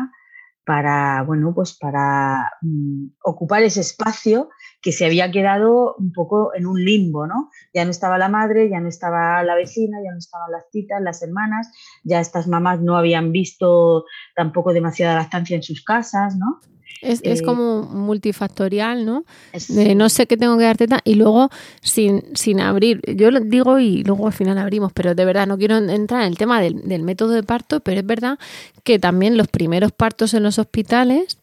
para, 0.65 1.23
bueno, 1.23 1.53
pues 1.55 1.77
para 1.77 2.51
mm, 2.61 3.05
ocupar 3.23 3.63
ese 3.63 3.79
espacio 3.79 4.49
que 4.83 4.91
se 4.91 5.05
había 5.05 5.31
quedado 5.31 5.95
un 5.97 6.11
poco 6.11 6.53
en 6.53 6.67
un 6.67 6.83
limbo, 6.83 7.25
¿no? 7.25 7.49
Ya 7.73 7.85
no 7.85 7.91
estaba 7.91 8.17
la 8.17 8.27
madre, 8.27 8.69
ya 8.69 8.81
no 8.81 8.89
estaba 8.89 9.41
la 9.41 9.55
vecina, 9.55 9.97
ya 10.03 10.11
no 10.11 10.17
estaban 10.17 10.51
las 10.51 10.69
titas, 10.69 11.01
las 11.01 11.23
hermanas, 11.23 11.69
ya 12.03 12.19
estas 12.19 12.47
mamás 12.47 12.81
no 12.81 12.97
habían 12.97 13.31
visto 13.31 14.03
tampoco 14.35 14.73
demasiada 14.73 15.15
lactancia 15.15 15.55
en 15.55 15.63
sus 15.63 15.83
casas, 15.85 16.35
¿no? 16.35 16.59
Es, 17.01 17.21
es, 17.23 17.39
eh, 17.39 17.43
como 17.43 17.83
multifactorial, 17.83 19.05
¿no? 19.05 19.23
De 19.69 19.95
no 19.95 20.09
sé 20.09 20.27
qué 20.27 20.35
tengo 20.35 20.57
que 20.57 20.65
dar 20.65 20.77
teta 20.77 20.99
y 21.05 21.15
luego 21.15 21.49
sin, 21.81 22.35
sin 22.35 22.59
abrir. 22.59 23.01
Yo 23.15 23.31
lo 23.31 23.39
digo 23.39 23.79
y 23.79 24.03
luego 24.03 24.27
al 24.27 24.33
final 24.33 24.57
abrimos, 24.57 24.91
pero 24.91 25.15
de 25.15 25.23
verdad 25.23 25.47
no 25.47 25.57
quiero 25.57 25.77
entrar 25.77 26.23
en 26.23 26.27
el 26.27 26.37
tema 26.37 26.61
del, 26.61 26.87
del 26.87 27.03
método 27.03 27.31
de 27.31 27.43
parto, 27.43 27.79
pero 27.79 28.01
es 28.01 28.05
verdad 28.05 28.37
que 28.83 28.99
también 28.99 29.37
los 29.37 29.47
primeros 29.47 29.93
partos 29.93 30.33
en 30.33 30.43
los 30.43 30.59
hospitales, 30.59 31.37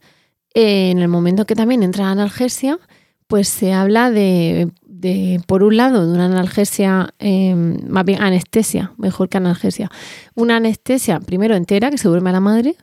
eh, 0.53 0.91
en 0.91 0.99
el 0.99 1.07
momento 1.07 1.45
que 1.45 1.55
también 1.55 1.81
entra 1.81 2.05
la 2.05 2.11
analgesia, 2.11 2.79
pues 3.31 3.47
se 3.47 3.71
habla 3.71 4.11
de, 4.11 4.69
de, 4.83 5.41
por 5.47 5.63
un 5.63 5.77
lado, 5.77 6.05
de 6.05 6.13
una 6.13 6.25
analgesia, 6.25 7.13
em, 7.17 7.77
más 7.87 8.03
bien 8.03 8.21
anestesia, 8.21 8.91
mejor 8.97 9.29
que 9.29 9.37
analgesia. 9.37 9.89
Una 10.35 10.57
anestesia 10.57 11.21
primero 11.21 11.55
entera, 11.55 11.89
que 11.89 11.97
se 11.97 12.09
duerme 12.09 12.31
a 12.31 12.33
la 12.33 12.41
madre, 12.41 12.75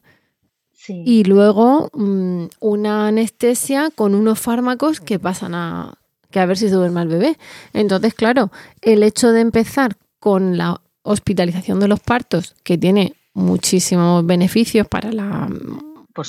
y 0.89 1.25
luego 1.25 1.91
mm, 1.93 2.45
una 2.61 3.09
anestesia 3.09 3.91
con 3.95 4.15
unos 4.15 4.39
fármacos 4.39 5.03
que 5.03 5.19
pasan 5.19 5.55
a 5.55 5.99
que 6.31 6.41
a 6.41 6.47
ver 6.47 6.57
si 6.57 6.71
se 6.71 6.77
duerme 6.77 7.03
el 7.03 7.09
bebé. 7.09 7.37
Entonces, 7.75 8.15
claro, 8.15 8.51
el 8.81 9.03
hecho 9.03 9.33
de 9.33 9.43
empezar 9.43 9.99
con 10.19 10.57
la 10.57 10.81
hospitalización 11.03 11.79
de 11.79 11.89
los 11.89 12.01
partos, 12.01 12.55
que 12.63 12.79
tiene 12.79 13.13
muchísimos 13.35 14.25
beneficios 14.25 14.89
para 14.89 15.13
la 15.13 15.47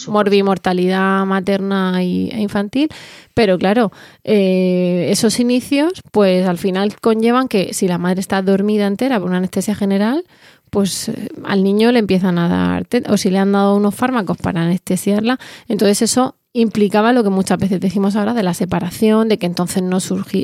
morbimortalidad 0.07 1.25
materna 1.25 2.01
e 2.01 2.41
infantil, 2.41 2.89
pero 3.33 3.57
claro, 3.57 3.91
eh, 4.23 5.07
esos 5.09 5.39
inicios, 5.39 5.93
pues 6.11 6.47
al 6.47 6.57
final 6.57 6.95
conllevan 6.99 7.47
que 7.47 7.73
si 7.73 7.87
la 7.87 7.97
madre 7.97 8.21
está 8.21 8.41
dormida 8.41 8.87
entera 8.87 9.19
por 9.19 9.29
una 9.29 9.37
anestesia 9.37 9.75
general, 9.75 10.23
pues 10.69 11.09
eh, 11.09 11.29
al 11.45 11.63
niño 11.63 11.91
le 11.91 11.99
empiezan 11.99 12.37
a 12.37 12.47
dar, 12.47 12.87
o 13.09 13.17
si 13.17 13.29
le 13.29 13.39
han 13.39 13.51
dado 13.51 13.75
unos 13.75 13.95
fármacos 13.95 14.37
para 14.37 14.61
anestesiarla, 14.61 15.39
entonces 15.67 16.01
eso 16.01 16.35
implicaba 16.53 17.13
lo 17.13 17.23
que 17.23 17.29
muchas 17.29 17.57
veces 17.57 17.79
decimos 17.79 18.15
ahora 18.15 18.33
de 18.33 18.43
la 18.43 18.53
separación, 18.53 19.29
de 19.29 19.37
que 19.37 19.45
entonces 19.45 19.83
no, 19.83 19.99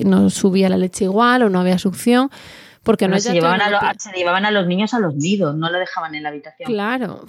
no 0.06 0.30
subía 0.30 0.70
la 0.70 0.78
leche 0.78 1.06
igual 1.06 1.44
o 1.44 1.50
no 1.50 1.60
había 1.60 1.80
succión. 1.80 2.30
Porque 2.86 3.08
no, 3.08 3.20
se, 3.20 3.34
llevaban 3.34 3.62
a 3.62 3.96
se 3.98 4.12
llevaban 4.12 4.46
a 4.46 4.52
los 4.52 4.68
niños 4.68 4.94
a 4.94 5.00
los 5.00 5.16
nidos, 5.16 5.56
no 5.56 5.72
lo 5.72 5.80
dejaban 5.80 6.14
en 6.14 6.22
la 6.22 6.30
habitación. 6.30 6.68
Claro. 6.68 7.26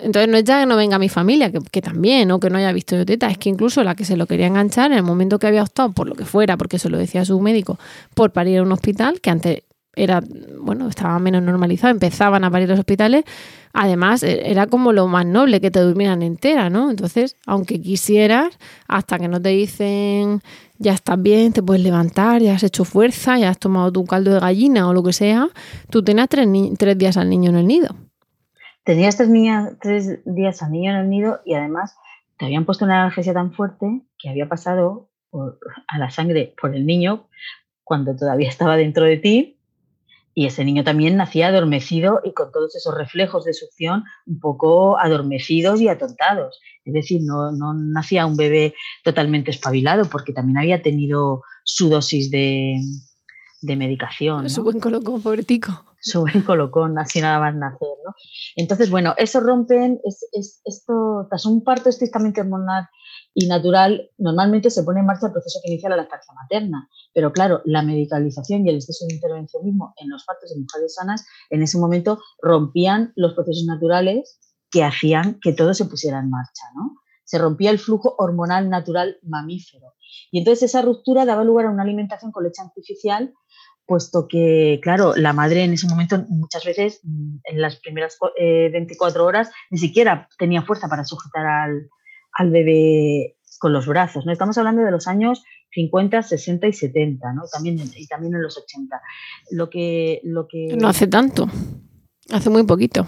Entonces 0.00 0.28
no 0.28 0.36
es 0.36 0.44
ya 0.44 0.60
que 0.60 0.66
no 0.66 0.76
venga 0.76 1.00
mi 1.00 1.08
familia, 1.08 1.50
que, 1.50 1.82
también, 1.82 2.30
o 2.30 2.38
que 2.38 2.48
no 2.48 2.58
haya 2.58 2.72
visto 2.72 2.94
yo 2.94 3.04
teta, 3.04 3.26
es 3.26 3.36
que 3.36 3.48
incluso 3.48 3.82
la 3.82 3.96
que 3.96 4.04
se 4.04 4.16
lo 4.16 4.26
quería 4.26 4.46
enganchar 4.46 4.92
en 4.92 4.98
el 4.98 5.02
momento 5.02 5.40
que 5.40 5.48
había 5.48 5.64
optado, 5.64 5.90
por 5.90 6.08
lo 6.08 6.14
que 6.14 6.24
fuera, 6.24 6.56
porque 6.56 6.78
se 6.78 6.88
lo 6.88 6.96
decía 6.96 7.24
su 7.24 7.40
médico, 7.40 7.76
por 8.14 8.30
parir 8.30 8.60
a 8.60 8.62
un 8.62 8.70
hospital, 8.70 9.20
que 9.20 9.30
antes 9.30 9.62
era, 9.96 10.22
bueno, 10.60 10.88
estaba 10.88 11.18
menos 11.18 11.42
normalizado, 11.42 11.90
empezaban 11.90 12.44
a 12.44 12.50
parir 12.50 12.68
los 12.68 12.78
hospitales, 12.78 13.24
además 13.72 14.22
e, 14.22 14.48
era 14.48 14.68
como 14.68 14.92
lo 14.92 15.08
más 15.08 15.26
noble 15.26 15.60
que 15.60 15.72
te 15.72 15.80
durmieran 15.80 16.22
entera, 16.22 16.70
¿no? 16.70 16.90
Entonces, 16.90 17.36
aunque 17.46 17.80
quisieras, 17.80 18.56
hasta 18.86 19.18
que 19.18 19.26
no 19.26 19.42
te 19.42 19.48
dicen 19.48 20.40
ya 20.80 20.94
estás 20.94 21.20
bien, 21.22 21.52
te 21.52 21.62
puedes 21.62 21.82
levantar, 21.82 22.40
ya 22.40 22.54
has 22.54 22.62
hecho 22.62 22.86
fuerza, 22.86 23.38
ya 23.38 23.50
has 23.50 23.58
tomado 23.58 23.92
tu 23.92 24.04
caldo 24.06 24.32
de 24.32 24.40
gallina 24.40 24.88
o 24.88 24.94
lo 24.94 25.02
que 25.02 25.12
sea, 25.12 25.48
tú 25.90 26.02
tenías 26.02 26.28
tres, 26.28 26.48
tres 26.78 26.96
días 26.96 27.18
al 27.18 27.28
niño 27.28 27.50
en 27.50 27.56
el 27.56 27.66
nido. 27.66 27.94
Tenías 28.82 29.16
tres, 29.18 29.28
tres 29.80 30.20
días 30.24 30.62
al 30.62 30.72
niño 30.72 30.92
en 30.92 30.96
el 30.96 31.10
nido 31.10 31.40
y 31.44 31.52
además 31.52 31.96
te 32.38 32.46
habían 32.46 32.64
puesto 32.64 32.86
una 32.86 33.02
analgesia 33.02 33.34
tan 33.34 33.52
fuerte 33.52 34.00
que 34.18 34.30
había 34.30 34.48
pasado 34.48 35.10
a 35.86 35.98
la 35.98 36.10
sangre 36.10 36.54
por 36.60 36.74
el 36.74 36.86
niño 36.86 37.28
cuando 37.84 38.16
todavía 38.16 38.48
estaba 38.48 38.78
dentro 38.78 39.04
de 39.04 39.18
ti 39.18 39.59
y 40.34 40.46
ese 40.46 40.64
niño 40.64 40.84
también 40.84 41.16
nacía 41.16 41.48
adormecido 41.48 42.20
y 42.24 42.32
con 42.32 42.52
todos 42.52 42.74
esos 42.76 42.94
reflejos 42.94 43.44
de 43.44 43.52
succión 43.52 44.04
un 44.26 44.38
poco 44.38 44.98
adormecidos 44.98 45.80
y 45.80 45.88
atontados. 45.88 46.60
Es 46.84 46.94
decir, 46.94 47.20
no, 47.24 47.52
no 47.52 47.74
nacía 47.74 48.26
un 48.26 48.36
bebé 48.36 48.74
totalmente 49.04 49.50
espabilado 49.50 50.08
porque 50.08 50.32
también 50.32 50.58
había 50.58 50.82
tenido 50.82 51.42
su 51.64 51.88
dosis 51.88 52.30
de, 52.30 52.80
de 53.60 53.76
medicación. 53.76 54.48
Su 54.48 54.62
buen 54.62 54.80
colocón, 54.80 55.20
pobretico. 55.22 55.84
Su 56.00 56.22
buen 56.22 56.42
colocón, 56.42 56.98
así 56.98 57.20
nada 57.20 57.38
más 57.40 57.54
nacer. 57.54 57.88
¿no? 58.04 58.14
Entonces, 58.56 58.90
bueno, 58.90 59.14
eso 59.18 59.40
rompen, 59.40 60.00
es, 60.04 60.62
esto, 60.64 61.26
tras 61.28 61.44
un 61.44 61.62
parto 61.62 61.88
estrictamente 61.88 62.40
hormonal 62.40 62.88
y 63.34 63.46
natural, 63.46 64.10
normalmente 64.18 64.70
se 64.70 64.82
pone 64.82 65.00
en 65.00 65.06
marcha 65.06 65.26
el 65.26 65.32
proceso 65.32 65.60
que 65.62 65.70
inicia 65.70 65.88
la 65.88 65.96
lactancia 65.96 66.34
materna. 66.34 66.88
Pero 67.14 67.32
claro, 67.32 67.62
la 67.64 67.82
medicalización 67.82 68.66
y 68.66 68.70
el 68.70 68.76
exceso 68.76 69.06
de 69.06 69.14
intervencionismo 69.14 69.94
en 69.96 70.10
los 70.10 70.24
partos 70.24 70.50
de 70.50 70.60
mujeres 70.60 70.94
sanas 70.94 71.26
en 71.50 71.62
ese 71.62 71.78
momento 71.78 72.18
rompían 72.42 73.12
los 73.16 73.34
procesos 73.34 73.64
naturales 73.66 74.38
que 74.70 74.84
hacían 74.84 75.38
que 75.40 75.52
todo 75.52 75.74
se 75.74 75.84
pusiera 75.84 76.18
en 76.18 76.30
marcha. 76.30 76.62
¿no? 76.74 76.96
Se 77.24 77.38
rompía 77.38 77.70
el 77.70 77.78
flujo 77.78 78.14
hormonal 78.18 78.68
natural 78.68 79.18
mamífero. 79.22 79.94
Y 80.32 80.38
entonces 80.38 80.70
esa 80.70 80.82
ruptura 80.82 81.24
daba 81.24 81.44
lugar 81.44 81.66
a 81.66 81.70
una 81.70 81.82
alimentación 81.82 82.32
con 82.32 82.44
leche 82.44 82.62
artificial 82.62 83.32
puesto 83.86 84.28
que, 84.28 84.78
claro, 84.84 85.16
la 85.16 85.32
madre 85.32 85.64
en 85.64 85.72
ese 85.72 85.88
momento 85.88 86.24
muchas 86.28 86.64
veces, 86.64 87.00
en 87.02 87.60
las 87.60 87.74
primeras 87.74 88.16
24 88.38 89.20
eh, 89.20 89.26
horas, 89.26 89.50
ni 89.68 89.78
siquiera 89.78 90.28
tenía 90.38 90.62
fuerza 90.62 90.86
para 90.86 91.04
sujetar 91.04 91.44
al, 91.44 91.90
al 92.40 92.50
bebé 92.50 93.36
con 93.58 93.74
los 93.74 93.86
brazos. 93.86 94.24
¿no? 94.24 94.32
Estamos 94.32 94.56
hablando 94.56 94.82
de 94.82 94.90
los 94.90 95.06
años 95.06 95.44
50, 95.72 96.22
60 96.22 96.68
y 96.68 96.72
70, 96.72 97.34
¿no? 97.34 97.42
También, 97.52 97.78
y 97.94 98.06
también 98.06 98.34
en 98.34 98.42
los 98.42 98.56
80. 98.56 98.98
Lo 99.50 99.68
que, 99.68 100.22
lo 100.24 100.48
que... 100.48 100.74
No 100.74 100.88
hace 100.88 101.06
tanto, 101.06 101.46
hace 102.30 102.48
muy 102.48 102.62
poquito. 102.64 103.06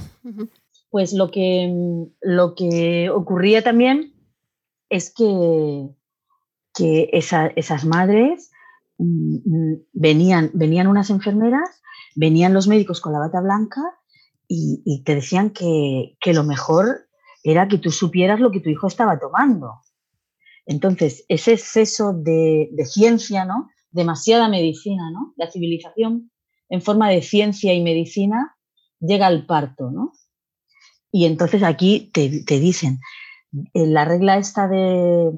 Pues 0.90 1.14
lo 1.14 1.30
que, 1.30 1.72
lo 2.20 2.54
que 2.54 3.08
ocurría 3.08 3.62
también 3.62 4.12
es 4.90 5.12
que, 5.14 5.88
que 6.74 7.08
esas 7.14 7.86
madres 7.86 8.50
mm, 8.98 9.36
mm, 9.46 9.76
venían, 9.94 10.50
venían 10.52 10.88
unas 10.88 11.08
enfermeras, 11.08 11.80
venían 12.14 12.52
los 12.52 12.68
médicos 12.68 13.00
con 13.00 13.14
la 13.14 13.18
bata 13.18 13.40
blanca 13.40 13.80
y, 14.46 15.02
te 15.06 15.14
decían 15.14 15.48
que, 15.48 16.18
que 16.20 16.34
lo 16.34 16.44
mejor 16.44 17.08
era 17.42 17.68
que 17.68 17.78
tú 17.78 17.90
supieras 17.90 18.40
lo 18.40 18.50
que 18.50 18.60
tu 18.60 18.70
hijo 18.70 18.86
estaba 18.86 19.18
tomando. 19.18 19.80
Entonces, 20.66 21.24
ese 21.28 21.54
exceso 21.54 22.12
de, 22.12 22.70
ciencia, 22.84 23.44
¿no? 23.44 23.68
Demasiada 23.90 24.48
medicina, 24.48 25.10
¿no? 25.10 25.34
La 25.36 25.50
civilización 25.50 26.30
en 26.68 26.82
forma 26.82 27.10
de 27.10 27.22
ciencia 27.22 27.74
y 27.74 27.82
medicina 27.82 28.56
llega 29.00 29.26
al 29.26 29.46
parto, 29.46 29.90
¿no? 29.90 30.12
Y 31.10 31.26
entonces 31.26 31.62
aquí 31.62 32.10
te, 32.12 32.30
dicen, 32.58 33.00
eh, 33.74 33.86
la 33.86 34.04
regla 34.04 34.38
esta 34.38 34.68
de, 34.68 35.32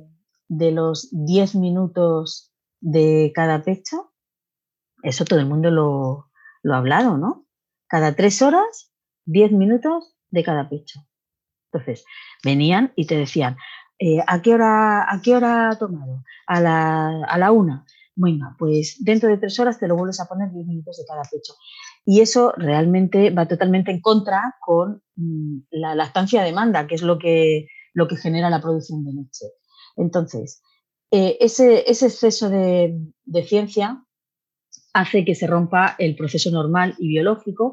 los 0.49 1.09
10 1.11 1.57
minutos 1.57 2.53
de 2.81 3.33
cada 3.35 3.63
pecho, 3.63 4.13
eso 5.03 5.25
todo 5.25 5.41
el 5.41 5.47
mundo 5.47 5.71
lo, 5.71 6.31
lo 6.63 6.75
ha 6.75 6.79
hablado, 6.79 7.17
¿no? 7.19 7.47
Cada 7.89 8.15
tres 8.15 8.41
horas, 8.43 8.93
10 9.25 9.53
minutos 9.53 10.15
de 10.31 10.45
cada 10.45 10.69
pecho. 10.69 11.01
Entonces, 11.75 12.05
venían 12.45 12.93
y 12.95 13.07
te 13.07 13.17
decían, 13.17 13.57
eh, 13.99 14.21
¿a, 14.27 14.41
qué 14.43 14.55
hora, 14.55 15.13
¿a 15.13 15.21
qué 15.21 15.35
hora 15.35 15.71
ha 15.71 15.79
tomado? 15.79 16.23
A 16.47 16.61
la, 16.61 17.25
a 17.25 17.39
la 17.39 17.51
una. 17.51 17.85
Venga, 18.17 18.55
pues 18.59 18.97
dentro 19.01 19.29
de 19.29 19.39
tres 19.39 19.59
horas 19.59 19.81
te 19.81 19.89
lo 19.89 19.97
vuelves 19.97 20.21
a 20.21 20.29
poner 20.29 20.53
10 20.53 20.67
minutos 20.67 20.99
de 20.99 21.05
cada 21.05 21.23
pecho. 21.23 21.55
Y 22.05 22.21
eso 22.21 22.53
realmente 22.57 23.31
va 23.31 23.49
totalmente 23.49 23.91
en 23.91 24.01
contra 24.01 24.55
con 24.61 25.03
mm, 25.17 25.59
la 25.71 25.97
lactancia 25.97 26.45
demanda, 26.45 26.87
que 26.87 26.95
es 26.95 27.03
lo 27.03 27.19
que, 27.19 27.67
lo 27.93 28.07
que 28.07 28.17
genera 28.17 28.51
la 28.51 28.61
producción 28.61 29.05
de 29.05 29.15
leche. 29.15 29.47
Entonces, 29.97 30.63
eh, 31.11 31.37
ese, 31.41 31.91
exceso 31.91 32.51
de 32.51 33.43
ciencia 33.47 34.05
hace 34.93 35.25
que 35.25 35.35
se 35.35 35.49
rompa 35.49 35.97
el 35.99 36.15
proceso 36.15 36.51
normal 36.51 36.95
y 36.99 37.09
biológico 37.09 37.73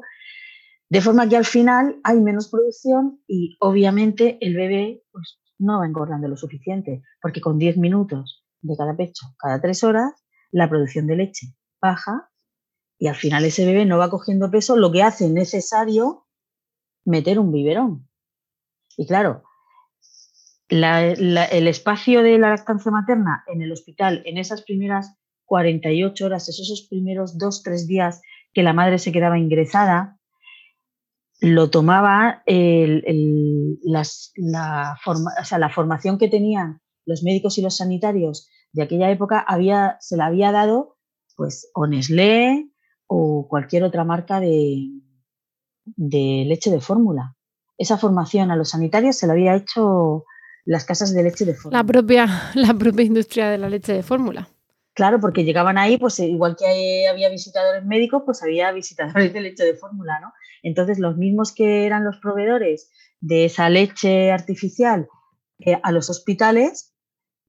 de 0.92 1.00
forma 1.00 1.26
que 1.26 1.38
al 1.38 1.46
final 1.46 1.98
hay 2.04 2.20
menos 2.20 2.50
producción 2.50 3.22
y 3.26 3.56
obviamente 3.60 4.36
el 4.42 4.54
bebé 4.54 5.02
pues, 5.10 5.40
no 5.58 5.78
va 5.78 5.86
engordando 5.86 6.28
lo 6.28 6.36
suficiente, 6.36 7.02
porque 7.22 7.40
con 7.40 7.56
10 7.56 7.78
minutos 7.78 8.44
de 8.60 8.76
cada 8.76 8.94
pecho, 8.94 9.24
cada 9.38 9.58
3 9.58 9.84
horas, 9.84 10.12
la 10.50 10.68
producción 10.68 11.06
de 11.06 11.16
leche 11.16 11.46
baja 11.80 12.30
y 12.98 13.06
al 13.06 13.14
final 13.14 13.42
ese 13.46 13.64
bebé 13.64 13.86
no 13.86 13.96
va 13.96 14.10
cogiendo 14.10 14.50
peso, 14.50 14.76
lo 14.76 14.92
que 14.92 15.02
hace 15.02 15.30
necesario 15.30 16.26
meter 17.06 17.38
un 17.38 17.52
biberón. 17.52 18.06
Y 18.98 19.06
claro, 19.06 19.44
el 20.68 21.68
espacio 21.68 22.22
de 22.22 22.38
la 22.38 22.50
lactancia 22.50 22.92
materna 22.92 23.44
en 23.46 23.62
el 23.62 23.72
hospital, 23.72 24.20
en 24.26 24.36
esas 24.36 24.60
primeras 24.60 25.16
48 25.46 26.26
horas, 26.26 26.50
esos 26.50 26.86
primeros 26.90 27.38
2-3 27.38 27.86
días 27.86 28.20
que 28.52 28.62
la 28.62 28.74
madre 28.74 28.98
se 28.98 29.10
quedaba 29.10 29.38
ingresada, 29.38 30.18
lo 31.42 31.70
tomaba 31.70 32.42
la, 32.46 34.04
la 35.58 35.70
formación 35.70 36.18
que 36.18 36.28
tenían 36.28 36.80
los 37.04 37.24
médicos 37.24 37.58
y 37.58 37.62
los 37.62 37.76
sanitarios 37.76 38.48
de 38.72 38.84
aquella 38.84 39.10
época 39.10 39.40
había, 39.40 39.96
se 40.00 40.16
la 40.16 40.26
había 40.26 40.52
dado 40.52 40.96
pues 41.36 41.68
o 41.74 41.86
Nestlé 41.88 42.70
o 43.08 43.48
cualquier 43.48 43.82
otra 43.82 44.04
marca 44.04 44.38
de, 44.38 44.88
de 45.84 46.44
leche 46.46 46.70
de 46.70 46.80
fórmula. 46.80 47.36
Esa 47.76 47.98
formación 47.98 48.52
a 48.52 48.56
los 48.56 48.70
sanitarios 48.70 49.16
se 49.16 49.26
la 49.26 49.32
había 49.32 49.56
hecho 49.56 50.24
las 50.64 50.84
casas 50.84 51.12
de 51.12 51.24
leche 51.24 51.44
de 51.44 51.54
fórmula. 51.54 51.78
La 51.78 51.84
propia, 51.84 52.26
la 52.54 52.72
propia 52.74 53.04
industria 53.04 53.50
de 53.50 53.58
la 53.58 53.68
leche 53.68 53.92
de 53.92 54.04
fórmula. 54.04 54.48
Claro, 54.94 55.20
porque 55.20 55.44
llegaban 55.44 55.78
ahí, 55.78 55.96
pues 55.96 56.18
eh, 56.18 56.26
igual 56.26 56.54
que 56.56 57.06
había 57.08 57.30
visitadores 57.30 57.84
médicos, 57.84 58.22
pues 58.26 58.42
había 58.42 58.72
visitadores 58.72 59.32
de 59.32 59.40
leche 59.40 59.64
de 59.64 59.74
fórmula, 59.74 60.20
¿no? 60.20 60.32
Entonces, 60.62 60.98
los 60.98 61.16
mismos 61.16 61.54
que 61.54 61.86
eran 61.86 62.04
los 62.04 62.18
proveedores 62.18 62.90
de 63.20 63.46
esa 63.46 63.70
leche 63.70 64.30
artificial 64.30 65.08
eh, 65.60 65.80
a 65.82 65.92
los 65.92 66.10
hospitales 66.10 66.94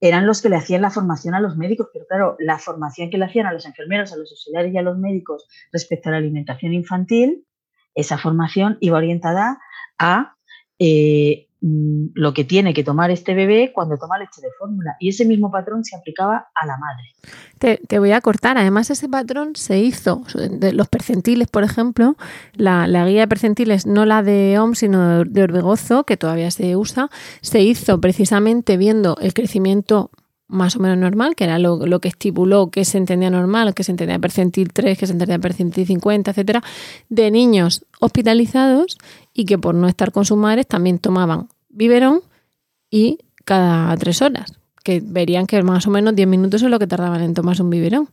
eran 0.00 0.26
los 0.26 0.42
que 0.42 0.48
le 0.48 0.56
hacían 0.56 0.82
la 0.82 0.90
formación 0.90 1.34
a 1.34 1.40
los 1.40 1.56
médicos, 1.56 1.88
pero 1.92 2.06
claro, 2.06 2.36
la 2.38 2.58
formación 2.58 3.10
que 3.10 3.18
le 3.18 3.26
hacían 3.26 3.46
a 3.46 3.52
los 3.52 3.66
enfermeros, 3.66 4.12
a 4.12 4.16
los 4.16 4.30
auxiliares 4.30 4.72
y 4.72 4.78
a 4.78 4.82
los 4.82 4.98
médicos 4.98 5.46
respecto 5.72 6.08
a 6.08 6.12
la 6.12 6.18
alimentación 6.18 6.72
infantil, 6.72 7.46
esa 7.94 8.18
formación 8.18 8.76
iba 8.80 8.98
orientada 8.98 9.58
a 9.98 10.36
eh, 10.78 11.43
lo 11.66 12.34
que 12.34 12.44
tiene 12.44 12.74
que 12.74 12.84
tomar 12.84 13.10
este 13.10 13.32
bebé 13.32 13.72
cuando 13.74 13.96
toma 13.96 14.18
leche 14.18 14.42
de 14.42 14.48
fórmula. 14.58 14.96
Y 15.00 15.08
ese 15.08 15.24
mismo 15.24 15.50
patrón 15.50 15.82
se 15.82 15.96
aplicaba 15.96 16.48
a 16.54 16.66
la 16.66 16.76
madre. 16.76 17.78
Te, 17.88 17.98
voy 17.98 18.12
a 18.12 18.20
cortar. 18.20 18.58
Además, 18.58 18.90
ese 18.90 19.08
patrón 19.08 19.52
se 19.56 19.78
hizo, 19.78 20.22
de 20.34 20.74
los 20.74 20.88
percentiles, 20.88 21.48
por 21.48 21.64
ejemplo, 21.64 22.16
la, 22.52 22.86
guía 23.06 23.22
de 23.22 23.28
percentiles, 23.28 23.86
no 23.86 24.04
la 24.04 24.22
de 24.22 24.58
OMS, 24.58 24.78
sino 24.78 25.24
de 25.24 25.42
Orbegozo, 25.42 26.04
que 26.04 26.18
todavía 26.18 26.50
se 26.50 26.76
usa, 26.76 27.08
se 27.40 27.62
hizo 27.62 27.98
precisamente 27.98 28.76
viendo 28.76 29.16
el 29.22 29.32
crecimiento 29.32 30.10
más 30.46 30.76
o 30.76 30.80
menos 30.80 30.98
normal, 30.98 31.34
que 31.34 31.44
era 31.44 31.58
lo, 31.58 31.86
lo, 31.86 32.00
que 32.00 32.08
estipuló 32.08 32.70
que 32.70 32.84
se 32.84 32.98
entendía 32.98 33.30
normal, 33.30 33.72
que 33.72 33.82
se 33.82 33.92
entendía 33.92 34.18
percentil 34.18 34.70
3, 34.74 34.98
que 34.98 35.06
se 35.06 35.14
entendía 35.14 35.38
percentil 35.38 35.86
50, 35.86 36.30
etcétera, 36.30 36.62
de 37.08 37.30
niños 37.30 37.86
hospitalizados 38.00 38.98
y 39.32 39.46
que 39.46 39.56
por 39.56 39.74
no 39.74 39.88
estar 39.88 40.12
con 40.12 40.26
sus 40.26 40.36
madres 40.36 40.66
también 40.66 40.98
tomaban 40.98 41.48
biberón 41.74 42.22
y 42.90 43.18
cada 43.44 43.96
tres 43.96 44.22
horas, 44.22 44.52
que 44.82 45.02
verían 45.04 45.46
que 45.46 45.62
más 45.62 45.86
o 45.86 45.90
menos 45.90 46.14
10 46.14 46.28
minutos 46.28 46.62
es 46.62 46.70
lo 46.70 46.78
que 46.78 46.86
tardaban 46.86 47.22
en 47.22 47.34
tomarse 47.34 47.62
un 47.62 47.70
biberón. 47.70 48.08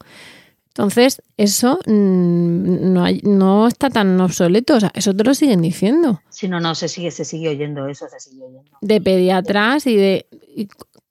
Entonces, 0.69 1.21
eso 1.35 1.79
mm, 1.85 2.93
no, 2.93 3.05
no 3.23 3.67
está 3.67 3.89
tan 3.89 4.19
obsoleto, 4.21 4.75
o 4.75 4.79
sea, 4.79 4.91
eso 4.93 5.13
te 5.13 5.23
lo 5.23 5.33
siguen 5.33 5.61
diciendo. 5.61 6.21
Si 6.29 6.47
no, 6.47 6.61
no, 6.61 6.75
se 6.75 6.87
sigue, 6.87 7.11
se 7.11 7.25
sigue 7.25 7.49
oyendo 7.49 7.87
eso, 7.87 8.07
se 8.09 8.19
sigue 8.19 8.43
oyendo. 8.43 8.71
De 8.79 9.01
pediatras 9.01 9.85
y 9.85 9.97
de... 9.97 10.27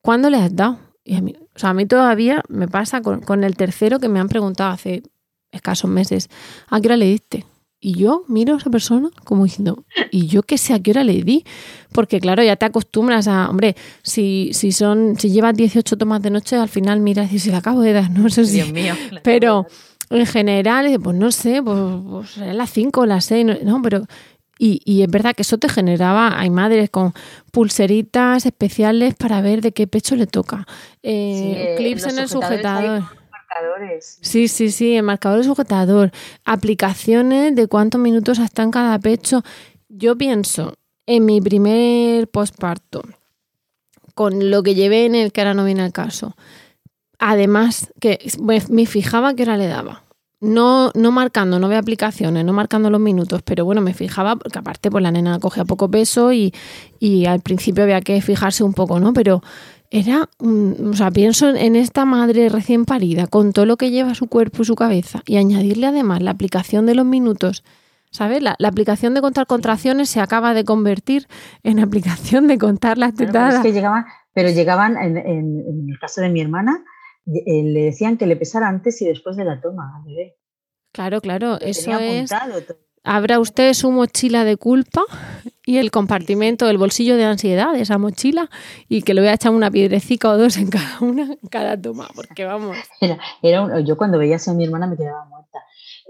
¿Cuándo 0.00 0.30
les 0.30 0.40
has 0.40 0.56
dado? 0.56 0.78
Y 1.04 1.16
a 1.16 1.20
mí, 1.20 1.36
o 1.54 1.58
sea, 1.58 1.70
a 1.70 1.74
mí 1.74 1.84
todavía 1.84 2.42
me 2.48 2.68
pasa 2.68 3.02
con, 3.02 3.20
con 3.20 3.44
el 3.44 3.54
tercero 3.54 4.00
que 4.00 4.08
me 4.08 4.18
han 4.18 4.28
preguntado 4.28 4.70
hace 4.70 5.02
escasos 5.52 5.90
meses, 5.90 6.30
¿a 6.68 6.80
qué 6.80 6.88
hora 6.88 6.96
le 6.96 7.06
diste? 7.06 7.44
Y 7.82 7.94
yo 7.94 8.24
miro 8.28 8.54
a 8.54 8.58
esa 8.58 8.68
persona 8.68 9.08
como 9.24 9.44
diciendo, 9.44 9.84
¿y 10.10 10.26
yo 10.26 10.42
qué 10.42 10.58
sé 10.58 10.74
a 10.74 10.80
qué 10.80 10.90
hora 10.90 11.02
le 11.02 11.22
di? 11.22 11.44
Porque 11.92 12.20
claro, 12.20 12.42
ya 12.42 12.56
te 12.56 12.66
acostumbras 12.66 13.26
a, 13.26 13.48
hombre, 13.48 13.74
si, 14.02 14.50
si 14.52 14.70
son, 14.70 15.18
si 15.18 15.30
llevas 15.30 15.54
18 15.54 15.96
tomas 15.96 16.20
de 16.20 16.28
noche, 16.28 16.56
al 16.56 16.68
final 16.68 17.00
miras 17.00 17.32
y 17.32 17.38
si 17.38 17.50
la 17.50 17.58
acabo 17.58 17.80
de 17.80 17.94
dar, 17.94 18.10
no 18.10 18.28
sé 18.28 18.44
si. 18.44 18.56
Dios 18.56 18.72
mío. 18.72 18.94
Pero 19.22 19.66
en 20.10 20.26
general, 20.26 20.98
pues 21.02 21.16
no 21.16 21.32
sé, 21.32 21.62
pues, 21.62 21.78
pues 22.06 22.36
las 22.36 22.70
5 22.70 23.00
o 23.00 23.06
las 23.06 23.24
6, 23.24 23.46
no, 23.46 23.54
no, 23.64 23.82
pero 23.82 24.04
y, 24.58 24.82
y, 24.84 25.02
es 25.02 25.08
verdad 25.08 25.34
que 25.34 25.40
eso 25.40 25.56
te 25.56 25.70
generaba, 25.70 26.38
hay 26.38 26.50
madres 26.50 26.90
con 26.90 27.14
pulseritas 27.50 28.44
especiales 28.44 29.14
para 29.14 29.40
ver 29.40 29.62
de 29.62 29.72
qué 29.72 29.86
pecho 29.86 30.16
le 30.16 30.26
toca, 30.26 30.66
eh, 31.02 31.76
Sí, 31.78 31.82
clips 31.82 32.04
en 32.04 32.18
el 32.18 32.28
sujetador. 32.28 33.19
Sí, 34.22 34.48
sí, 34.48 34.70
sí, 34.70 34.96
el 34.96 35.02
marcador 35.02 35.38
de 35.38 35.44
sujetador, 35.44 36.12
aplicaciones 36.44 37.54
de 37.54 37.66
cuántos 37.66 38.00
minutos 38.00 38.38
está 38.38 38.62
en 38.62 38.70
cada 38.70 38.98
pecho. 38.98 39.42
Yo 39.88 40.16
pienso 40.16 40.74
en 41.06 41.24
mi 41.24 41.40
primer 41.40 42.28
posparto, 42.28 43.02
con 44.14 44.50
lo 44.50 44.62
que 44.62 44.74
llevé 44.74 45.06
en 45.06 45.16
el 45.16 45.32
que 45.32 45.40
ahora 45.40 45.54
no 45.54 45.64
viene 45.64 45.82
al 45.82 45.92
caso. 45.92 46.36
Además, 47.18 47.92
que 48.00 48.18
me, 48.40 48.86
fijaba 48.86 49.34
qué 49.34 49.42
hora 49.42 49.56
le 49.56 49.66
daba. 49.66 50.04
No, 50.40 50.90
no 50.94 51.10
marcando, 51.10 51.58
no 51.58 51.68
veo 51.68 51.78
aplicaciones, 51.78 52.44
no 52.44 52.54
marcando 52.54 52.88
los 52.88 53.00
minutos, 53.00 53.42
pero 53.42 53.66
bueno, 53.66 53.82
me 53.82 53.92
fijaba, 53.92 54.36
porque 54.36 54.58
aparte 54.58 54.90
pues 54.90 55.02
la 55.02 55.10
nena 55.10 55.38
cogía 55.38 55.66
poco 55.66 55.90
peso 55.90 56.32
y, 56.32 56.54
y 56.98 57.26
al 57.26 57.40
principio 57.40 57.82
había 57.82 58.00
que 58.00 58.22
fijarse 58.22 58.64
un 58.64 58.72
poco, 58.72 59.00
¿no? 59.00 59.12
Pero 59.12 59.42
era, 59.90 60.28
un- 60.38 60.90
o 60.92 60.96
sea, 60.96 61.10
pienso 61.10 61.48
en 61.54 61.74
esta 61.76 62.04
madre 62.04 62.48
recién 62.48 62.84
parida, 62.84 63.26
con 63.26 63.52
todo 63.52 63.66
lo 63.66 63.76
que 63.76 63.90
lleva 63.90 64.14
su 64.14 64.26
cuerpo 64.28 64.62
y 64.62 64.64
su 64.64 64.74
cabeza, 64.76 65.22
y 65.26 65.36
añadirle 65.36 65.86
además 65.88 66.22
la 66.22 66.30
aplicación 66.30 66.86
de 66.86 66.94
los 66.94 67.04
minutos, 67.04 67.64
¿sabes? 68.10 68.42
La, 68.42 68.54
la 68.58 68.68
aplicación 68.68 69.14
de 69.14 69.20
contar 69.20 69.46
contracciones 69.46 70.08
se 70.08 70.20
acaba 70.20 70.54
de 70.54 70.64
convertir 70.64 71.26
en 71.64 71.80
aplicación 71.80 72.46
de 72.46 72.58
contar 72.58 72.98
las 72.98 73.12
pero 73.16 73.28
tetadas. 73.32 73.54
es 73.56 73.60
que 73.62 73.72
llegaban, 73.72 74.04
pero 74.32 74.50
llegaban, 74.50 74.96
en, 74.96 75.16
en- 75.16 75.60
en 75.66 75.86
el 75.90 75.98
caso 76.00 76.20
de 76.20 76.28
mi 76.28 76.40
hermana, 76.40 76.84
eh, 77.26 77.62
le 77.64 77.82
decían 77.82 78.16
que 78.16 78.26
le 78.26 78.36
pesara 78.36 78.68
antes 78.68 79.00
y 79.02 79.06
después 79.06 79.36
de 79.36 79.44
la 79.44 79.60
toma 79.60 79.92
al 79.96 80.04
bebé. 80.04 80.36
Claro, 80.92 81.20
claro, 81.20 81.60
eso 81.60 81.90
es... 81.98 82.30
todo. 82.30 82.76
Abra 83.02 83.40
usted 83.40 83.72
su 83.72 83.90
mochila 83.90 84.44
de 84.44 84.56
culpa 84.56 85.02
y 85.64 85.78
el 85.78 85.90
compartimento, 85.90 86.68
el 86.68 86.76
bolsillo 86.78 87.16
de 87.16 87.24
ansiedad 87.24 87.72
de 87.72 87.80
esa 87.80 87.96
mochila 87.96 88.50
y 88.88 89.02
que 89.02 89.14
le 89.14 89.22
voy 89.22 89.28
a 89.30 89.34
echar 89.34 89.52
una 89.52 89.70
piedrecita 89.70 90.28
o 90.30 90.36
dos 90.38 90.56
en 90.58 90.68
cada 90.68 90.98
una, 91.00 91.22
en 91.24 91.48
cada 91.50 91.80
toma, 91.80 92.08
porque 92.14 92.44
vamos. 92.44 92.76
Era, 93.00 93.18
era 93.42 93.62
un- 93.62 93.86
yo 93.86 93.96
cuando 93.96 94.18
veía 94.18 94.36
a 94.44 94.52
mi 94.54 94.64
hermana 94.64 94.86
me 94.86 94.96
quedaba 94.96 95.24
muerta. 95.26 95.58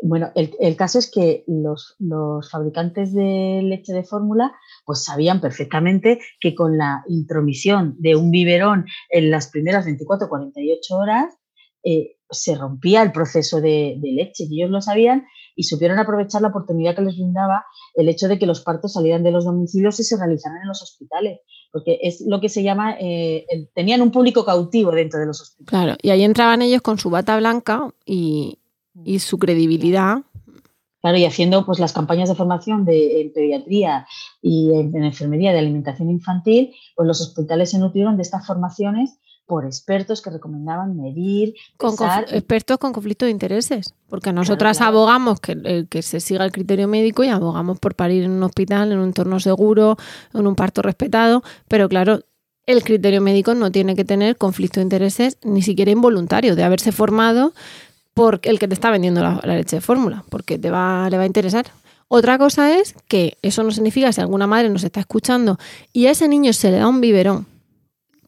Bueno, 0.02 0.30
el, 0.34 0.50
el 0.60 0.76
caso 0.76 0.98
es 0.98 1.10
que 1.10 1.44
los, 1.46 1.94
los 1.98 2.50
fabricantes 2.50 3.12
de 3.14 3.60
leche 3.62 3.92
de 3.92 4.02
fórmula 4.02 4.52
pues 4.86 5.04
sabían 5.04 5.40
perfectamente 5.40 6.18
que 6.40 6.54
con 6.54 6.76
la 6.78 7.04
intromisión 7.06 7.94
de 7.98 8.16
un 8.16 8.30
biberón 8.30 8.86
en 9.10 9.30
las 9.30 9.48
primeras 9.48 9.86
24-48 9.86 10.78
horas 10.90 11.34
eh, 11.84 12.16
se 12.30 12.54
rompía 12.56 13.02
el 13.02 13.12
proceso 13.12 13.60
de, 13.60 13.96
de 14.00 14.12
leche 14.12 14.44
y 14.48 14.60
ellos 14.60 14.70
lo 14.70 14.80
sabían 14.80 15.26
y 15.56 15.64
supieron 15.64 15.98
aprovechar 15.98 16.42
la 16.42 16.48
oportunidad 16.48 16.94
que 16.96 17.02
les 17.02 17.16
brindaba 17.16 17.64
el 17.94 18.08
hecho 18.08 18.28
de 18.28 18.38
que 18.38 18.46
los 18.46 18.60
partos 18.62 18.92
salieran 18.92 19.22
de 19.22 19.30
los 19.30 19.44
domicilios 19.44 19.98
y 20.00 20.04
se 20.04 20.16
realizaran 20.16 20.62
en 20.62 20.68
los 20.68 20.82
hospitales, 20.82 21.40
porque 21.72 21.98
es 22.02 22.22
lo 22.26 22.40
que 22.40 22.48
se 22.48 22.62
llama, 22.62 22.96
eh, 23.00 23.46
el- 23.48 23.68
tenían 23.74 24.00
un 24.02 24.10
público 24.10 24.44
cautivo 24.44 24.90
dentro 24.92 25.20
de 25.20 25.26
los 25.26 25.40
hospitales. 25.40 25.68
Claro, 25.68 25.96
y 26.02 26.10
ahí 26.10 26.22
entraban 26.22 26.62
ellos 26.62 26.82
con 26.82 26.98
su 26.98 27.10
bata 27.10 27.36
blanca 27.36 27.92
y, 28.04 28.58
y 29.04 29.18
su 29.18 29.38
credibilidad. 29.38 30.18
Claro, 31.00 31.16
y 31.16 31.24
haciendo 31.24 31.64
pues 31.64 31.78
las 31.78 31.94
campañas 31.94 32.28
de 32.28 32.34
formación 32.34 32.84
de 32.84 33.22
en 33.22 33.32
pediatría 33.32 34.06
y 34.42 34.70
en, 34.74 34.94
en 34.94 35.04
enfermería 35.04 35.52
de 35.52 35.58
alimentación 35.60 36.10
infantil, 36.10 36.74
pues 36.94 37.08
los 37.08 37.20
hospitales 37.22 37.70
se 37.70 37.78
nutrieron 37.78 38.16
de 38.16 38.22
estas 38.22 38.46
formaciones 38.46 39.18
por 39.50 39.66
expertos 39.66 40.22
que 40.22 40.30
recomendaban 40.30 40.96
medir, 40.96 41.54
Con 41.76 41.90
pesar 41.90 42.24
expertos 42.30 42.78
con 42.78 42.92
conflicto 42.92 43.24
de 43.24 43.32
intereses, 43.32 43.94
porque 44.08 44.32
nosotras 44.32 44.76
claro. 44.76 44.98
abogamos 44.98 45.40
que, 45.40 45.86
que 45.90 46.02
se 46.02 46.20
siga 46.20 46.44
el 46.44 46.52
criterio 46.52 46.86
médico 46.86 47.24
y 47.24 47.30
abogamos 47.30 47.80
por 47.80 47.96
parir 47.96 48.22
en 48.22 48.30
un 48.30 48.44
hospital, 48.44 48.92
en 48.92 48.98
un 48.98 49.06
entorno 49.06 49.40
seguro, 49.40 49.96
en 50.32 50.46
un 50.46 50.54
parto 50.54 50.82
respetado, 50.82 51.42
pero 51.66 51.88
claro, 51.88 52.20
el 52.64 52.84
criterio 52.84 53.20
médico 53.20 53.56
no 53.56 53.72
tiene 53.72 53.96
que 53.96 54.04
tener 54.04 54.36
conflicto 54.36 54.78
de 54.78 54.84
intereses 54.84 55.36
ni 55.42 55.62
siquiera 55.62 55.90
involuntario 55.90 56.54
de 56.54 56.62
haberse 56.62 56.92
formado 56.92 57.52
por 58.14 58.38
el 58.44 58.60
que 58.60 58.68
te 58.68 58.74
está 58.74 58.92
vendiendo 58.92 59.20
la, 59.20 59.40
la 59.42 59.56
leche 59.56 59.78
de 59.78 59.80
fórmula, 59.80 60.22
porque 60.30 60.60
te 60.60 60.70
va, 60.70 61.10
le 61.10 61.16
va 61.16 61.24
a 61.24 61.26
interesar. 61.26 61.66
Otra 62.06 62.38
cosa 62.38 62.78
es 62.78 62.94
que 63.08 63.36
eso 63.42 63.64
no 63.64 63.72
significa 63.72 64.12
si 64.12 64.20
alguna 64.20 64.46
madre 64.46 64.68
nos 64.68 64.84
está 64.84 65.00
escuchando 65.00 65.58
y 65.92 66.06
a 66.06 66.12
ese 66.12 66.28
niño 66.28 66.52
se 66.52 66.70
le 66.70 66.76
da 66.76 66.86
un 66.86 67.00
biberón 67.00 67.46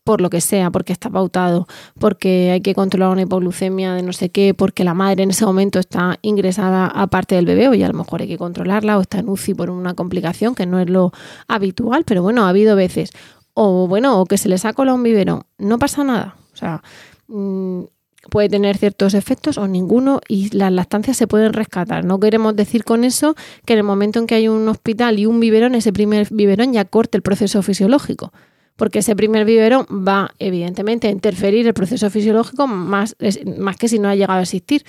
por 0.05 0.21
lo 0.21 0.31
que 0.31 0.41
sea, 0.41 0.71
porque 0.71 0.93
está 0.93 1.11
pautado, 1.11 1.67
porque 1.99 2.51
hay 2.51 2.61
que 2.61 2.75
controlar 2.75 3.11
una 3.11 3.23
hipoglucemia 3.23 3.95
de 3.95 4.03
no 4.03 4.13
sé 4.13 4.31
qué, 4.31 4.55
porque 4.55 4.85
la 4.85 4.95
madre 4.95 5.23
en 5.23 5.31
ese 5.31 5.47
momento 5.47 5.79
está 5.79 6.19
ingresada 6.23 6.87
aparte 6.87 7.35
del 7.37 7.47
bebé, 7.47 7.69
o 7.69 7.75
ya 7.75 7.87
a 7.87 7.93
lo 7.93 7.99
mejor 7.99 8.23
hay 8.23 8.29
que 8.29 8.39
controlarla, 8.39 8.99
o 8.99 9.01
está 9.01 9.19
en 9.19 9.29
UCI 9.29 9.55
por 9.55 9.71
una 9.71 9.95
complicación 9.95 10.55
que 10.55 10.67
no 10.67 10.81
es 10.81 10.91
lo 10.91 11.13
habitual, 11.47 12.05
pero 12.05 12.23
bueno, 12.23 12.45
ha 12.45 12.49
habido 12.49 12.75
veces. 12.77 13.11
O 13.55 13.87
bueno, 13.87 14.21
o 14.21 14.27
que 14.27 14.39
se 14.39 14.49
le 14.49 14.59
saca 14.59 14.83
un 14.83 15.03
biberón, 15.03 15.43
no 15.59 15.79
pasa 15.79 16.03
nada. 16.03 16.37
O 16.55 16.57
sea, 16.57 16.83
mm, 17.29 17.83
puede 18.31 18.49
tener 18.49 18.79
ciertos 18.79 19.15
efectos 19.15 19.59
o 19.59 19.69
ninguno 19.69 20.21
y 20.29 20.57
las 20.57 20.73
lactancias 20.73 21.17
se 21.17 21.27
pueden 21.27 21.53
rescatar. 21.53 22.05
No 22.05 22.19
queremos 22.19 22.57
decir 22.57 22.85
con 22.85 23.05
eso 23.05 23.35
que 23.67 23.75
en 23.75 23.81
el 23.81 23.85
momento 23.85 24.19
en 24.19 24.27
que 24.27 24.37
hay 24.37 24.49
un 24.49 24.69
hospital 24.69 25.19
y 25.19 25.27
un 25.27 25.39
biberón, 25.41 25.75
ese 25.75 25.93
primer 25.93 26.29
biberón 26.31 26.73
ya 26.73 26.85
corte 26.85 27.19
el 27.19 27.23
proceso 27.23 27.63
fisiológico 27.63 28.33
porque 28.77 29.01
ese 29.01 29.15
primer 29.17 29.45
biberón 29.45 29.87
va 29.91 30.31
evidentemente 30.39 31.09
a 31.09 31.11
interferir 31.11 31.67
el 31.67 31.75
proceso 31.75 32.09
fisiológico 32.11 32.67
más, 32.67 33.17
más 33.57 33.77
que 33.77 33.89
si 33.89 33.99
no 33.99 34.09
ha 34.09 34.15
llegado 34.15 34.39
a 34.41 34.43
existir. 34.43 34.85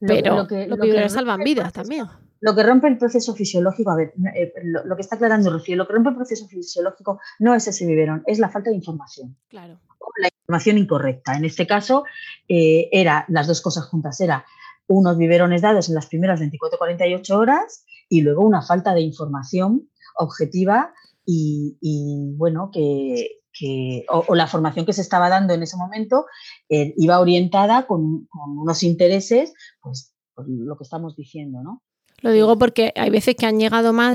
Lo- 0.00 0.08
Pero 0.08 0.36
lo 0.36 0.46
que- 0.46 0.66
los 0.66 0.78
lo 0.78 0.84
biberones 0.84 1.12
salvan 1.12 1.40
vidas 1.42 1.72
proceso- 1.72 1.82
también. 1.82 2.06
Lo 2.40 2.54
que 2.54 2.62
rompe 2.62 2.88
el 2.88 2.98
proceso 2.98 3.34
fisiológico, 3.34 3.90
a 3.90 3.96
ver, 3.96 4.12
eh, 4.34 4.52
lo, 4.64 4.84
lo 4.84 4.96
que 4.96 5.00
está 5.02 5.16
aclarando 5.16 5.50
Rocío, 5.50 5.76
lo 5.76 5.86
que 5.86 5.94
rompe 5.94 6.10
el 6.10 6.16
proceso 6.16 6.46
fisiológico 6.46 7.18
no 7.38 7.54
es 7.54 7.66
ese 7.66 7.86
biberón, 7.86 8.22
es 8.26 8.38
la 8.38 8.50
falta 8.50 8.68
de 8.68 8.76
información. 8.76 9.34
Claro. 9.48 9.80
o 9.98 10.10
La 10.20 10.28
información 10.28 10.76
incorrecta. 10.76 11.34
En 11.36 11.46
este 11.46 11.66
caso, 11.66 12.04
eh, 12.46 12.90
era 12.92 13.24
las 13.28 13.46
dos 13.46 13.62
cosas 13.62 13.86
juntas. 13.86 14.20
Era 14.20 14.44
unos 14.86 15.16
biberones 15.16 15.62
dados 15.62 15.88
en 15.88 15.94
las 15.94 16.04
primeras 16.06 16.38
24-48 16.40 17.38
horas 17.38 17.86
y 18.10 18.20
luego 18.20 18.42
una 18.44 18.60
falta 18.60 18.92
de 18.92 19.00
información 19.00 19.88
objetiva 20.16 20.92
y, 21.26 21.76
y, 21.80 22.34
bueno, 22.36 22.70
que, 22.72 23.40
que- 23.52 24.04
o, 24.10 24.24
o 24.28 24.34
la 24.34 24.46
formación 24.46 24.84
que 24.86 24.92
se 24.92 25.00
estaba 25.00 25.28
dando 25.28 25.54
en 25.54 25.62
ese 25.62 25.76
momento 25.76 26.26
eh, 26.68 26.92
iba 26.96 27.20
orientada 27.20 27.86
con, 27.86 28.26
con 28.26 28.58
unos 28.58 28.82
intereses, 28.82 29.52
pues, 29.80 30.14
por 30.34 30.46
lo 30.48 30.76
que 30.76 30.84
estamos 30.84 31.14
diciendo, 31.16 31.60
¿no? 31.62 31.82
Lo 32.20 32.32
digo 32.32 32.56
porque 32.58 32.92
hay 32.96 33.10
veces 33.10 33.34
que 33.36 33.46
han 33.46 33.58
llegado 33.58 33.92
más 33.92 34.14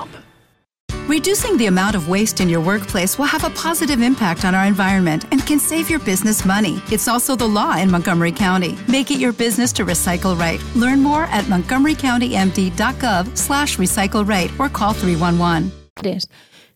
Reducing 1.11 1.57
the 1.57 1.65
amount 1.65 1.97
of 1.97 2.07
waste 2.07 2.39
in 2.39 2.47
your 2.47 2.61
workplace 2.61 3.17
will 3.17 3.25
have 3.25 3.43
a 3.43 3.49
positive 3.49 4.01
impact 4.01 4.45
on 4.45 4.55
our 4.55 4.65
environment 4.65 5.25
and 5.33 5.45
can 5.45 5.59
save 5.59 5.89
your 5.89 5.99
business 5.99 6.45
money. 6.45 6.81
It's 6.89 7.09
also 7.09 7.35
the 7.35 7.49
law 7.49 7.75
in 7.75 7.91
Montgomery 7.91 8.31
County. 8.31 8.77
Make 8.87 9.11
it 9.11 9.19
your 9.19 9.33
business 9.33 9.73
to 9.73 9.83
recycle 9.83 10.39
right. 10.39 10.61
Learn 10.73 11.03
more 11.03 11.23
at 11.23 11.43
montgomerycountymd.gov 11.49 13.37
slash 13.37 13.77
recycle 13.77 14.25
right 14.25 14.49
or 14.57 14.69
call 14.69 14.93
311. 14.93 15.73
madres, 15.97 16.29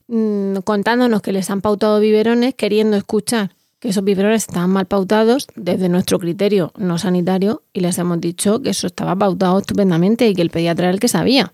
mm, 0.09 0.57
contándonos 0.65 1.21
que 1.21 1.31
les 1.31 1.49
han 1.49 1.61
pautado 1.61 2.01
biberones, 2.01 2.55
queriendo 2.55 2.97
escuchar 2.97 3.55
que 3.79 3.88
esos 3.88 4.03
biberones 4.03 4.49
estaban 4.49 4.69
mal 4.69 4.86
pautados 4.86 5.47
desde 5.55 5.88
nuestro 5.88 6.19
criterio 6.19 6.73
no 6.77 6.97
sanitario 6.97 7.61
y 7.71 7.79
les 7.79 7.97
hemos 7.99 8.19
dicho 8.19 8.61
que 8.61 8.71
eso 8.71 8.88
estaba 8.88 9.15
pautado 9.15 9.59
estupendamente 9.59 10.27
y 10.27 10.36
que 10.36 10.41
el 10.41 10.49
pediatra 10.49 10.88
era 10.88 10.93
el 10.93 10.99
que 10.99 11.07
sabía. 11.07 11.53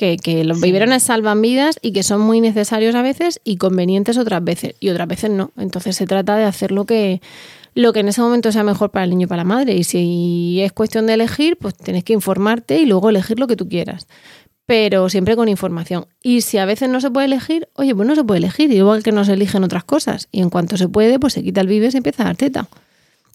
Que, 0.00 0.16
que 0.16 0.44
los 0.44 0.62
biberones 0.62 1.02
salvan 1.02 1.42
vidas 1.42 1.78
y 1.82 1.92
que 1.92 2.02
son 2.02 2.22
muy 2.22 2.40
necesarios 2.40 2.94
a 2.94 3.02
veces 3.02 3.38
y 3.44 3.58
convenientes 3.58 4.16
otras 4.16 4.42
veces 4.42 4.74
y 4.80 4.88
otras 4.88 5.06
veces 5.06 5.30
no. 5.30 5.50
Entonces 5.58 5.94
se 5.94 6.06
trata 6.06 6.36
de 6.36 6.44
hacer 6.44 6.72
lo 6.72 6.86
que, 6.86 7.20
lo 7.74 7.92
que 7.92 8.00
en 8.00 8.08
ese 8.08 8.22
momento 8.22 8.50
sea 8.50 8.64
mejor 8.64 8.88
para 8.92 9.04
el 9.04 9.10
niño 9.10 9.24
y 9.24 9.28
para 9.28 9.42
la 9.42 9.44
madre. 9.44 9.74
Y 9.74 9.84
si 9.84 10.62
es 10.62 10.72
cuestión 10.72 11.06
de 11.06 11.12
elegir, 11.12 11.58
pues 11.58 11.76
tienes 11.76 12.02
que 12.02 12.14
informarte 12.14 12.78
y 12.78 12.86
luego 12.86 13.10
elegir 13.10 13.38
lo 13.38 13.46
que 13.46 13.56
tú 13.56 13.68
quieras. 13.68 14.08
Pero 14.64 15.10
siempre 15.10 15.36
con 15.36 15.50
información. 15.50 16.06
Y 16.22 16.40
si 16.40 16.56
a 16.56 16.64
veces 16.64 16.88
no 16.88 17.02
se 17.02 17.10
puede 17.10 17.26
elegir, 17.26 17.68
oye, 17.74 17.94
pues 17.94 18.08
no 18.08 18.14
se 18.14 18.24
puede 18.24 18.38
elegir, 18.38 18.72
igual 18.72 19.02
que 19.02 19.12
no 19.12 19.26
se 19.26 19.34
eligen 19.34 19.64
otras 19.64 19.84
cosas. 19.84 20.28
Y 20.32 20.40
en 20.40 20.48
cuanto 20.48 20.78
se 20.78 20.88
puede, 20.88 21.18
pues 21.18 21.34
se 21.34 21.42
quita 21.42 21.60
el 21.60 21.66
vive 21.66 21.88
y 21.88 21.90
se 21.90 21.98
empieza 21.98 22.22
a 22.22 22.26
dar 22.26 22.36
teta. 22.38 22.68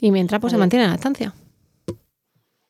Y 0.01 0.09
mientras, 0.09 0.41
pues 0.41 0.49
se 0.49 0.57
mantiene 0.57 0.87
la 0.87 0.95
estancia. 0.95 1.31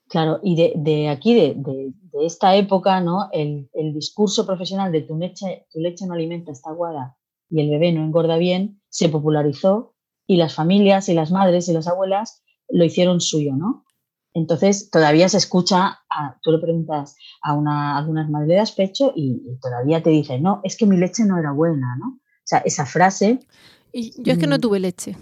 Claro, 0.10 0.42
y 0.44 0.56
de, 0.56 1.08
aquí, 1.08 1.34
de, 1.34 1.94
esta 2.24 2.56
época, 2.56 3.02
¿no? 3.02 3.30
El, 3.32 3.70
discurso 3.94 4.46
profesional 4.46 4.92
de 4.92 5.02
tu 5.02 5.18
leche, 5.18 5.66
tu 5.72 5.80
leche 5.80 6.06
no 6.06 6.14
alimenta, 6.14 6.52
está 6.52 6.70
aguada 6.70 7.18
y 7.50 7.62
el 7.62 7.70
bebé 7.70 7.92
no 7.92 8.04
engorda 8.04 8.38
bien, 8.38 8.82
se 8.90 9.10
popularizó 9.10 9.96
y 10.28 10.38
las 10.38 10.56
familias 10.56 11.10
y 11.10 11.14
las 11.14 11.32
madres 11.32 11.70
y 11.70 11.74
las 11.74 11.88
abuelas 11.88 12.44
lo 12.70 12.84
hicieron 12.84 13.22
suyo, 13.22 13.54
¿no? 13.56 13.86
Entonces 14.34 14.90
todavía 14.90 15.30
se 15.30 15.38
escucha, 15.38 16.00
tú 16.42 16.52
le 16.52 16.60
preguntas 16.60 17.16
a, 17.42 17.54
una, 17.54 17.98
algunas 17.98 18.30
madres 18.30 18.50
de 18.50 18.56
despecho 18.56 19.14
y, 19.16 19.42
todavía 19.62 20.04
te 20.04 20.10
dicen, 20.10 20.44
no, 20.44 20.60
es 20.64 20.76
que 20.76 20.86
mi 20.86 20.98
leche 20.98 21.24
no 21.24 21.38
era 21.38 21.52
buena, 21.52 21.96
¿no? 21.98 22.08
O 22.08 22.48
sea, 22.48 22.60
esa 22.60 22.86
frase... 22.86 23.40
Y 23.94 24.12
yo 24.22 24.34
es 24.34 24.40
que 24.40 24.48
no 24.48 24.58
mm, 24.58 24.62
tuve 24.62 24.80
leche, 24.82 25.16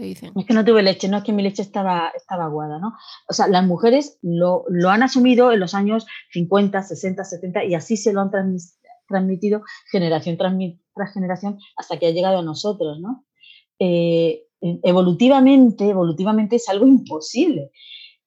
te 0.00 0.06
dicen. 0.06 0.32
Es 0.34 0.46
que 0.46 0.54
no 0.54 0.64
tuve 0.64 0.82
leche, 0.82 1.08
no 1.08 1.18
es 1.18 1.24
que 1.24 1.32
mi 1.32 1.42
leche 1.42 1.62
estaba, 1.62 2.10
estaba 2.16 2.44
aguada, 2.44 2.78
¿no? 2.78 2.94
O 3.28 3.32
sea, 3.32 3.46
las 3.48 3.66
mujeres 3.66 4.18
lo, 4.22 4.64
lo 4.68 4.90
han 4.90 5.02
asumido 5.02 5.52
en 5.52 5.60
los 5.60 5.74
años 5.74 6.06
50, 6.32 6.82
60, 6.82 7.24
70 7.24 7.64
y 7.64 7.74
así 7.74 7.96
se 7.96 8.12
lo 8.12 8.20
han 8.20 8.30
transmitido 9.06 9.62
generación 9.90 10.36
tras, 10.36 10.54
generación 11.12 11.58
hasta 11.76 11.98
que 11.98 12.06
ha 12.06 12.10
llegado 12.10 12.38
a 12.38 12.42
nosotros, 12.42 12.98
¿no? 13.00 13.24
Eh, 13.78 14.44
evolutivamente, 14.60 15.88
evolutivamente 15.88 16.56
es 16.56 16.68
algo 16.68 16.86
imposible 16.86 17.70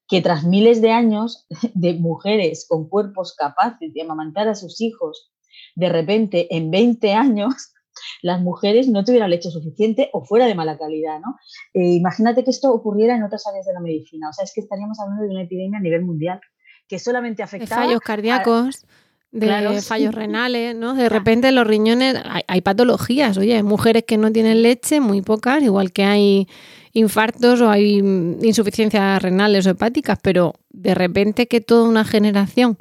que 0.07 0.21
tras 0.21 0.43
miles 0.43 0.81
de 0.81 0.91
años 0.91 1.47
de 1.73 1.93
mujeres 1.93 2.65
con 2.67 2.87
cuerpos 2.87 3.35
capaces 3.35 3.93
de 3.93 4.01
amamantar 4.01 4.47
a 4.47 4.55
sus 4.55 4.81
hijos, 4.81 5.31
de 5.75 5.89
repente 5.89 6.55
en 6.55 6.71
20 6.71 7.13
años 7.13 7.72
las 8.21 8.41
mujeres 8.41 8.87
no 8.87 9.03
tuvieran 9.03 9.29
leche 9.29 9.49
suficiente 9.49 10.09
o 10.13 10.23
fuera 10.23 10.45
de 10.45 10.55
mala 10.55 10.77
calidad, 10.77 11.19
¿no? 11.19 11.37
Eh, 11.73 11.93
imagínate 11.93 12.43
que 12.43 12.51
esto 12.51 12.71
ocurriera 12.73 13.15
en 13.15 13.23
otras 13.23 13.45
áreas 13.47 13.65
de 13.65 13.73
la 13.73 13.79
medicina, 13.79 14.29
o 14.29 14.33
sea, 14.33 14.43
es 14.43 14.53
que 14.53 14.61
estaríamos 14.61 14.99
hablando 14.99 15.23
de 15.23 15.29
una 15.29 15.43
epidemia 15.43 15.79
a 15.79 15.81
nivel 15.81 16.03
mundial 16.03 16.39
que 16.87 16.99
solamente 16.99 17.43
afectaba... 17.43 17.83
fallos 17.83 18.01
cardíacos 18.01 18.85
de 19.33 19.81
fallos 19.81 20.13
renales, 20.13 20.75
¿no? 20.75 20.93
De 20.93 21.09
repente 21.09 21.51
los 21.51 21.65
riñones, 21.65 22.15
hay, 22.47 22.61
patologías, 22.61 23.37
oye, 23.37 23.55
hay 23.55 23.63
mujeres 23.63 24.03
que 24.03 24.17
no 24.17 24.31
tienen 24.31 24.61
leche, 24.61 24.99
muy 24.99 25.23
pocas, 25.23 25.63
igual 25.63 25.91
que 25.91 26.03
hay 26.03 26.47
infartos 26.93 27.59
o 27.61 27.69
hay 27.69 27.97
insuficiencias 27.97 29.21
renales 29.21 29.65
o 29.65 29.71
hepáticas, 29.71 30.19
pero 30.21 30.53
de 30.69 30.93
repente 30.93 31.47
que 31.47 31.61
toda 31.61 31.89
una 31.89 32.05
generación 32.05 32.77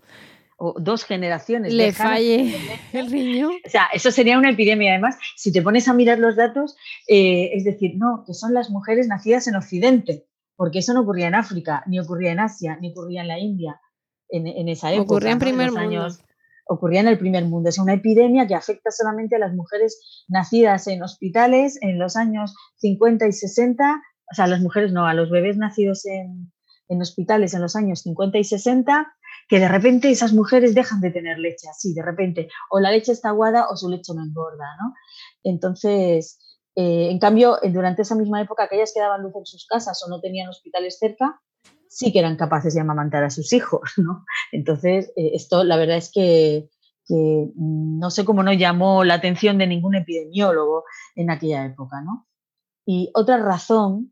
o 0.65 0.75
dos 0.79 1.05
generaciones 1.05 1.75
le 1.75 1.93
falle 1.93 2.55
el 2.93 3.11
riñón. 3.11 3.53
O 3.67 3.69
sea, 3.69 3.89
eso 3.93 4.13
sería 4.13 4.39
una 4.39 4.51
epidemia. 4.51 4.93
Además, 4.93 5.17
si 5.37 5.53
te 5.53 5.61
pones 5.61 5.89
a 5.89 5.93
mirar 5.93 6.19
los 6.21 6.37
datos, 6.37 6.77
eh, 7.09 7.51
es 7.55 7.65
decir, 7.65 7.95
no, 7.97 8.23
que 8.25 8.33
son 8.33 8.55
las 8.55 8.71
mujeres 8.71 9.09
nacidas 9.09 9.49
en 9.49 9.57
Occidente, 9.57 10.27
porque 10.55 10.79
eso 10.79 10.95
no 10.95 11.01
ocurría 11.01 11.27
en 11.27 11.35
África, 11.35 11.83
ni 11.87 11.99
ocurría 11.99 12.31
en 12.31 12.39
Asia, 12.39 12.79
ni 12.81 12.91
ocurría 12.91 13.23
en 13.23 13.29
la 13.29 13.39
India 13.39 13.81
en, 14.29 14.69
esa 14.69 14.93
época. 14.93 15.15
Ocurría 15.15 15.33
en 15.33 15.39
primer 15.41 15.73
mundo 15.73 16.09
ocurría 16.67 17.01
en 17.01 17.09
el 17.09 17.19
primer 17.19 17.45
mundo. 17.45 17.69
Es 17.69 17.79
una 17.79 17.95
epidemia 17.95 18.47
que 18.47 18.55
afecta 18.55 18.91
solamente 18.91 19.37
a 19.37 19.39
las 19.39 19.53
mujeres 19.53 20.25
nacidas 20.29 20.87
en 20.87 21.03
hospitales 21.03 21.79
en 21.83 21.99
los 21.99 22.17
años 22.17 22.55
50 22.77 23.27
y 23.27 23.33
60, 23.33 24.03
o 24.31 24.35
sea, 24.35 24.47
a 24.47 24.49
las 24.49 24.61
mujeres 24.61 24.93
no, 24.93 25.07
a 25.07 25.15
los 25.15 25.31
bebés 25.31 25.57
nacidos 25.57 26.07
en, 26.07 26.53
hospitales 27.01 27.55
en 27.55 27.63
los 27.63 27.75
años 27.75 28.01
50 28.03 28.39
y 28.39 28.45
60, 28.45 29.15
que 29.49 29.61
de 29.61 29.69
repente 29.69 30.11
esas 30.11 30.33
mujeres 30.33 30.75
dejan 30.75 31.01
de 31.01 31.11
tener 31.11 31.39
leche, 31.39 31.69
así, 31.69 31.95
de 31.95 32.03
repente, 32.03 32.49
o 32.71 32.81
la 32.81 32.91
leche 32.91 33.13
está 33.13 33.31
aguada 33.31 33.67
o 33.69 33.77
su 33.77 33.89
leche 33.89 34.13
no 34.15 34.23
engorda, 34.23 34.67
¿no? 34.81 34.95
Entonces, 35.43 36.39
eh, 36.75 37.11
en 37.11 37.19
cambio, 37.19 37.59
durante 37.65 38.03
esa 38.03 38.15
misma 38.15 38.41
época, 38.41 38.65
aquellas 38.65 38.93
que 38.95 39.01
daban 39.01 39.23
luz 39.23 39.35
en 39.37 39.47
sus 39.47 39.67
casas 39.67 40.03
o 40.05 40.09
no 40.09 40.21
tenían 40.21 40.49
hospitales 40.49 40.99
cerca, 40.99 41.41
sí 41.89 42.13
que 42.13 42.21
eran 42.21 42.37
capaces 42.37 42.75
de 42.75 42.81
amamantar 42.81 43.23
a 43.25 43.31
sus 43.31 43.53
hijos, 43.53 43.83
¿no? 43.99 44.25
Entonces, 44.51 45.13
eh, 45.17 45.33
esto 45.35 45.65
la 45.65 45.77
verdad 45.77 45.99
es 45.99 46.11
que, 46.13 46.69
mm, 47.09 47.99
no 47.99 48.11
sé 48.11 48.25
cómo 48.25 48.43
no 48.43 48.53
llamó 48.53 49.05
la 49.05 49.15
atención 49.15 49.59
de 49.59 49.67
ningún 49.67 49.95
epidemiólogo 49.95 50.85
en 51.15 51.31
aquella 51.31 51.65
época, 51.67 52.01
¿no? 52.01 52.27
Y 52.87 53.11
otra 53.15 53.37
razón, 53.37 54.12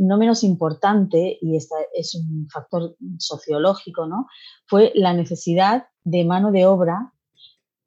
no 0.00 0.16
menos 0.16 0.42
importante, 0.44 1.38
y 1.40 1.56
esta 1.56 1.76
es 1.94 2.14
un 2.14 2.48
factor 2.48 2.96
sociológico, 3.18 4.06
¿no? 4.06 4.26
Fue 4.66 4.92
la 4.94 5.12
necesidad 5.12 5.88
de 6.04 6.24
mano 6.24 6.52
de 6.52 6.66
obra 6.66 7.12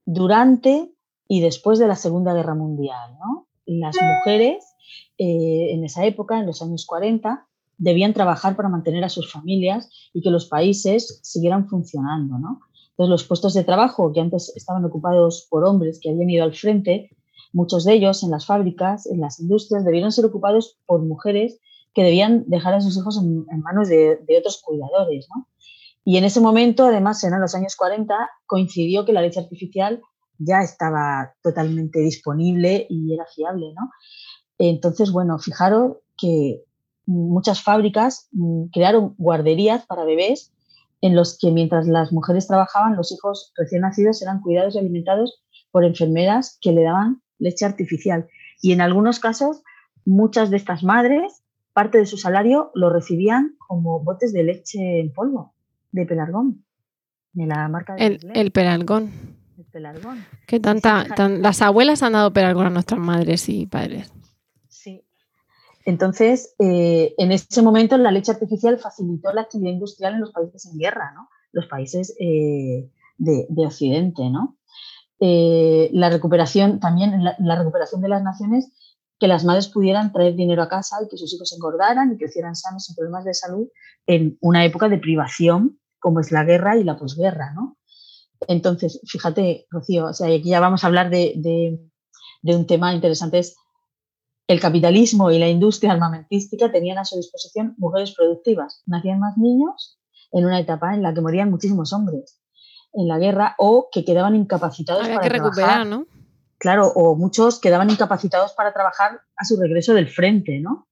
durante 0.06 0.94
y 1.28 1.42
después 1.42 1.80
de 1.80 1.88
la 1.88 1.96
Segunda 1.96 2.34
Guerra 2.34 2.54
Mundial, 2.54 3.18
¿no? 3.20 3.48
Las 3.66 3.96
mujeres 4.02 4.64
eh, 5.18 5.74
en 5.74 5.84
esa 5.84 6.06
época, 6.06 6.40
en 6.40 6.46
los 6.46 6.62
años 6.62 6.86
40, 6.86 7.48
debían 7.78 8.14
trabajar 8.14 8.56
para 8.56 8.70
mantener 8.70 9.04
a 9.04 9.10
sus 9.10 9.32
familias 9.32 9.90
y 10.14 10.22
que 10.22 10.30
los 10.30 10.46
países 10.46 11.20
siguieran 11.24 11.68
funcionando. 11.68 12.38
¿no? 12.38 12.60
Entonces, 12.92 13.10
los 13.10 13.24
puestos 13.24 13.54
de 13.54 13.64
trabajo 13.64 14.12
que 14.14 14.22
antes 14.22 14.54
estaban 14.56 14.86
ocupados 14.86 15.48
por 15.50 15.66
hombres 15.66 16.00
que 16.02 16.12
habían 16.12 16.30
ido 16.30 16.44
al 16.44 16.54
frente, 16.54 17.10
muchos 17.54 17.86
de 17.86 17.94
ellos 17.94 18.24
en 18.24 18.32
las 18.32 18.46
fábricas, 18.46 19.08
en 19.08 19.20
las 19.20 19.40
industrias, 19.40 19.86
debieron 19.86 20.12
ser 20.12 20.26
ocupados 20.26 20.78
por 20.86 21.02
mujeres 21.02 21.60
que 21.94 22.04
debían 22.04 22.44
dejar 22.48 22.74
a 22.74 22.82
sus 22.82 22.98
hijos 22.98 23.20
en, 23.22 23.46
manos 23.62 23.88
de, 23.90 24.20
otros 24.40 24.62
cuidadores. 24.64 25.28
¿no? 25.34 25.48
Y 26.04 26.18
en 26.18 26.24
ese 26.24 26.42
momento, 26.42 26.86
además, 26.86 27.24
en 27.24 27.40
los 27.40 27.56
años 27.56 27.76
40, 27.76 28.16
coincidió 28.46 29.06
que 29.06 29.14
la 29.14 29.22
leche 29.22 29.40
artificial 29.40 30.02
ya 30.38 30.62
estaba 30.62 31.34
totalmente 31.42 32.00
disponible 32.00 32.88
y 32.90 33.14
era 33.14 33.26
fiable. 33.34 33.74
¿no? 33.76 33.90
Entonces, 34.58 35.12
bueno, 35.12 35.40
fijaros 35.40 35.98
que 36.18 36.64
muchas 37.06 37.62
fábricas 37.62 38.28
mm, 38.32 38.66
crearon 38.72 39.16
guarderías 39.18 39.86
para 39.86 40.06
bebés 40.06 40.54
en 41.02 41.16
los 41.16 41.38
que 41.38 41.52
mientras 41.52 41.86
las 41.86 42.14
mujeres 42.14 42.48
trabajaban, 42.48 42.96
los 42.96 43.12
hijos 43.12 43.52
recién 43.58 43.82
nacidos 43.82 44.22
eran 44.22 44.40
cuidados 44.42 44.76
y 44.76 44.80
alimentados 44.80 45.44
por 45.70 45.84
enfermeras 45.84 46.58
que 46.62 46.72
le 46.72 46.84
daban 46.84 47.22
leche 47.40 47.66
artificial. 47.66 48.30
Y 48.62 48.72
en 48.72 48.80
algunos 48.80 49.20
casos, 49.20 49.64
muchas 50.06 50.50
de 50.50 50.56
estas 50.56 50.82
madres, 50.82 51.43
parte 51.74 51.98
de 51.98 52.06
su 52.06 52.18
salario 52.18 52.72
lo 52.76 52.90
recibían 52.90 53.56
como 53.58 54.00
botes 54.04 54.32
de 54.32 54.44
leche 54.44 55.00
en 55.00 55.12
polvo, 55.12 55.54
de 55.92 56.06
pelargón, 56.06 56.64
de 57.34 57.48
la 57.48 57.68
marca 57.68 57.96
de 57.96 58.06
el, 58.06 58.32
el 58.34 58.52
pelargón. 58.52 59.12
El 59.58 59.66
pelargón. 59.66 60.26
Que 60.48 60.60
tanta, 60.60 61.06
las 61.30 61.62
abuelas 61.62 62.04
han 62.04 62.14
dado 62.14 62.32
pelargón 62.32 62.68
a 62.68 62.70
nuestras 62.70 63.00
madres 63.00 63.50
y 63.50 63.66
padres. 63.66 64.12
Entonces, 65.86 66.56
eh, 66.60 67.14
en 67.18 67.32
ese 67.32 67.62
momento 67.62 67.98
la 67.98 68.12
leche 68.12 68.32
artificial 68.32 68.78
facilitó 68.80 69.34
la 69.34 69.42
actividad 69.42 69.74
industrial 69.74 70.14
en 70.14 70.22
los 70.22 70.32
países 70.32 70.66
en 70.66 70.80
guerra, 70.80 71.12
¿no? 71.14 71.30
los 71.52 71.68
países 71.68 72.16
eh, 72.20 72.90
de, 73.18 73.48
Occidente. 73.58 74.30
¿no? 74.30 74.58
Eh, 75.20 75.90
la 75.94 76.10
recuperación, 76.10 76.80
también 76.80 77.24
la, 77.24 77.56
recuperación 77.56 78.02
de 78.02 78.10
las 78.10 78.24
naciones, 78.24 78.72
que 79.24 79.30
las 79.30 79.46
madres 79.46 79.70
pudieran 79.70 80.12
traer 80.12 80.36
dinero 80.36 80.62
a 80.64 80.68
casa 80.68 80.98
y 81.02 81.08
que 81.08 81.16
sus 81.16 81.34
hijos 81.34 81.54
engordaran 81.54 82.12
y 82.12 82.18
crecieran 82.18 82.58
sanos 82.58 82.84
sin 82.84 82.94
problemas 82.94 83.24
de 83.24 83.34
salud 83.34 83.70
en 84.06 84.38
una 84.42 84.66
época 84.66 84.90
de 84.90 84.98
privación 84.98 85.80
como 85.98 86.20
es 86.20 86.34
la 86.34 86.44
guerra 86.44 86.76
y 86.76 86.84
la 86.84 86.98
posguerra. 86.98 87.54
¿no? 87.54 87.78
Entonces, 88.50 89.00
fíjate, 89.08 89.66
Rocío, 89.70 90.08
o 90.08 90.14
sea, 90.14 90.28
aquí 90.28 90.50
ya 90.50 90.60
vamos 90.60 90.84
a 90.84 90.88
hablar 90.88 91.10
de, 91.10 91.36
de 91.38 92.56
un 92.58 92.68
tema 92.68 92.94
interesante, 92.94 93.40
es 93.40 93.56
el 94.46 94.60
capitalismo 94.60 95.32
y 95.32 95.40
la 95.40 95.48
industria 95.48 95.94
armamentística 95.94 96.70
tenían 96.70 96.98
a 96.98 97.06
su 97.06 97.16
disposición 97.16 97.76
mujeres 97.78 98.14
productivas. 98.14 98.84
Nacían 98.88 99.22
más 99.22 99.38
niños 99.38 100.02
en 100.34 100.44
una 100.44 100.60
etapa 100.60 100.96
en 100.96 101.02
la 101.02 101.14
que 101.14 101.22
morían 101.22 101.50
muchísimos 101.50 101.94
hombres 101.94 102.42
en 102.92 103.08
la 103.08 103.20
guerra 103.20 103.56
o 103.58 103.88
que 103.90 104.04
quedaban 104.04 104.36
incapacitados 104.36 105.08
para 105.08 105.22
que 105.22 105.30
recuperar, 105.30 105.88
¿no? 105.88 106.08
Claro, 106.64 106.94
o 106.96 107.18
muchos 107.18 107.60
quedaban 107.60 107.90
incapacitados 107.90 108.54
para 108.54 108.72
trabajar 108.72 109.20
a 109.36 109.44
su 109.44 109.60
regreso 109.60 109.94
del 109.94 110.08
frente, 110.08 110.62
¿no? 110.62 110.88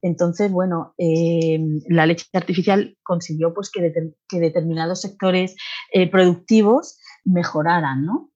Entonces, 0.00 0.50
bueno, 0.50 0.94
em, 0.96 1.82
la 1.88 2.06
leche 2.06 2.24
artificial 2.32 2.96
consiguió 3.02 3.52
pues, 3.52 3.70
que, 3.70 3.92
determinados 4.40 5.02
sectores 5.02 5.56
eh, 5.92 6.10
productivos 6.10 6.96
mejoraran, 7.26 8.06
¿no? 8.06 8.30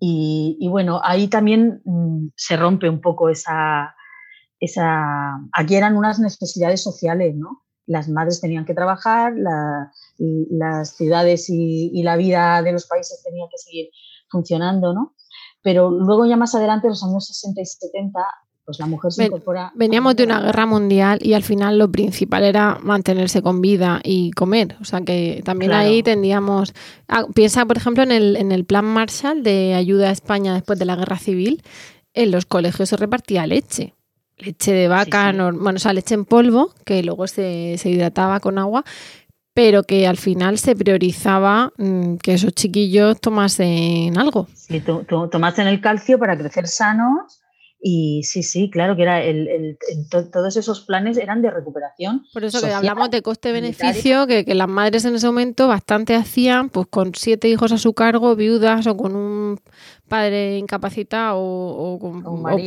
Y, 0.00 0.66
bueno, 0.68 1.00
ahí 1.04 1.28
también 1.28 1.82
mm, 1.84 2.30
se 2.34 2.56
rompe 2.56 2.88
un 2.88 3.00
poco 3.00 3.28
esa, 3.28 3.94
esa... 4.58 5.38
Aquí 5.52 5.76
eran 5.76 5.96
unas 5.96 6.18
necesidades 6.18 6.82
sociales, 6.82 7.36
¿no? 7.36 7.62
Las 7.86 8.08
madres 8.08 8.40
tenían 8.40 8.64
que 8.64 8.74
trabajar, 8.74 9.34
las 9.36 10.96
ciudades 10.96 11.48
y, 11.48 12.02
la 12.02 12.16
vida 12.16 12.60
de 12.60 12.72
los 12.72 12.88
países 12.88 13.22
tenían 13.22 13.48
que 13.48 13.58
seguir 13.58 13.90
funcionando, 14.28 14.92
¿no? 14.92 15.14
Pero 15.62 15.90
luego 15.90 16.26
ya 16.26 16.36
más 16.36 16.54
adelante, 16.54 16.86
en 16.86 16.90
los 16.90 17.04
años 17.04 17.26
60 17.26 17.60
y 17.60 17.66
70, 17.66 18.20
pues 18.64 18.78
la 18.78 18.86
mujer 18.86 19.12
se 19.12 19.24
incorpora. 19.24 19.72
Veníamos 19.74 20.14
de 20.16 20.24
una 20.24 20.40
guerra 20.40 20.66
mundial 20.66 21.18
y 21.20 21.32
al 21.34 21.42
final 21.42 21.78
lo 21.78 21.90
principal 21.90 22.44
era 22.44 22.78
mantenerse 22.80 23.42
con 23.42 23.60
vida 23.60 24.00
y 24.04 24.30
comer. 24.32 24.76
O 24.80 24.84
sea 24.84 25.00
que 25.00 25.42
también 25.44 25.72
ahí 25.72 26.02
tendríamos. 26.02 26.72
Ah, 27.08 27.26
piensa, 27.34 27.66
por 27.66 27.76
ejemplo, 27.76 28.02
en 28.02 28.12
el, 28.12 28.36
en 28.36 28.52
el 28.52 28.64
plan 28.64 28.84
Marshall 28.84 29.42
de 29.42 29.74
ayuda 29.74 30.08
a 30.08 30.12
España 30.12 30.54
después 30.54 30.78
de 30.78 30.84
la 30.84 30.96
guerra 30.96 31.18
civil. 31.18 31.62
En 32.14 32.30
los 32.30 32.46
colegios 32.46 32.88
se 32.88 32.96
repartía 32.96 33.46
leche. 33.46 33.94
Leche 34.38 34.72
de 34.72 34.88
vaca, 34.88 35.32
bueno, 35.32 35.76
o 35.76 35.78
sea, 35.78 35.92
leche 35.92 36.14
en 36.14 36.24
polvo, 36.24 36.74
que 36.84 37.02
luego 37.02 37.26
se, 37.26 37.76
se 37.78 37.90
hidrataba 37.90 38.40
con 38.40 38.58
agua 38.58 38.84
pero 39.54 39.82
que 39.82 40.06
al 40.06 40.16
final 40.16 40.58
se 40.58 40.74
priorizaba 40.74 41.72
mm, 41.76 42.16
que 42.16 42.34
esos 42.34 42.52
chiquillos 42.52 43.20
tomasen 43.20 44.18
algo. 44.18 44.48
Sí, 44.54 44.82
tomasen 45.30 45.66
el 45.66 45.80
calcio 45.80 46.18
para 46.18 46.36
crecer 46.38 46.68
sanos 46.68 47.42
y 47.84 48.22
sí, 48.22 48.44
sí, 48.44 48.70
claro 48.70 48.94
que 48.94 49.02
era 49.02 49.20
el, 49.24 49.76
todos 50.32 50.56
esos 50.56 50.82
planes 50.82 51.16
eran 51.16 51.42
de 51.42 51.50
recuperación. 51.50 52.24
Por 52.32 52.44
eso 52.44 52.60
que 52.60 52.72
hablamos 52.72 53.10
de 53.10 53.22
coste-beneficio, 53.22 54.28
que, 54.28 54.44
las 54.54 54.68
madres 54.68 55.04
en 55.04 55.16
ese 55.16 55.26
momento 55.26 55.66
bastante 55.66 56.14
hacían, 56.14 56.68
pues 56.70 56.86
con 56.88 57.12
siete 57.16 57.48
hijos 57.48 57.72
a 57.72 57.78
su 57.78 57.92
cargo, 57.92 58.36
viudas 58.36 58.86
o 58.86 58.96
con 58.96 59.16
un 59.16 59.60
padre 60.06 60.58
incapacitado 60.58 61.38
o, 61.38 61.98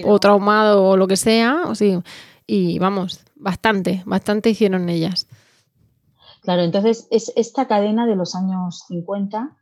o, 0.05 0.19
traumado 0.19 0.83
o 0.83 0.97
lo 0.97 1.07
que 1.07 1.15
sea. 1.15 1.61
O 1.65 1.75
sí, 1.75 1.97
y 2.45 2.77
vamos, 2.79 3.21
bastante, 3.35 4.03
bastante 4.05 4.49
hicieron 4.49 4.89
ellas. 4.89 5.27
Claro, 6.45 6.61
entonces 6.61 7.07
es 7.09 7.33
esta 7.35 7.67
cadena 7.67 8.05
de 8.05 8.15
los 8.15 8.35
años 8.35 8.85
50 8.87 9.57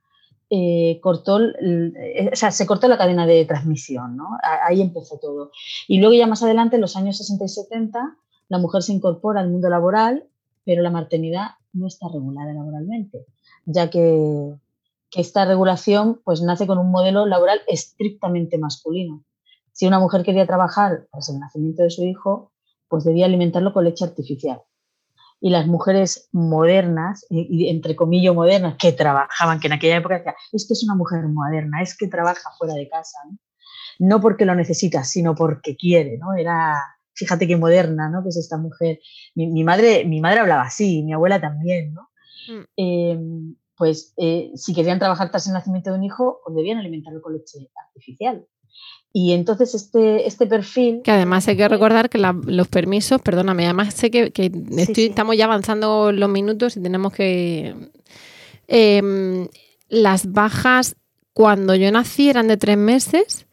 eh, 0.49 0.99
cortó, 1.01 1.39
eh, 1.39 2.29
o 2.31 2.35
sea, 2.35 2.51
se 2.51 2.67
cortó 2.67 2.87
la 2.87 2.97
cadena 2.97 3.25
de 3.25 3.43
transmisión, 3.45 4.15
¿no? 4.17 4.37
Ahí 4.67 4.81
empezó 4.81 5.17
todo. 5.17 5.51
Y 5.87 5.99
luego 5.99 6.13
ya 6.13 6.27
más 6.27 6.43
adelante, 6.43 6.75
en 6.75 6.81
los 6.81 6.95
años 6.95 7.17
60 7.17 7.45
y 7.45 7.47
70, 7.47 8.17
la 8.49 8.57
mujer 8.59 8.83
se 8.83 8.93
incorpora 8.93 9.39
al 9.39 9.49
mundo 9.49 9.69
laboral, 9.69 10.27
pero 10.65 10.83
la 10.83 10.91
maternidad 10.91 11.51
no 11.71 11.87
está 11.87 12.07
regulada 12.07 12.53
laboralmente, 12.53 13.25
ya 13.65 13.89
que, 13.89 14.53
esta 15.15 15.45
regulación 15.45 16.21
pues 16.23 16.41
nace 16.41 16.65
con 16.65 16.79
un 16.79 16.89
modelo 16.89 17.27
laboral 17.27 17.61
estrictamente 17.67 18.57
masculino. 18.57 19.23
Si 19.71 19.85
una 19.85 19.99
mujer 19.99 20.23
quería 20.23 20.47
trabajar 20.47 21.07
tras 21.11 21.29
el 21.29 21.39
nacimiento 21.39 21.83
de 21.83 21.91
su 21.91 22.03
hijo, 22.03 22.51
pues 22.87 23.03
debía 23.03 23.27
alimentarlo 23.27 23.73
con 23.73 23.85
leche 23.85 24.05
artificial 24.05 24.61
y 25.43 25.49
las 25.49 25.67
mujeres 25.67 26.29
modernas, 26.31 27.25
y, 27.29 27.67
entre 27.67 27.97
comillas 27.97 28.33
modernas, 28.33 28.77
que 28.79 28.93
trabajaban, 28.93 29.59
que 29.59 29.67
en 29.67 29.73
aquella 29.73 29.97
época 29.97 30.15
decían, 30.15 30.35
es 30.53 30.65
que 30.65 30.71
es 30.71 30.85
una 30.85 30.95
mujer 30.95 31.27
moderna, 31.27 31.81
es 31.81 31.97
que 31.97 32.07
trabaja 32.07 32.49
fuera 32.57 32.75
de 32.75 32.87
casa, 32.87 33.17
¿no? 33.99 34.21
porque 34.21 34.45
lo 34.45 34.55
necesita, 34.55 35.03
sino 35.03 35.35
porque 35.35 35.75
quiere, 35.75 36.17
¿no? 36.17 36.33
Era, 36.33 36.81
fíjate 37.13 37.45
qué 37.45 37.57
moderna, 37.57 38.07
¿no? 38.07 38.23
Que 38.23 38.29
es 38.29 38.37
esta 38.37 38.55
mujer. 38.55 39.01
Mi, 39.35 39.65
madre, 39.65 40.05
mi 40.05 40.21
madre 40.21 40.39
hablaba 40.39 40.61
así, 40.61 41.03
mi 41.03 41.11
abuela 41.11 41.41
también, 41.41 41.93
¿no? 41.93 42.09
Mm. 42.47 42.63
Em, 42.77 43.55
pues 43.75 44.13
eh, 44.15 44.49
si 44.55 44.73
querían 44.73 44.99
trabajar 44.99 45.29
tras 45.29 45.45
el 45.47 45.53
nacimiento 45.53 45.91
de 45.91 45.97
un 45.97 46.05
hijo, 46.05 46.39
pues 46.45 46.55
debían 46.55 46.77
alimentarlo 46.77 47.21
con 47.21 47.33
leche 47.33 47.69
artificial. 47.85 48.47
Y 49.15 49.33
entonces 49.33 49.75
este, 49.75 50.27
este 50.27 50.47
perfil... 50.47 51.01
Que 51.03 51.11
además 51.11 51.47
hay 51.47 51.55
que 51.55 51.67
recordar 51.67 52.09
que 52.09 52.17
los 52.17 52.67
permisos, 52.67 53.21
perdóname, 53.21 53.65
además 53.65 53.93
sé 53.93 54.09
que, 54.09 54.31
estamos 54.97 55.37
ya 55.37 55.45
avanzando 55.45 56.11
los 56.11 56.29
minutos 56.29 56.75
y 56.77 56.81
tenemos 56.81 57.13
que... 57.13 57.75
Em, 58.67 59.47
las 59.89 60.31
bajas 60.31 60.95
cuando 61.33 61.75
yo 61.75 61.91
nací 61.91 62.29
eran 62.29 62.47
de 62.47 62.57
tres 62.57 62.77
meses 62.77 63.45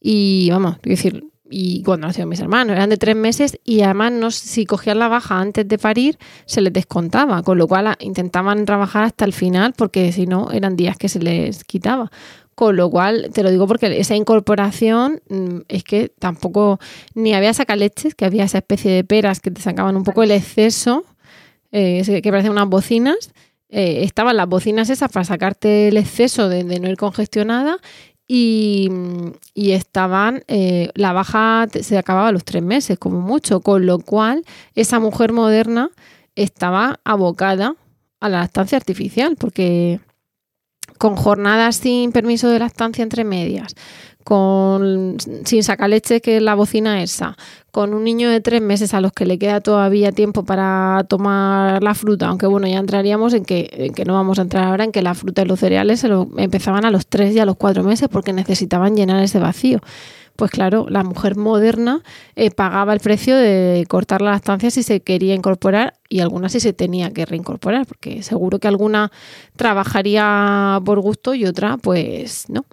y 0.00 0.50
vamos, 0.50 0.76
decir, 0.82 1.24
y 1.48 1.82
cuando 1.84 2.08
nacieron 2.08 2.28
mis 2.28 2.40
hermanos 2.40 2.74
eran 2.74 2.90
de 2.90 2.96
tres 2.96 3.14
meses 3.14 3.58
y 3.64 3.82
además 3.82 4.12
no, 4.12 4.30
si 4.30 4.66
cogían 4.66 4.98
la 4.98 5.08
baja 5.08 5.38
antes 5.38 5.66
de 5.68 5.78
parir 5.78 6.18
se 6.44 6.60
les 6.60 6.72
descontaba, 6.72 7.42
con 7.42 7.58
lo 7.58 7.68
cual 7.68 7.96
intentaban 8.00 8.64
trabajar 8.64 9.04
hasta 9.04 9.24
el 9.24 9.32
final 9.32 9.72
porque 9.76 10.10
si 10.12 10.26
no 10.26 10.50
eran 10.50 10.76
días 10.76 10.96
que 10.96 11.08
se 11.08 11.20
les 11.20 11.64
quitaba. 11.64 12.10
Con 12.56 12.74
lo 12.74 12.88
cual, 12.90 13.28
te 13.34 13.42
lo 13.42 13.50
digo 13.50 13.66
porque 13.66 14.00
esa 14.00 14.16
incorporación 14.16 15.20
mm, 15.28 15.58
es 15.68 15.84
que 15.84 16.08
tampoco 16.18 16.80
ni 17.14 17.34
había 17.34 17.52
sacaleches, 17.52 18.14
que 18.14 18.24
había 18.24 18.44
esa 18.44 18.58
especie 18.58 18.90
de 18.90 19.04
peras 19.04 19.40
que 19.40 19.50
te 19.50 19.60
sacaban 19.60 19.94
un 19.94 20.04
poco 20.04 20.22
el 20.22 20.30
exceso, 20.30 21.04
eh, 21.70 22.02
que 22.22 22.30
parecen 22.30 22.52
unas 22.52 22.66
bocinas. 22.66 23.30
Eh, 23.68 24.04
estaban 24.04 24.38
las 24.38 24.48
bocinas 24.48 24.88
esas 24.88 25.12
para 25.12 25.24
sacarte 25.24 25.88
el 25.88 25.98
exceso 25.98 26.48
de, 26.48 26.64
no 26.64 26.88
ir 26.88 26.96
congestionada 26.96 27.76
y, 28.26 28.88
y 29.52 29.72
estaban, 29.72 30.42
eh, 30.48 30.88
la 30.94 31.12
baja 31.12 31.66
se 31.82 31.98
acababa 31.98 32.28
a 32.28 32.32
los 32.32 32.44
tres 32.44 32.62
meses, 32.62 32.98
como 32.98 33.20
mucho, 33.20 33.60
con 33.60 33.84
lo 33.84 33.98
cual 33.98 34.44
esa 34.74 34.98
mujer 34.98 35.34
moderna 35.34 35.90
estaba 36.36 37.00
abocada 37.04 37.74
a 38.20 38.30
la 38.30 38.40
lactancia 38.40 38.78
artificial, 38.78 39.36
porque 39.36 40.00
con 40.98 41.16
jornadas 41.16 41.76
sin 41.76 42.12
permiso 42.12 42.48
de 42.48 42.58
lactancia 42.58 43.02
entre 43.02 43.24
medias, 43.24 43.74
con 44.24 45.16
sin 45.44 45.62
leche 45.88 46.20
que 46.20 46.38
es 46.38 46.42
la 46.42 46.54
bocina 46.54 47.02
esa, 47.02 47.36
con 47.70 47.94
un 47.94 48.02
niño 48.02 48.28
de 48.28 48.40
tres 48.40 48.60
meses 48.60 48.92
a 48.94 49.00
los 49.00 49.12
que 49.12 49.24
le 49.24 49.38
queda 49.38 49.60
todavía 49.60 50.10
tiempo 50.10 50.44
para 50.44 51.04
tomar 51.08 51.82
la 51.82 51.94
fruta, 51.94 52.26
aunque 52.26 52.46
bueno, 52.46 52.66
ya 52.66 52.78
entraríamos 52.78 53.34
en 53.34 53.44
que, 53.44 53.92
que 53.94 54.04
no 54.04 54.14
vamos 54.14 54.38
a 54.38 54.42
entrar 54.42 54.64
ahora 54.64 54.84
en 54.84 54.92
que 54.92 55.02
la 55.02 55.14
fruta 55.14 55.42
y 55.42 55.44
los 55.44 55.60
cereales 55.60 56.00
se 56.00 56.08
lo 56.08 56.28
empezaban 56.38 56.84
a 56.84 56.90
los 56.90 57.06
tres 57.06 57.36
y 57.36 57.38
a 57.38 57.44
los 57.44 57.56
cuatro 57.56 57.84
meses 57.84 58.08
porque 58.10 58.32
necesitaban 58.32 58.96
llenar 58.96 59.22
ese 59.22 59.38
vacío 59.38 59.80
pues 60.36 60.50
claro, 60.50 60.86
la 60.88 61.02
mujer 61.02 61.36
moderna 61.36 62.02
eh, 62.34 62.50
pagaba 62.50 62.92
el 62.92 63.00
precio 63.00 63.36
de 63.36 63.84
cortar 63.88 64.22
la 64.22 64.32
lactancia 64.32 64.70
si 64.70 64.82
se 64.82 65.00
quería 65.00 65.34
incorporar 65.34 65.94
y 66.08 66.20
alguna 66.20 66.48
si 66.48 66.60
se 66.60 66.72
tenía 66.72 67.12
que 67.12 67.26
reincorporar, 67.26 67.86
porque 67.86 68.22
seguro 68.22 68.58
que 68.58 68.68
alguna 68.68 69.10
trabajaría 69.56 70.80
por 70.84 71.00
gusto 71.00 71.34
y 71.34 71.46
otra 71.46 71.76
pues 71.76 72.48
no. 72.48 72.64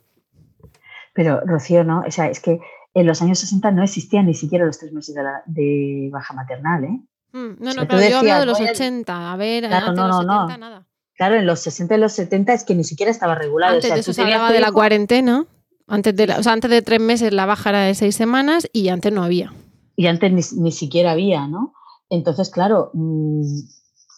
Pero 1.14 1.42
Rocío, 1.46 1.84
no, 1.84 2.04
o 2.08 2.12
sea, 2.12 2.28
es 2.28 2.40
que 2.40 2.60
en 2.94 3.08
los 3.08 3.22
años 3.22 3.40
60 3.40 3.72
no 3.72 3.84
existían 3.84 4.26
ni 4.26 4.34
siquiera 4.34 4.66
los 4.66 4.78
tres 4.78 4.92
meses 4.94 5.16
de, 5.46 6.10
baja 6.12 6.34
maternal, 6.34 6.84
¿eh? 6.84 7.00
Mm, 7.32 7.64
no, 7.64 7.74
no, 7.74 7.88
pero 7.88 8.08
yo 8.08 8.20
hablo 8.20 8.40
de 8.40 8.46
los 8.46 8.60
80, 8.60 9.32
a 9.32 9.36
ver, 9.38 9.68
claro, 9.68 9.94
no, 9.94 10.08
no, 10.08 10.24
no. 10.24 10.58
nada. 10.58 10.86
Claro, 11.16 11.36
en 11.36 11.46
los 11.46 11.60
60 11.60 11.96
y 11.96 11.98
los 12.00 12.14
70 12.14 12.54
es 12.54 12.64
que 12.64 12.76
ni 12.76 12.84
siquiera 12.84 13.12
estaba 13.12 13.36
regulado. 13.36 13.76
Antes 13.76 13.94
de 13.94 14.00
eso 14.00 14.14
se 14.14 14.22
hablaba 14.22 14.52
de 14.52 14.60
la 14.60 14.72
cuarentena. 14.72 15.46
Antes 15.88 16.16
de, 16.16 16.24
o 16.34 16.44
sea, 16.44 16.54
antes 16.54 16.72
de 16.72 16.82
tres 16.82 17.00
meses 17.00 17.34
la 17.34 17.46
baja 17.46 17.70
era 17.70 17.82
de 17.84 17.96
seis 17.96 18.16
semanas 18.16 18.68
y 18.72 18.90
antes 18.90 19.12
no 19.12 19.24
había. 19.24 19.54
Y 19.96 20.08
antes 20.08 20.54
ni, 20.54 20.72
siquiera 20.72 21.12
había, 21.12 21.48
¿no? 21.48 21.74
Entonces, 22.10 22.50
claro, 22.50 22.92
mm, 22.94 23.44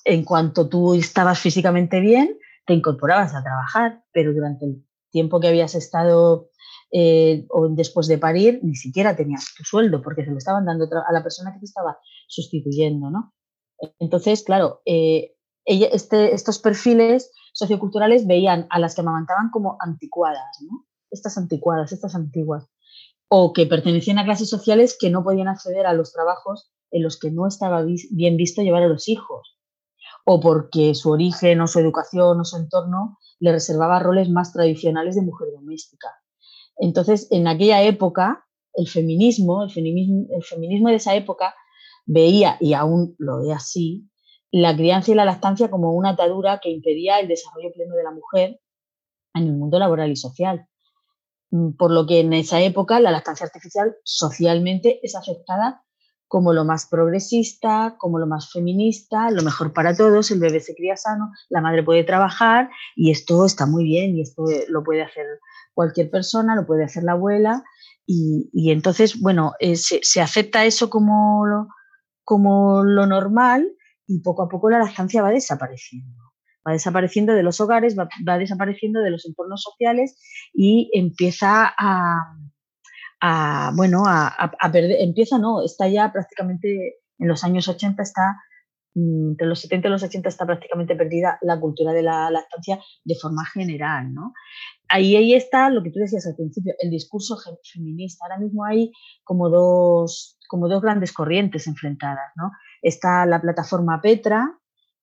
en 0.05 0.23
cuanto 0.23 0.69
tú 0.69 0.93
estabas 0.93 1.39
físicamente 1.39 1.99
bien, 1.99 2.37
te 2.65 2.73
incorporabas 2.73 3.35
a 3.35 3.43
trabajar, 3.43 4.03
pero 4.11 4.33
durante 4.33 4.65
el 4.65 4.85
tiempo 5.11 5.39
que 5.39 5.47
habías 5.47 5.75
estado 5.75 6.49
eh, 6.91 7.45
o 7.49 7.67
después 7.69 8.07
de 8.07 8.17
parir, 8.17 8.59
ni 8.63 8.75
siquiera 8.75 9.15
tenías 9.15 9.53
tu 9.57 9.63
sueldo 9.63 10.01
porque 10.01 10.23
se 10.23 10.31
lo 10.31 10.37
estaban 10.37 10.65
dando 10.65 10.85
a 10.85 11.11
la 11.11 11.23
persona 11.23 11.51
que 11.53 11.59
te 11.59 11.65
estaba 11.65 11.97
sustituyendo, 12.27 13.09
¿no? 13.09 13.33
Entonces, 13.99 14.43
claro, 14.43 14.81
eh, 14.85 15.35
este, 15.65 16.33
estos 16.33 16.59
perfiles 16.59 17.31
socioculturales 17.53 18.27
veían 18.27 18.67
a 18.69 18.79
las 18.79 18.95
que 18.95 19.01
amamantaban 19.01 19.49
como 19.51 19.77
anticuadas, 19.79 20.57
¿no? 20.61 20.84
Estas 21.15 21.37
anticuadas, 21.37 21.91
estas 21.91 22.15
antiguas, 22.15 22.67
o 23.27 23.53
que 23.53 23.65
pertenecían 23.65 24.19
a 24.19 24.25
clases 24.25 24.49
sociales 24.49 24.95
que 24.99 25.09
no 25.09 25.23
podían 25.23 25.47
acceder 25.47 25.87
a 25.87 25.93
los 25.93 26.13
trabajos 26.13 26.71
en 26.91 27.03
los 27.03 27.19
que 27.19 27.31
no 27.31 27.47
estaba 27.47 27.83
bien 28.11 28.37
visto 28.37 28.61
llevar 28.61 28.83
a 28.83 28.87
los 28.87 29.09
hijos, 29.09 29.57
o 30.25 30.39
porque 30.39 30.93
su 30.95 31.11
origen 31.11 31.61
o 31.61 31.67
su 31.67 31.79
educación 31.79 32.39
o 32.39 32.45
su 32.45 32.57
entorno 32.57 33.17
le 33.39 33.51
reservaba 33.51 33.99
roles 33.99 34.29
más 34.29 34.53
tradicionales 34.53 35.15
de 35.15 35.21
mujer 35.21 35.49
doméstica. 35.53 36.09
Entonces, 36.77 37.27
en 37.31 37.47
aquella 37.47 37.81
época, 37.83 38.45
el 38.73 38.87
feminismo, 38.87 39.63
el 39.63 39.71
feminismo, 39.71 40.27
el 40.29 40.43
feminismo 40.43 40.89
de 40.89 40.95
esa 40.95 41.15
época 41.15 41.55
veía, 42.05 42.57
y 42.59 42.73
aún 42.73 43.15
lo 43.17 43.41
ve 43.41 43.53
así, 43.53 44.09
la 44.51 44.75
crianza 44.75 45.11
y 45.11 45.15
la 45.15 45.25
lactancia 45.25 45.69
como 45.69 45.93
una 45.93 46.11
atadura 46.11 46.59
que 46.61 46.69
impedía 46.69 47.19
el 47.19 47.27
desarrollo 47.27 47.71
pleno 47.73 47.95
de 47.95 48.03
la 48.03 48.11
mujer 48.11 48.59
en 49.33 49.43
el 49.43 49.53
mundo 49.53 49.79
laboral 49.79 50.11
y 50.11 50.15
social. 50.15 50.67
Mm, 51.51 51.71
por 51.77 51.91
lo 51.91 52.05
que 52.05 52.19
en 52.19 52.33
esa 52.33 52.61
época 52.61 52.99
la 52.99 53.11
lactancia 53.11 53.45
artificial 53.45 53.95
socialmente 54.03 54.99
es 55.03 55.15
aceptada 55.15 55.83
como 56.27 56.53
lo 56.53 56.65
más 56.65 56.87
progresista, 56.87 57.95
como 57.99 58.19
lo 58.19 58.25
más 58.25 58.51
feminista, 58.51 59.29
lo 59.29 59.43
mejor 59.43 59.73
para 59.73 59.95
todos, 59.95 60.31
el 60.31 60.39
bebé 60.39 60.59
se 60.59 60.75
cría 60.75 60.97
sano, 60.97 61.31
la 61.49 61.61
madre 61.61 61.83
puede 61.83 62.03
trabajar 62.03 62.69
y 62.95 63.11
esto 63.11 63.45
está 63.45 63.67
muy 63.67 63.83
bien 63.83 64.15
y 64.15 64.21
esto 64.21 64.43
lo 64.69 64.83
puede 64.83 65.03
hacer 65.03 65.25
cualquier 65.73 66.09
persona, 66.09 66.55
lo 66.55 66.65
puede 66.65 66.83
hacer 66.83 67.03
la 67.03 67.13
abuela 67.13 67.63
y, 68.07 68.71
entonces, 68.71 69.19
bueno, 69.19 69.53
eh, 69.59 69.75
se, 69.75 70.21
acepta 70.21 70.65
eso 70.65 70.89
como 70.89 71.45
lo, 71.45 71.67
como 72.23 72.83
lo 72.83 73.07
normal 73.07 73.67
y 74.07 74.19
poco 74.19 74.43
a 74.43 74.49
poco 74.49 74.69
la 74.69 74.79
lactancia 74.79 75.23
va 75.23 75.31
desapareciendo 75.31 76.24
va 76.67 76.73
desapareciendo 76.73 77.33
de 77.33 77.43
los 77.43 77.59
hogares, 77.61 77.95
va, 77.97 78.37
desapareciendo 78.37 79.01
de 79.01 79.11
los 79.11 79.25
entornos 79.25 79.61
sociales 79.61 80.17
y 80.53 80.89
empieza 80.93 81.73
a, 81.77 83.71
bueno, 83.75 84.03
a, 84.05 84.27
a, 84.27 84.71
perder, 84.71 84.97
empieza, 84.99 85.37
no, 85.37 85.63
está 85.63 85.87
ya 85.87 86.11
prácticamente 86.11 86.99
en 87.19 87.27
los 87.27 87.43
años 87.43 87.67
80 87.67 88.01
está 88.03 88.37
mm, 88.93 89.31
entre 89.31 89.47
los 89.47 89.61
70 89.61 89.87
y 89.87 89.91
los 89.91 90.03
80 90.03 90.29
está 90.29 90.45
prácticamente 90.45 90.95
perdida 90.95 91.37
la 91.41 91.59
cultura 91.59 91.93
de 91.93 92.03
la 92.03 92.29
lactancia 92.29 92.79
de 93.03 93.15
forma 93.15 93.45
general, 93.45 94.13
¿no? 94.13 94.33
Ahí, 94.87 95.15
ahí 95.15 95.33
está 95.33 95.69
lo 95.69 95.81
que 95.81 95.91
tú 95.91 95.99
decías 95.99 96.27
al 96.27 96.35
principio, 96.35 96.73
el 96.79 96.91
discurso 96.91 97.37
feminista. 97.73 98.25
Ahora 98.25 98.37
mismo 98.37 98.65
hay 98.65 98.91
como 99.23 99.49
dos, 99.49 100.37
como 100.47 100.67
dos 100.67 100.81
grandes 100.81 101.11
corrientes 101.11 101.65
enfrentadas, 101.65 102.31
¿no? 102.35 102.51
Está 102.83 103.25
la 103.25 103.41
plataforma 103.41 103.99
Petra, 104.01 104.59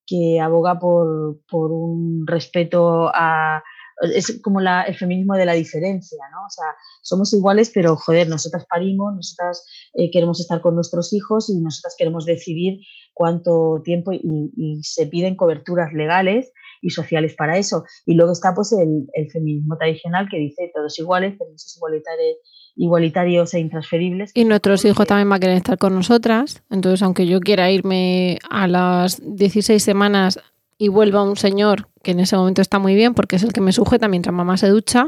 que 0.06 0.40
aboga 0.40 0.78
por, 0.78 1.40
por 1.48 1.70
un 1.72 2.26
respeto 2.26 3.10
a, 3.14 3.62
es 4.02 4.40
como 4.42 4.60
la, 4.60 4.82
el 4.82 4.94
feminismo 4.94 5.34
de 5.34 5.46
la 5.46 5.52
diferencia, 5.52 6.18
¿no? 6.32 6.46
O 6.46 6.50
sea, 6.50 6.66
somos 7.02 7.32
iguales, 7.32 7.70
pero 7.72 7.96
joder, 7.96 8.28
nosotras 8.28 8.66
parimos, 8.68 9.14
nosotras 9.14 9.64
eh, 9.94 10.10
queremos 10.10 10.40
estar 10.40 10.60
con 10.60 10.74
nuestros 10.74 11.12
hijos 11.12 11.48
y 11.50 11.60
nosotras 11.60 11.94
queremos 11.96 12.24
decidir 12.24 12.80
cuánto 13.14 13.80
tiempo 13.84 14.12
y, 14.12 14.80
se 14.82 15.06
piden 15.06 15.36
coberturas 15.36 15.92
legales 15.92 16.52
y 16.80 16.90
sociales 16.90 17.34
para 17.36 17.58
eso. 17.58 17.84
Y 18.06 18.14
luego 18.14 18.32
está 18.32 18.54
pues 18.54 18.72
el, 18.72 19.06
el 19.12 19.30
feminismo 19.30 19.76
tradicional 19.78 20.28
que 20.30 20.38
dice 20.38 20.70
todos 20.74 20.98
iguales, 20.98 21.36
permisos 21.38 21.76
igualitarios, 21.76 22.38
igualitarios 22.76 23.54
e 23.54 23.60
intransferibles. 23.60 24.32
Y 24.34 24.44
nuestros 24.44 24.84
hijos 24.84 25.06
también 25.06 25.28
van 25.28 25.36
a 25.36 25.40
querer 25.40 25.56
estar 25.56 25.78
con 25.78 25.94
nosotras. 25.94 26.62
Entonces, 26.70 27.02
aunque 27.02 27.26
yo 27.26 27.40
quiera 27.40 27.70
irme 27.70 28.38
a 28.48 28.66
las 28.68 29.20
16 29.24 29.82
semanas 29.82 30.40
y 30.78 30.88
vuelva 30.88 31.22
un 31.22 31.36
señor 31.36 31.88
que 32.02 32.12
en 32.12 32.20
ese 32.20 32.36
momento 32.36 32.60
está 32.60 32.78
muy 32.78 32.94
bien 32.94 33.14
porque 33.14 33.36
es 33.36 33.42
el 33.42 33.52
que 33.52 33.60
me 33.60 33.72
sujeta 33.72 34.08
mientras 34.08 34.34
mamá 34.34 34.56
se 34.56 34.68
ducha, 34.68 35.06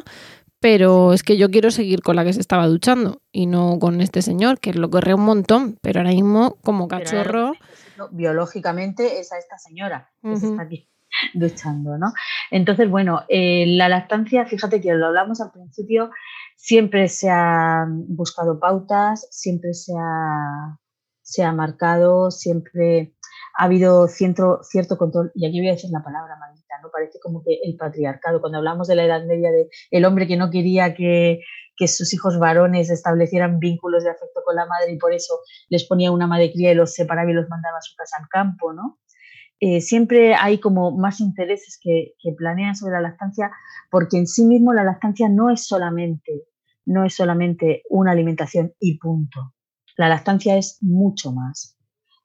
pero 0.61 1.13
es 1.13 1.23
que 1.23 1.37
yo 1.37 1.51
quiero 1.51 1.71
seguir 1.71 2.01
con 2.01 2.17
la 2.17 2.25
que 2.25 2.33
se 2.33 2.41
estaba 2.41 2.67
duchando 2.67 3.21
y 3.33 3.47
no 3.47 3.79
con 3.79 4.01
este 4.01 4.23
señor, 4.23 4.61
que 4.61 4.73
lo 4.73 4.89
corre 4.89 5.15
un 5.15 5.23
montón, 5.23 5.77
pero 5.83 6.01
ahora 6.01 6.13
mismo 6.13 6.57
como 6.63 6.89
cachorro... 6.89 7.53
biológicamente 8.13 9.21
es 9.21 9.33
a 9.33 9.39
esta 9.39 9.59
señora 9.59 10.11
que 10.23 10.37
se 10.37 10.47
está 10.47 10.63
aquí 10.63 10.89
duchando, 11.35 11.99
¿no? 11.99 12.13
Entonces, 12.51 12.89
bueno, 12.89 13.25
eh, 13.29 13.65
la 13.67 13.89
lactancia, 13.89 14.47
fíjate 14.47 14.81
que 14.81 14.95
lo 14.95 15.07
hablamos 15.07 15.41
al 15.41 15.51
principio, 15.51 16.11
siempre 16.57 17.09
se 17.09 17.31
han 17.31 18.05
buscado 18.09 18.59
pautas, 18.59 19.27
siempre 19.31 19.75
se 19.75 19.93
ha, 19.99 20.79
se 21.23 21.43
ha 21.43 21.53
marcado, 21.53 22.31
siempre 22.31 23.15
ha 23.57 23.65
habido 23.65 24.09
cierto, 24.09 24.61
cierto 24.63 24.97
control, 24.99 25.31
y 25.35 25.47
aquí 25.47 25.61
voy 25.61 25.69
a 25.69 25.73
decir 25.73 25.91
la 25.91 26.03
palabra 26.03 26.37
maldita, 26.39 26.75
¿no? 26.83 26.91
Parece 26.91 27.19
como 27.21 27.43
que 27.43 27.61
el 27.63 27.77
patriarcado, 27.77 28.41
cuando 28.41 28.59
hablamos 28.59 28.89
de 28.89 28.97
la 28.97 29.05
Edad 29.05 29.25
Media, 29.27 29.51
de 29.51 29.69
el 29.91 30.05
hombre 30.05 30.27
que 30.27 30.37
no 30.37 30.51
quería 30.51 30.95
que, 30.95 31.41
que 31.77 31.89
sus 31.89 32.13
hijos 32.15 32.39
varones 32.39 32.91
establecieran 32.91 33.59
vínculos 33.59 34.05
de 34.05 34.11
afecto 34.11 34.43
con 34.45 34.57
la 34.57 34.67
madre 34.67 34.93
y 34.93 34.99
por 34.99 35.13
eso 35.13 35.41
les 35.69 35.85
ponía 35.87 36.13
una 36.13 36.27
madre 36.27 36.53
cría 36.53 36.73
y 36.73 36.75
los 36.75 36.93
separaba 36.93 37.31
y 37.31 37.35
los 37.35 37.49
mandaba 37.49 37.79
a 37.79 37.83
su 37.83 37.95
casa 37.97 38.17
al 38.21 38.29
campo, 38.29 38.73
¿no? 38.73 38.99
Eh, 39.61 39.81
siempre 39.81 40.35
hay 40.35 40.59
como 40.59 40.91
más 40.91 41.21
intereses 41.21 41.79
que, 41.81 42.15
planean 42.37 42.75
sobre 42.75 42.95
la 42.95 43.01
lactancia, 43.01 43.51
porque 43.91 44.19
en 44.19 44.27
sí 44.27 44.45
mismo 44.45 44.73
la 44.73 44.85
lactancia 44.85 45.29
no 45.29 45.51
es 45.51 45.67
solamente, 45.67 46.47
no 46.85 47.05
es 47.05 47.15
solamente 47.15 47.83
una 47.89 48.13
alimentación 48.13 48.75
y 48.81 48.99
punto. 48.99 49.55
La 49.97 50.09
lactancia 50.09 50.57
es 50.57 50.79
mucho 50.83 51.33
más. 51.33 51.79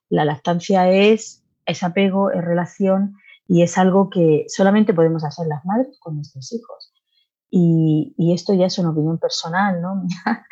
La 0.09 0.25
lactancia 0.25 0.91
es, 0.91 1.43
es 1.65 1.83
apego, 1.83 2.31
es 2.31 2.43
relación 2.43 3.15
y 3.47 3.61
es 3.61 3.77
algo 3.77 4.09
que 4.09 4.45
solamente 4.47 4.93
podemos 4.93 5.23
hacer 5.23 5.47
las 5.47 5.63
madres 5.65 5.97
con 5.99 6.15
nuestros 6.15 6.51
hijos. 6.51 6.93
Y, 7.51 8.33
esto 8.33 8.53
ya 8.53 8.67
es 8.67 8.77
una 8.77 8.91
opinión 8.91 9.17
personal, 9.17 9.81
¿no? 9.81 10.03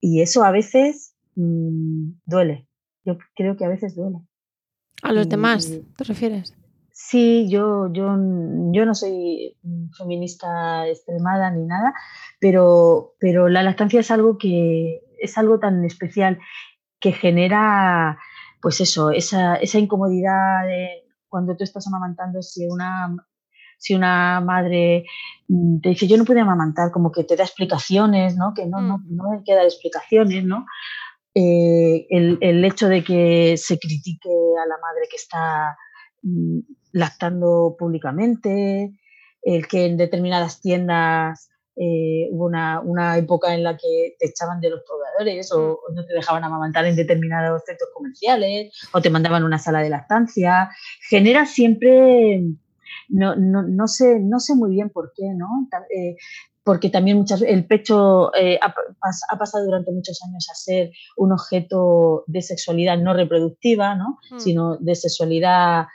y 0.00 0.20
eso 0.20 0.44
a 0.44 0.50
veces 0.50 1.14
mm, 1.34 2.10
duele. 2.24 2.68
Yo 3.04 3.18
creo 3.34 3.56
que 3.56 3.64
a 3.64 3.68
veces 3.68 3.96
duele. 3.96 4.18
¿A 5.02 5.12
los 5.12 5.28
demás 5.28 5.70
te 5.96 6.04
refieres? 6.04 6.54
Sí, 6.92 7.48
yo, 7.48 7.92
yo, 7.92 8.16
yo 8.72 8.86
no 8.86 8.94
soy 8.94 9.56
feminista 9.96 10.88
extremada 10.88 11.50
ni 11.50 11.66
nada, 11.66 11.94
pero, 12.40 13.14
pero 13.20 13.48
la 13.48 13.62
lactancia 13.62 14.00
es 14.00 14.10
algo 14.10 14.38
que 14.38 15.02
es 15.20 15.38
algo 15.38 15.58
tan 15.58 15.84
especial 15.84 16.38
que 16.98 17.12
genera 17.12 18.18
pues 18.60 18.80
eso, 18.80 19.10
esa, 19.10 19.56
esa 19.56 19.78
incomodidad 19.78 20.66
de 20.66 21.04
cuando 21.28 21.56
tú 21.56 21.64
estás 21.64 21.86
amamantando, 21.86 22.42
si 22.42 22.66
una, 22.66 23.14
si 23.78 23.94
una 23.94 24.40
madre 24.40 25.04
mm, 25.48 25.80
te 25.80 25.90
dice 25.90 26.08
yo 26.08 26.16
no 26.16 26.24
puedo 26.24 26.40
amamantar, 26.40 26.90
como 26.90 27.12
que 27.12 27.24
te 27.24 27.36
da 27.36 27.44
explicaciones, 27.44 28.36
¿no? 28.36 28.54
Que 28.54 28.66
no, 28.66 28.80
no, 28.80 28.98
mm. 28.98 29.16
no 29.16 29.32
hay 29.32 29.44
que 29.44 29.54
dar 29.54 29.64
explicaciones, 29.64 30.44
¿no? 30.44 30.66
Eh, 31.38 32.06
el, 32.08 32.64
hecho 32.64 32.88
de 32.88 33.04
que 33.04 33.58
se 33.58 33.78
critique 33.78 34.30
a 34.30 34.66
la 34.66 34.78
madre 34.78 35.06
que 35.10 35.16
está 35.16 35.76
mm, 36.22 36.60
lactando 36.92 37.76
públicamente, 37.78 38.98
el 39.42 39.68
que 39.68 39.84
en 39.84 39.98
determinadas 39.98 40.62
tiendas 40.62 41.50
eh, 41.76 42.30
hubo 42.30 42.46
una, 42.46 43.18
época 43.18 43.52
en 43.52 43.64
la 43.64 43.76
que 43.76 44.16
te 44.18 44.28
echaban 44.28 44.62
de 44.62 44.70
los 44.70 44.80
proveedores 44.80 45.52
o, 45.52 45.78
no 45.94 46.06
te 46.06 46.14
dejaban 46.14 46.42
amamantar 46.42 46.86
en 46.86 46.96
determinados 46.96 47.64
centros 47.66 47.90
comerciales 47.92 48.72
o 48.94 49.02
te 49.02 49.10
mandaban 49.10 49.44
una 49.44 49.58
sala 49.58 49.80
de 49.80 49.90
lactancia. 49.90 50.70
Genera 51.06 51.44
siempre, 51.44 52.44
no, 53.10 53.36
no, 53.36 53.62
no, 53.62 53.86
sé, 53.88 54.20
no 54.20 54.40
sé 54.40 54.54
muy 54.54 54.70
bien 54.70 54.88
por 54.88 55.12
qué, 55.14 55.34
¿no? 55.34 55.68
Eh, 55.94 56.16
porque 56.66 56.90
también 56.90 57.16
muchas 57.16 57.40
el 57.40 57.64
pecho 57.66 58.34
eh, 58.34 58.58
ha, 58.60 58.74
ha, 59.30 59.38
pasado 59.38 59.64
durante 59.64 59.92
muchos 59.92 60.20
años 60.28 60.46
a 60.50 60.54
ser 60.54 60.90
un 61.16 61.32
objeto 61.32 62.24
de 62.26 62.42
sexualidad 62.42 62.98
no 62.98 63.14
reproductiva, 63.14 63.94
¿no? 63.94 64.18
Mm. 64.32 64.40
sino 64.40 64.76
de 64.76 64.94
sexualidad 64.94 65.86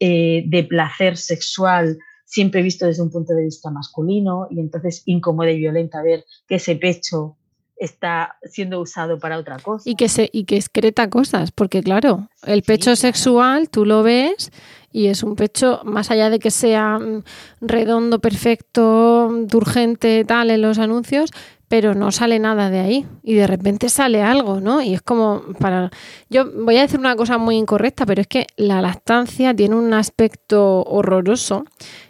de 0.00 0.66
placer 0.68 1.16
sexual 1.16 1.98
siempre 2.28 2.62
visto 2.62 2.84
desde 2.84 3.02
un 3.02 3.10
punto 3.10 3.32
de 3.32 3.44
vista 3.44 3.70
masculino 3.70 4.46
y 4.50 4.60
entonces 4.60 5.02
incómoda 5.06 5.50
y 5.50 5.58
violenta 5.58 6.02
ver 6.02 6.24
que 6.46 6.56
ese 6.56 6.76
pecho 6.76 7.37
está 7.78 8.36
siendo 8.42 8.80
usado 8.80 9.18
para 9.18 9.38
otra 9.38 9.58
cosa. 9.58 9.88
Y 9.88 9.94
que, 9.94 10.08
se, 10.08 10.28
y 10.32 10.44
que 10.44 10.56
excreta 10.56 11.08
cosas, 11.08 11.52
porque 11.52 11.82
claro, 11.82 12.28
el 12.44 12.62
pecho 12.62 12.96
sexual 12.96 13.70
tú 13.70 13.84
lo 13.84 14.02
ves 14.02 14.50
y 14.90 15.06
es 15.06 15.22
un 15.22 15.36
pecho, 15.36 15.80
más 15.84 16.10
allá 16.10 16.30
de 16.30 16.38
que 16.38 16.50
sea 16.50 16.98
mm, 16.98 17.22
redondo, 17.60 18.20
perfecto, 18.20 19.28
urgente, 19.52 20.24
tal 20.24 20.50
en 20.50 20.62
los 20.62 20.78
anuncios, 20.78 21.30
pero 21.68 21.94
no 21.94 22.10
sale 22.10 22.38
nada 22.38 22.70
de 22.70 22.80
ahí 22.80 23.06
y 23.22 23.34
de 23.34 23.46
repente 23.46 23.90
sale 23.90 24.22
algo, 24.22 24.60
¿no? 24.60 24.80
Y 24.80 24.94
es 24.94 25.02
como 25.02 25.42
para 25.60 25.90
yo 26.30 26.50
voy 26.50 26.78
a 26.78 26.82
decir 26.82 26.98
una 26.98 27.14
cosa 27.14 27.36
muy 27.36 27.56
incorrecta, 27.56 28.06
pero 28.06 28.22
es 28.22 28.26
que 28.26 28.46
la 28.56 28.80
lactancia 28.80 29.54
tiene 29.54 29.76
un 29.76 29.92
aspecto 29.92 30.82
horroroso, 30.84 31.64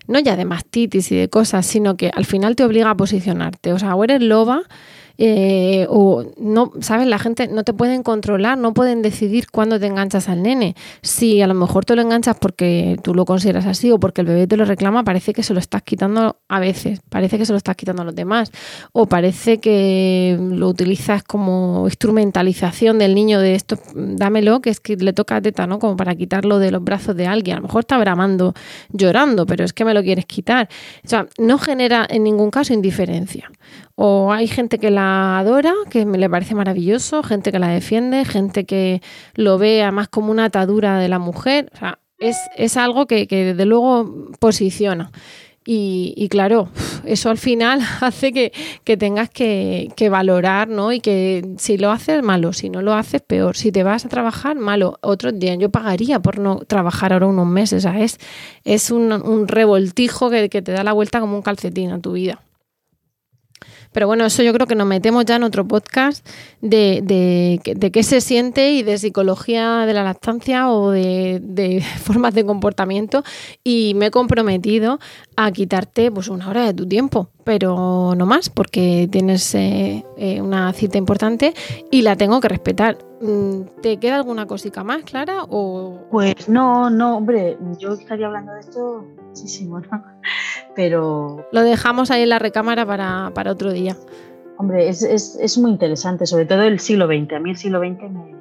no 0.07 0.21
ya 0.21 0.37
de 0.37 0.45
mastitis 0.45 1.11
y 1.11 1.17
de 1.17 1.29
cosas, 1.29 1.67
sino 1.67 1.97
que 1.97 2.11
al 2.15 2.25
final 2.25 2.55
te 2.55 2.65
obliga 2.65 2.91
a 2.91 2.97
posicionarte, 2.97 3.73
o 3.73 3.79
sea, 3.81 3.97
o 3.97 4.05
eres 4.05 4.23
loba 4.23 4.63
eh, 5.21 5.87
o 5.91 6.25
no, 6.39 6.71
¿sabes? 6.81 7.09
La 7.09 7.19
gente 7.19 7.49
no 7.49 7.65
te 7.65 7.75
pueden 7.75 8.05
controlar, 8.05 8.57
no 8.57 8.73
pueden 8.73 9.03
decidir 9.03 9.51
cuándo 9.51 9.81
te 9.81 9.87
enganchas 9.87 10.29
al 10.29 10.43
nene. 10.43 10.77
Si 11.03 11.43
a 11.43 11.49
lo 11.49 11.55
mejor 11.55 11.85
te 11.85 11.97
lo 11.97 12.03
enganchas 12.03 12.37
porque 12.39 12.97
tú 13.03 13.15
lo 13.15 13.25
consideras 13.25 13.67
así 13.67 13.91
o 13.91 13.99
porque 13.99 14.21
el 14.21 14.29
bebé 14.29 14.47
te 14.47 14.57
lo 14.57 14.65
reclama, 14.65 15.03
parece 15.03 15.33
que 15.33 15.43
se 15.43 15.55
lo 15.55 15.59
estás 15.59 15.83
quitando 15.83 16.37
a 16.49 16.61
veces, 16.61 17.01
parece 17.09 17.37
que 17.37 17.47
se 17.47 17.53
lo 17.53 17.59
estás 17.59 17.75
quitando 17.75 18.03
a 18.03 18.05
los 18.05 18.15
demás 18.15 18.53
o 18.93 19.07
parece 19.07 19.59
que 19.59 20.39
lo 20.39 20.69
utilizas 20.69 21.25
como 21.25 21.87
instrumentalización 21.87 23.01
del 23.01 23.17
niño 23.17 23.41
de 23.41 23.57
esto, 23.57 23.77
dámelo, 23.95 24.61
que 24.61 24.71
es 24.71 24.79
que 24.79 24.97
le 24.97 25.13
toca 25.13 25.41
teta, 25.41 25.67
¿no? 25.67 25.81
Como 25.81 25.97
para 25.97 26.15
quitarlo 26.15 26.61
de 26.61 26.71
los 26.71 26.85
brazos 26.85 27.17
de 27.17 27.27
alguien. 27.27 27.57
A 27.57 27.61
lo 27.61 27.67
mejor 27.67 27.81
está 27.81 27.99
bramando, 27.99 28.55
llorando, 28.93 29.47
pero 29.47 29.65
es 29.65 29.73
que 29.73 29.85
me 29.85 29.95
lo 29.95 30.03
quieres 30.03 30.27
quitar. 30.27 30.69
O 31.05 31.09
sea, 31.09 31.27
no 31.39 31.59
genera 31.59 32.07
en 32.09 32.23
ningún 32.23 32.51
caso 32.51 32.73
indiferencia. 32.73 33.51
O 34.01 34.33
hay 34.33 34.47
gente 34.47 34.79
que 34.79 34.93
la 34.93 35.41
adora, 35.41 35.75
que 35.91 36.07
me 36.07 36.19
le 36.19 36.31
parece 36.31 36.55
maravilloso, 36.55 37.25
gente 37.25 37.51
que 37.51 37.59
la 37.59 37.67
defiende, 37.67 38.25
gente 38.25 38.65
que 38.65 39.03
lo 39.35 39.59
ve 39.59 39.83
además 39.83 40.07
como 40.07 40.31
una 40.31 40.45
atadura 40.45 41.01
de 41.01 41.09
la 41.09 41.19
mujer. 41.19 41.69
O 41.75 41.79
sea, 41.79 41.99
es, 42.21 42.37
es 42.57 42.77
algo 42.77 43.09
que, 43.09 43.27
que, 43.27 43.45
desde 43.45 43.65
luego 43.65 44.31
posiciona. 44.39 45.11
Y, 45.67 46.15
y, 46.17 46.29
claro, 46.29 46.69
eso 47.07 47.29
al 47.29 47.39
final 47.39 47.81
hace 48.01 48.33
que, 48.33 48.53
que 48.85 48.97
tengas 48.97 49.31
que, 49.31 49.89
que, 49.97 50.09
valorar, 50.11 50.69
¿no? 50.69 50.93
Y 50.93 51.01
que 51.01 51.57
si 51.59 51.77
lo 51.77 51.91
haces, 51.91 52.23
malo, 52.23 52.53
si 52.53 52.71
no 52.71 52.83
lo 52.83 52.95
haces, 52.95 53.21
peor. 53.21 53.57
Si 53.57 53.73
te 53.73 53.83
vas 53.83 54.07
a 54.07 54.09
trabajar, 54.09 54.55
malo. 54.55 54.97
Otro 55.01 55.33
día 55.33 55.57
yo 55.57 55.71
pagaría 55.71 56.21
por 56.21 56.39
no 56.39 56.61
trabajar 56.61 57.13
ahora 57.13 57.27
unos 57.27 57.49
meses, 57.49 57.83
¿sabes? 57.83 58.19
Es 58.63 58.93
un, 58.93 59.11
un 59.11 59.49
revoltijo 59.49 60.31
que, 60.31 60.49
que 60.49 60.63
te 60.63 60.71
da 60.71 60.85
la 60.85 60.93
vuelta 60.93 61.19
como 61.19 61.35
un 61.35 61.43
calcetín 61.43 61.91
a 61.91 62.01
tu 62.01 62.13
vida. 62.13 62.41
Pero 63.99 64.07
bueno, 64.07 64.25
eso 64.25 64.45
yo 64.45 64.53
creo 64.53 64.69
que 64.69 64.77
nos 64.77 64.87
metemos 64.87 65.25
ya 65.25 65.35
en 65.35 65.43
otro 65.43 65.67
podcast 65.67 66.25
de, 66.61 67.01
de, 67.03 67.61
de 67.75 67.91
qué 67.91 68.05
se 68.05 68.21
siente 68.21 68.71
y 68.71 68.85
de 68.85 68.97
psicología 68.97 69.87
de 69.87 69.93
la 69.93 70.05
lactancia 70.05 70.71
o 70.71 70.93
de, 70.93 71.83
formas 72.05 72.33
de 72.33 72.47
comportamiento. 72.47 73.25
Y 73.65 73.95
me 73.97 74.07
he 74.07 74.11
comprometido 74.13 75.01
a 75.37 75.51
quitarte 75.51 76.13
pues 76.13 76.29
una 76.29 76.49
hora 76.49 76.65
de 76.65 76.75
tu 76.75 76.87
tiempo, 76.87 77.31
pero 77.43 78.15
no 78.17 78.25
más, 78.25 78.51
porque 78.51 79.09
tienes 79.11 79.53
eh, 79.57 80.05
eh, 80.17 80.41
una 80.41 80.73
cita 80.75 80.97
importante 80.97 81.53
y 81.91 82.03
la 82.03 82.15
tengo 82.15 82.41
que 82.41 82.47
respetar. 82.47 82.99
Mm, 83.21 83.63
¿Te 83.83 83.97
queda 83.97 84.15
alguna 84.15 84.47
cosita 84.47 84.85
más, 84.85 85.03
Clara? 85.03 85.43
Pues 86.13 86.49
no, 86.49 86.89
no, 86.89 87.17
hombre, 87.17 87.59
yo 87.81 87.95
estaría 87.95 88.27
hablando 88.27 88.53
de 88.53 88.61
esto 88.61 89.05
muchísimo, 89.27 89.81
¿no? 89.81 90.05
Pero... 90.79 91.45
Lo 91.51 91.63
dejamos 91.63 92.13
ahí 92.13 92.23
en 92.23 92.29
la 92.29 92.39
recámara 92.39 92.87
para, 92.87 93.33
para 93.35 93.51
otro 93.51 93.73
día. 93.73 93.97
Hombre, 94.59 94.89
es, 94.89 95.03
es, 95.03 95.37
es, 95.41 95.59
muy 95.59 95.73
interesante, 95.73 96.25
sobre 96.25 96.47
todo 96.47 96.63
el 96.63 96.79
siglo 96.79 97.09
XX. 97.09 97.33
A 97.33 97.41
mí 97.41 97.51
el 97.51 97.57
siglo 97.57 97.81
XX 97.81 98.03
me, 98.09 98.37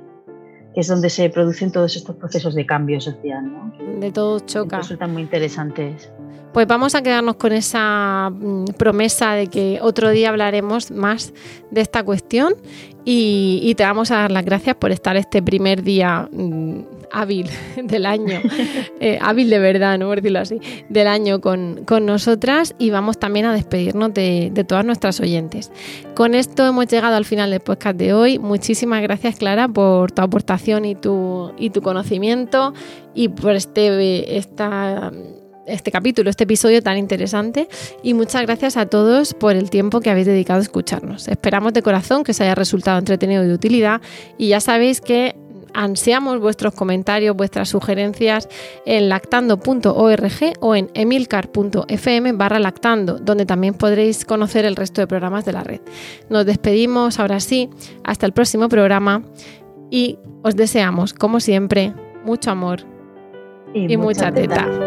es 0.75 0.87
donde 0.87 1.09
se 1.09 1.31
producen 1.31 1.71
todos 1.71 1.95
estos 1.95 2.15
procesos 2.15 2.53
de 2.53 2.63
cambio 2.63 3.01
social, 3.01 3.51
¿no? 3.51 3.73
De 3.99 4.11
todo 4.11 4.39
choca. 4.41 4.77
Resultan 4.77 5.13
muy 5.13 5.23
interesantes. 5.23 6.11
Pues 6.53 6.67
vamos 6.67 6.93
a 6.93 7.01
quedarnos 7.01 7.37
con 7.37 7.53
esa 7.53 8.29
mm, 8.29 8.65
promesa 8.77 9.31
de 9.31 9.47
que 9.47 9.79
otro 9.81 10.11
día 10.11 10.29
hablaremos 10.29 10.91
más 10.91 11.33
de 11.71 11.81
esta 11.81 12.03
cuestión 12.03 12.53
y, 13.03 13.61
y 13.63 13.73
te 13.73 13.83
vamos 13.83 14.11
a 14.11 14.17
dar 14.17 14.31
las 14.31 14.45
gracias 14.45 14.75
por 14.75 14.91
estar 14.91 15.17
este 15.17 15.41
primer 15.41 15.81
día 15.81 16.29
mmm, 16.31 16.81
hábil 17.11 17.49
del 17.83 18.05
año, 18.05 18.41
eh, 18.99 19.17
hábil 19.21 19.49
de 19.49 19.59
verdad, 19.59 19.97
no 19.97 20.07
por 20.07 20.17
decirlo 20.17 20.39
así, 20.39 20.59
del 20.89 21.07
año 21.07 21.41
con, 21.41 21.83
con 21.85 22.05
nosotras 22.05 22.75
y 22.77 22.89
vamos 22.89 23.19
también 23.19 23.45
a 23.45 23.53
despedirnos 23.53 24.13
de, 24.13 24.49
de, 24.53 24.63
todas 24.63 24.85
nuestras 24.85 25.19
oyentes. 25.19 25.71
Con 26.15 26.35
esto 26.35 26.65
hemos 26.65 26.87
llegado 26.87 27.15
al 27.15 27.25
final 27.25 27.51
del 27.51 27.59
podcast 27.59 27.97
de 27.97 28.13
hoy. 28.13 28.39
Muchísimas 28.39 29.01
gracias 29.01 29.37
Clara 29.37 29.67
por 29.67 30.11
tu 30.11 30.21
aportación 30.21 30.85
y 30.85 30.95
tu, 30.95 31.51
y 31.57 31.69
tu 31.69 31.81
conocimiento 31.81 32.73
y 33.13 33.29
por 33.29 33.53
este, 33.53 34.37
este 34.37 35.91
capítulo, 35.91 36.29
este 36.29 36.43
episodio 36.45 36.81
tan 36.81 36.97
interesante 36.97 37.67
y 38.03 38.13
muchas 38.13 38.43
gracias 38.43 38.77
a 38.77 38.85
todos 38.85 39.33
por 39.33 39.55
el 39.55 39.69
tiempo 39.69 39.99
que 39.99 40.09
habéis 40.09 40.27
dedicado 40.27 40.59
a 40.59 40.63
escucharnos. 40.63 41.27
Esperamos 41.27 41.73
de 41.73 41.81
corazón 41.81 42.23
que 42.23 42.31
os 42.31 42.41
haya 42.41 42.55
resultado 42.55 42.99
entretenido 42.99 43.43
y 43.43 43.47
de 43.47 43.53
utilidad 43.53 44.01
y 44.37 44.49
ya 44.49 44.59
sabéis 44.59 45.01
que 45.01 45.35
ansiamos 45.77 46.39
vuestros 46.39 46.73
comentarios, 46.73 47.35
vuestras 47.35 47.69
sugerencias 47.69 48.49
en 48.85 49.09
lactando.org 49.09 50.53
o 50.59 50.75
en 50.75 50.89
emilcar.fm 50.95 52.31
barra 52.33 52.59
lactando, 52.59 53.19
donde 53.19 53.45
también 53.45 53.75
podréis 53.75 54.25
conocer 54.25 54.65
el 54.65 54.75
resto 54.75 55.01
de 55.01 55.07
programas 55.07 55.45
de 55.45 55.53
la 55.53 55.63
red. 55.63 55.81
Nos 56.29 56.45
despedimos 56.45 57.19
ahora 57.19 57.39
sí, 57.39 57.69
hasta 58.03 58.25
el 58.25 58.33
próximo 58.33 58.69
programa 58.69 59.21
y 59.91 60.17
os 60.41 60.55
deseamos, 60.55 61.13
como 61.13 61.39
siempre, 61.39 61.93
mucho 62.25 62.49
amor 62.49 62.81
y, 63.73 63.93
y 63.93 63.97
mucha, 63.97 64.31
teta. 64.31 64.86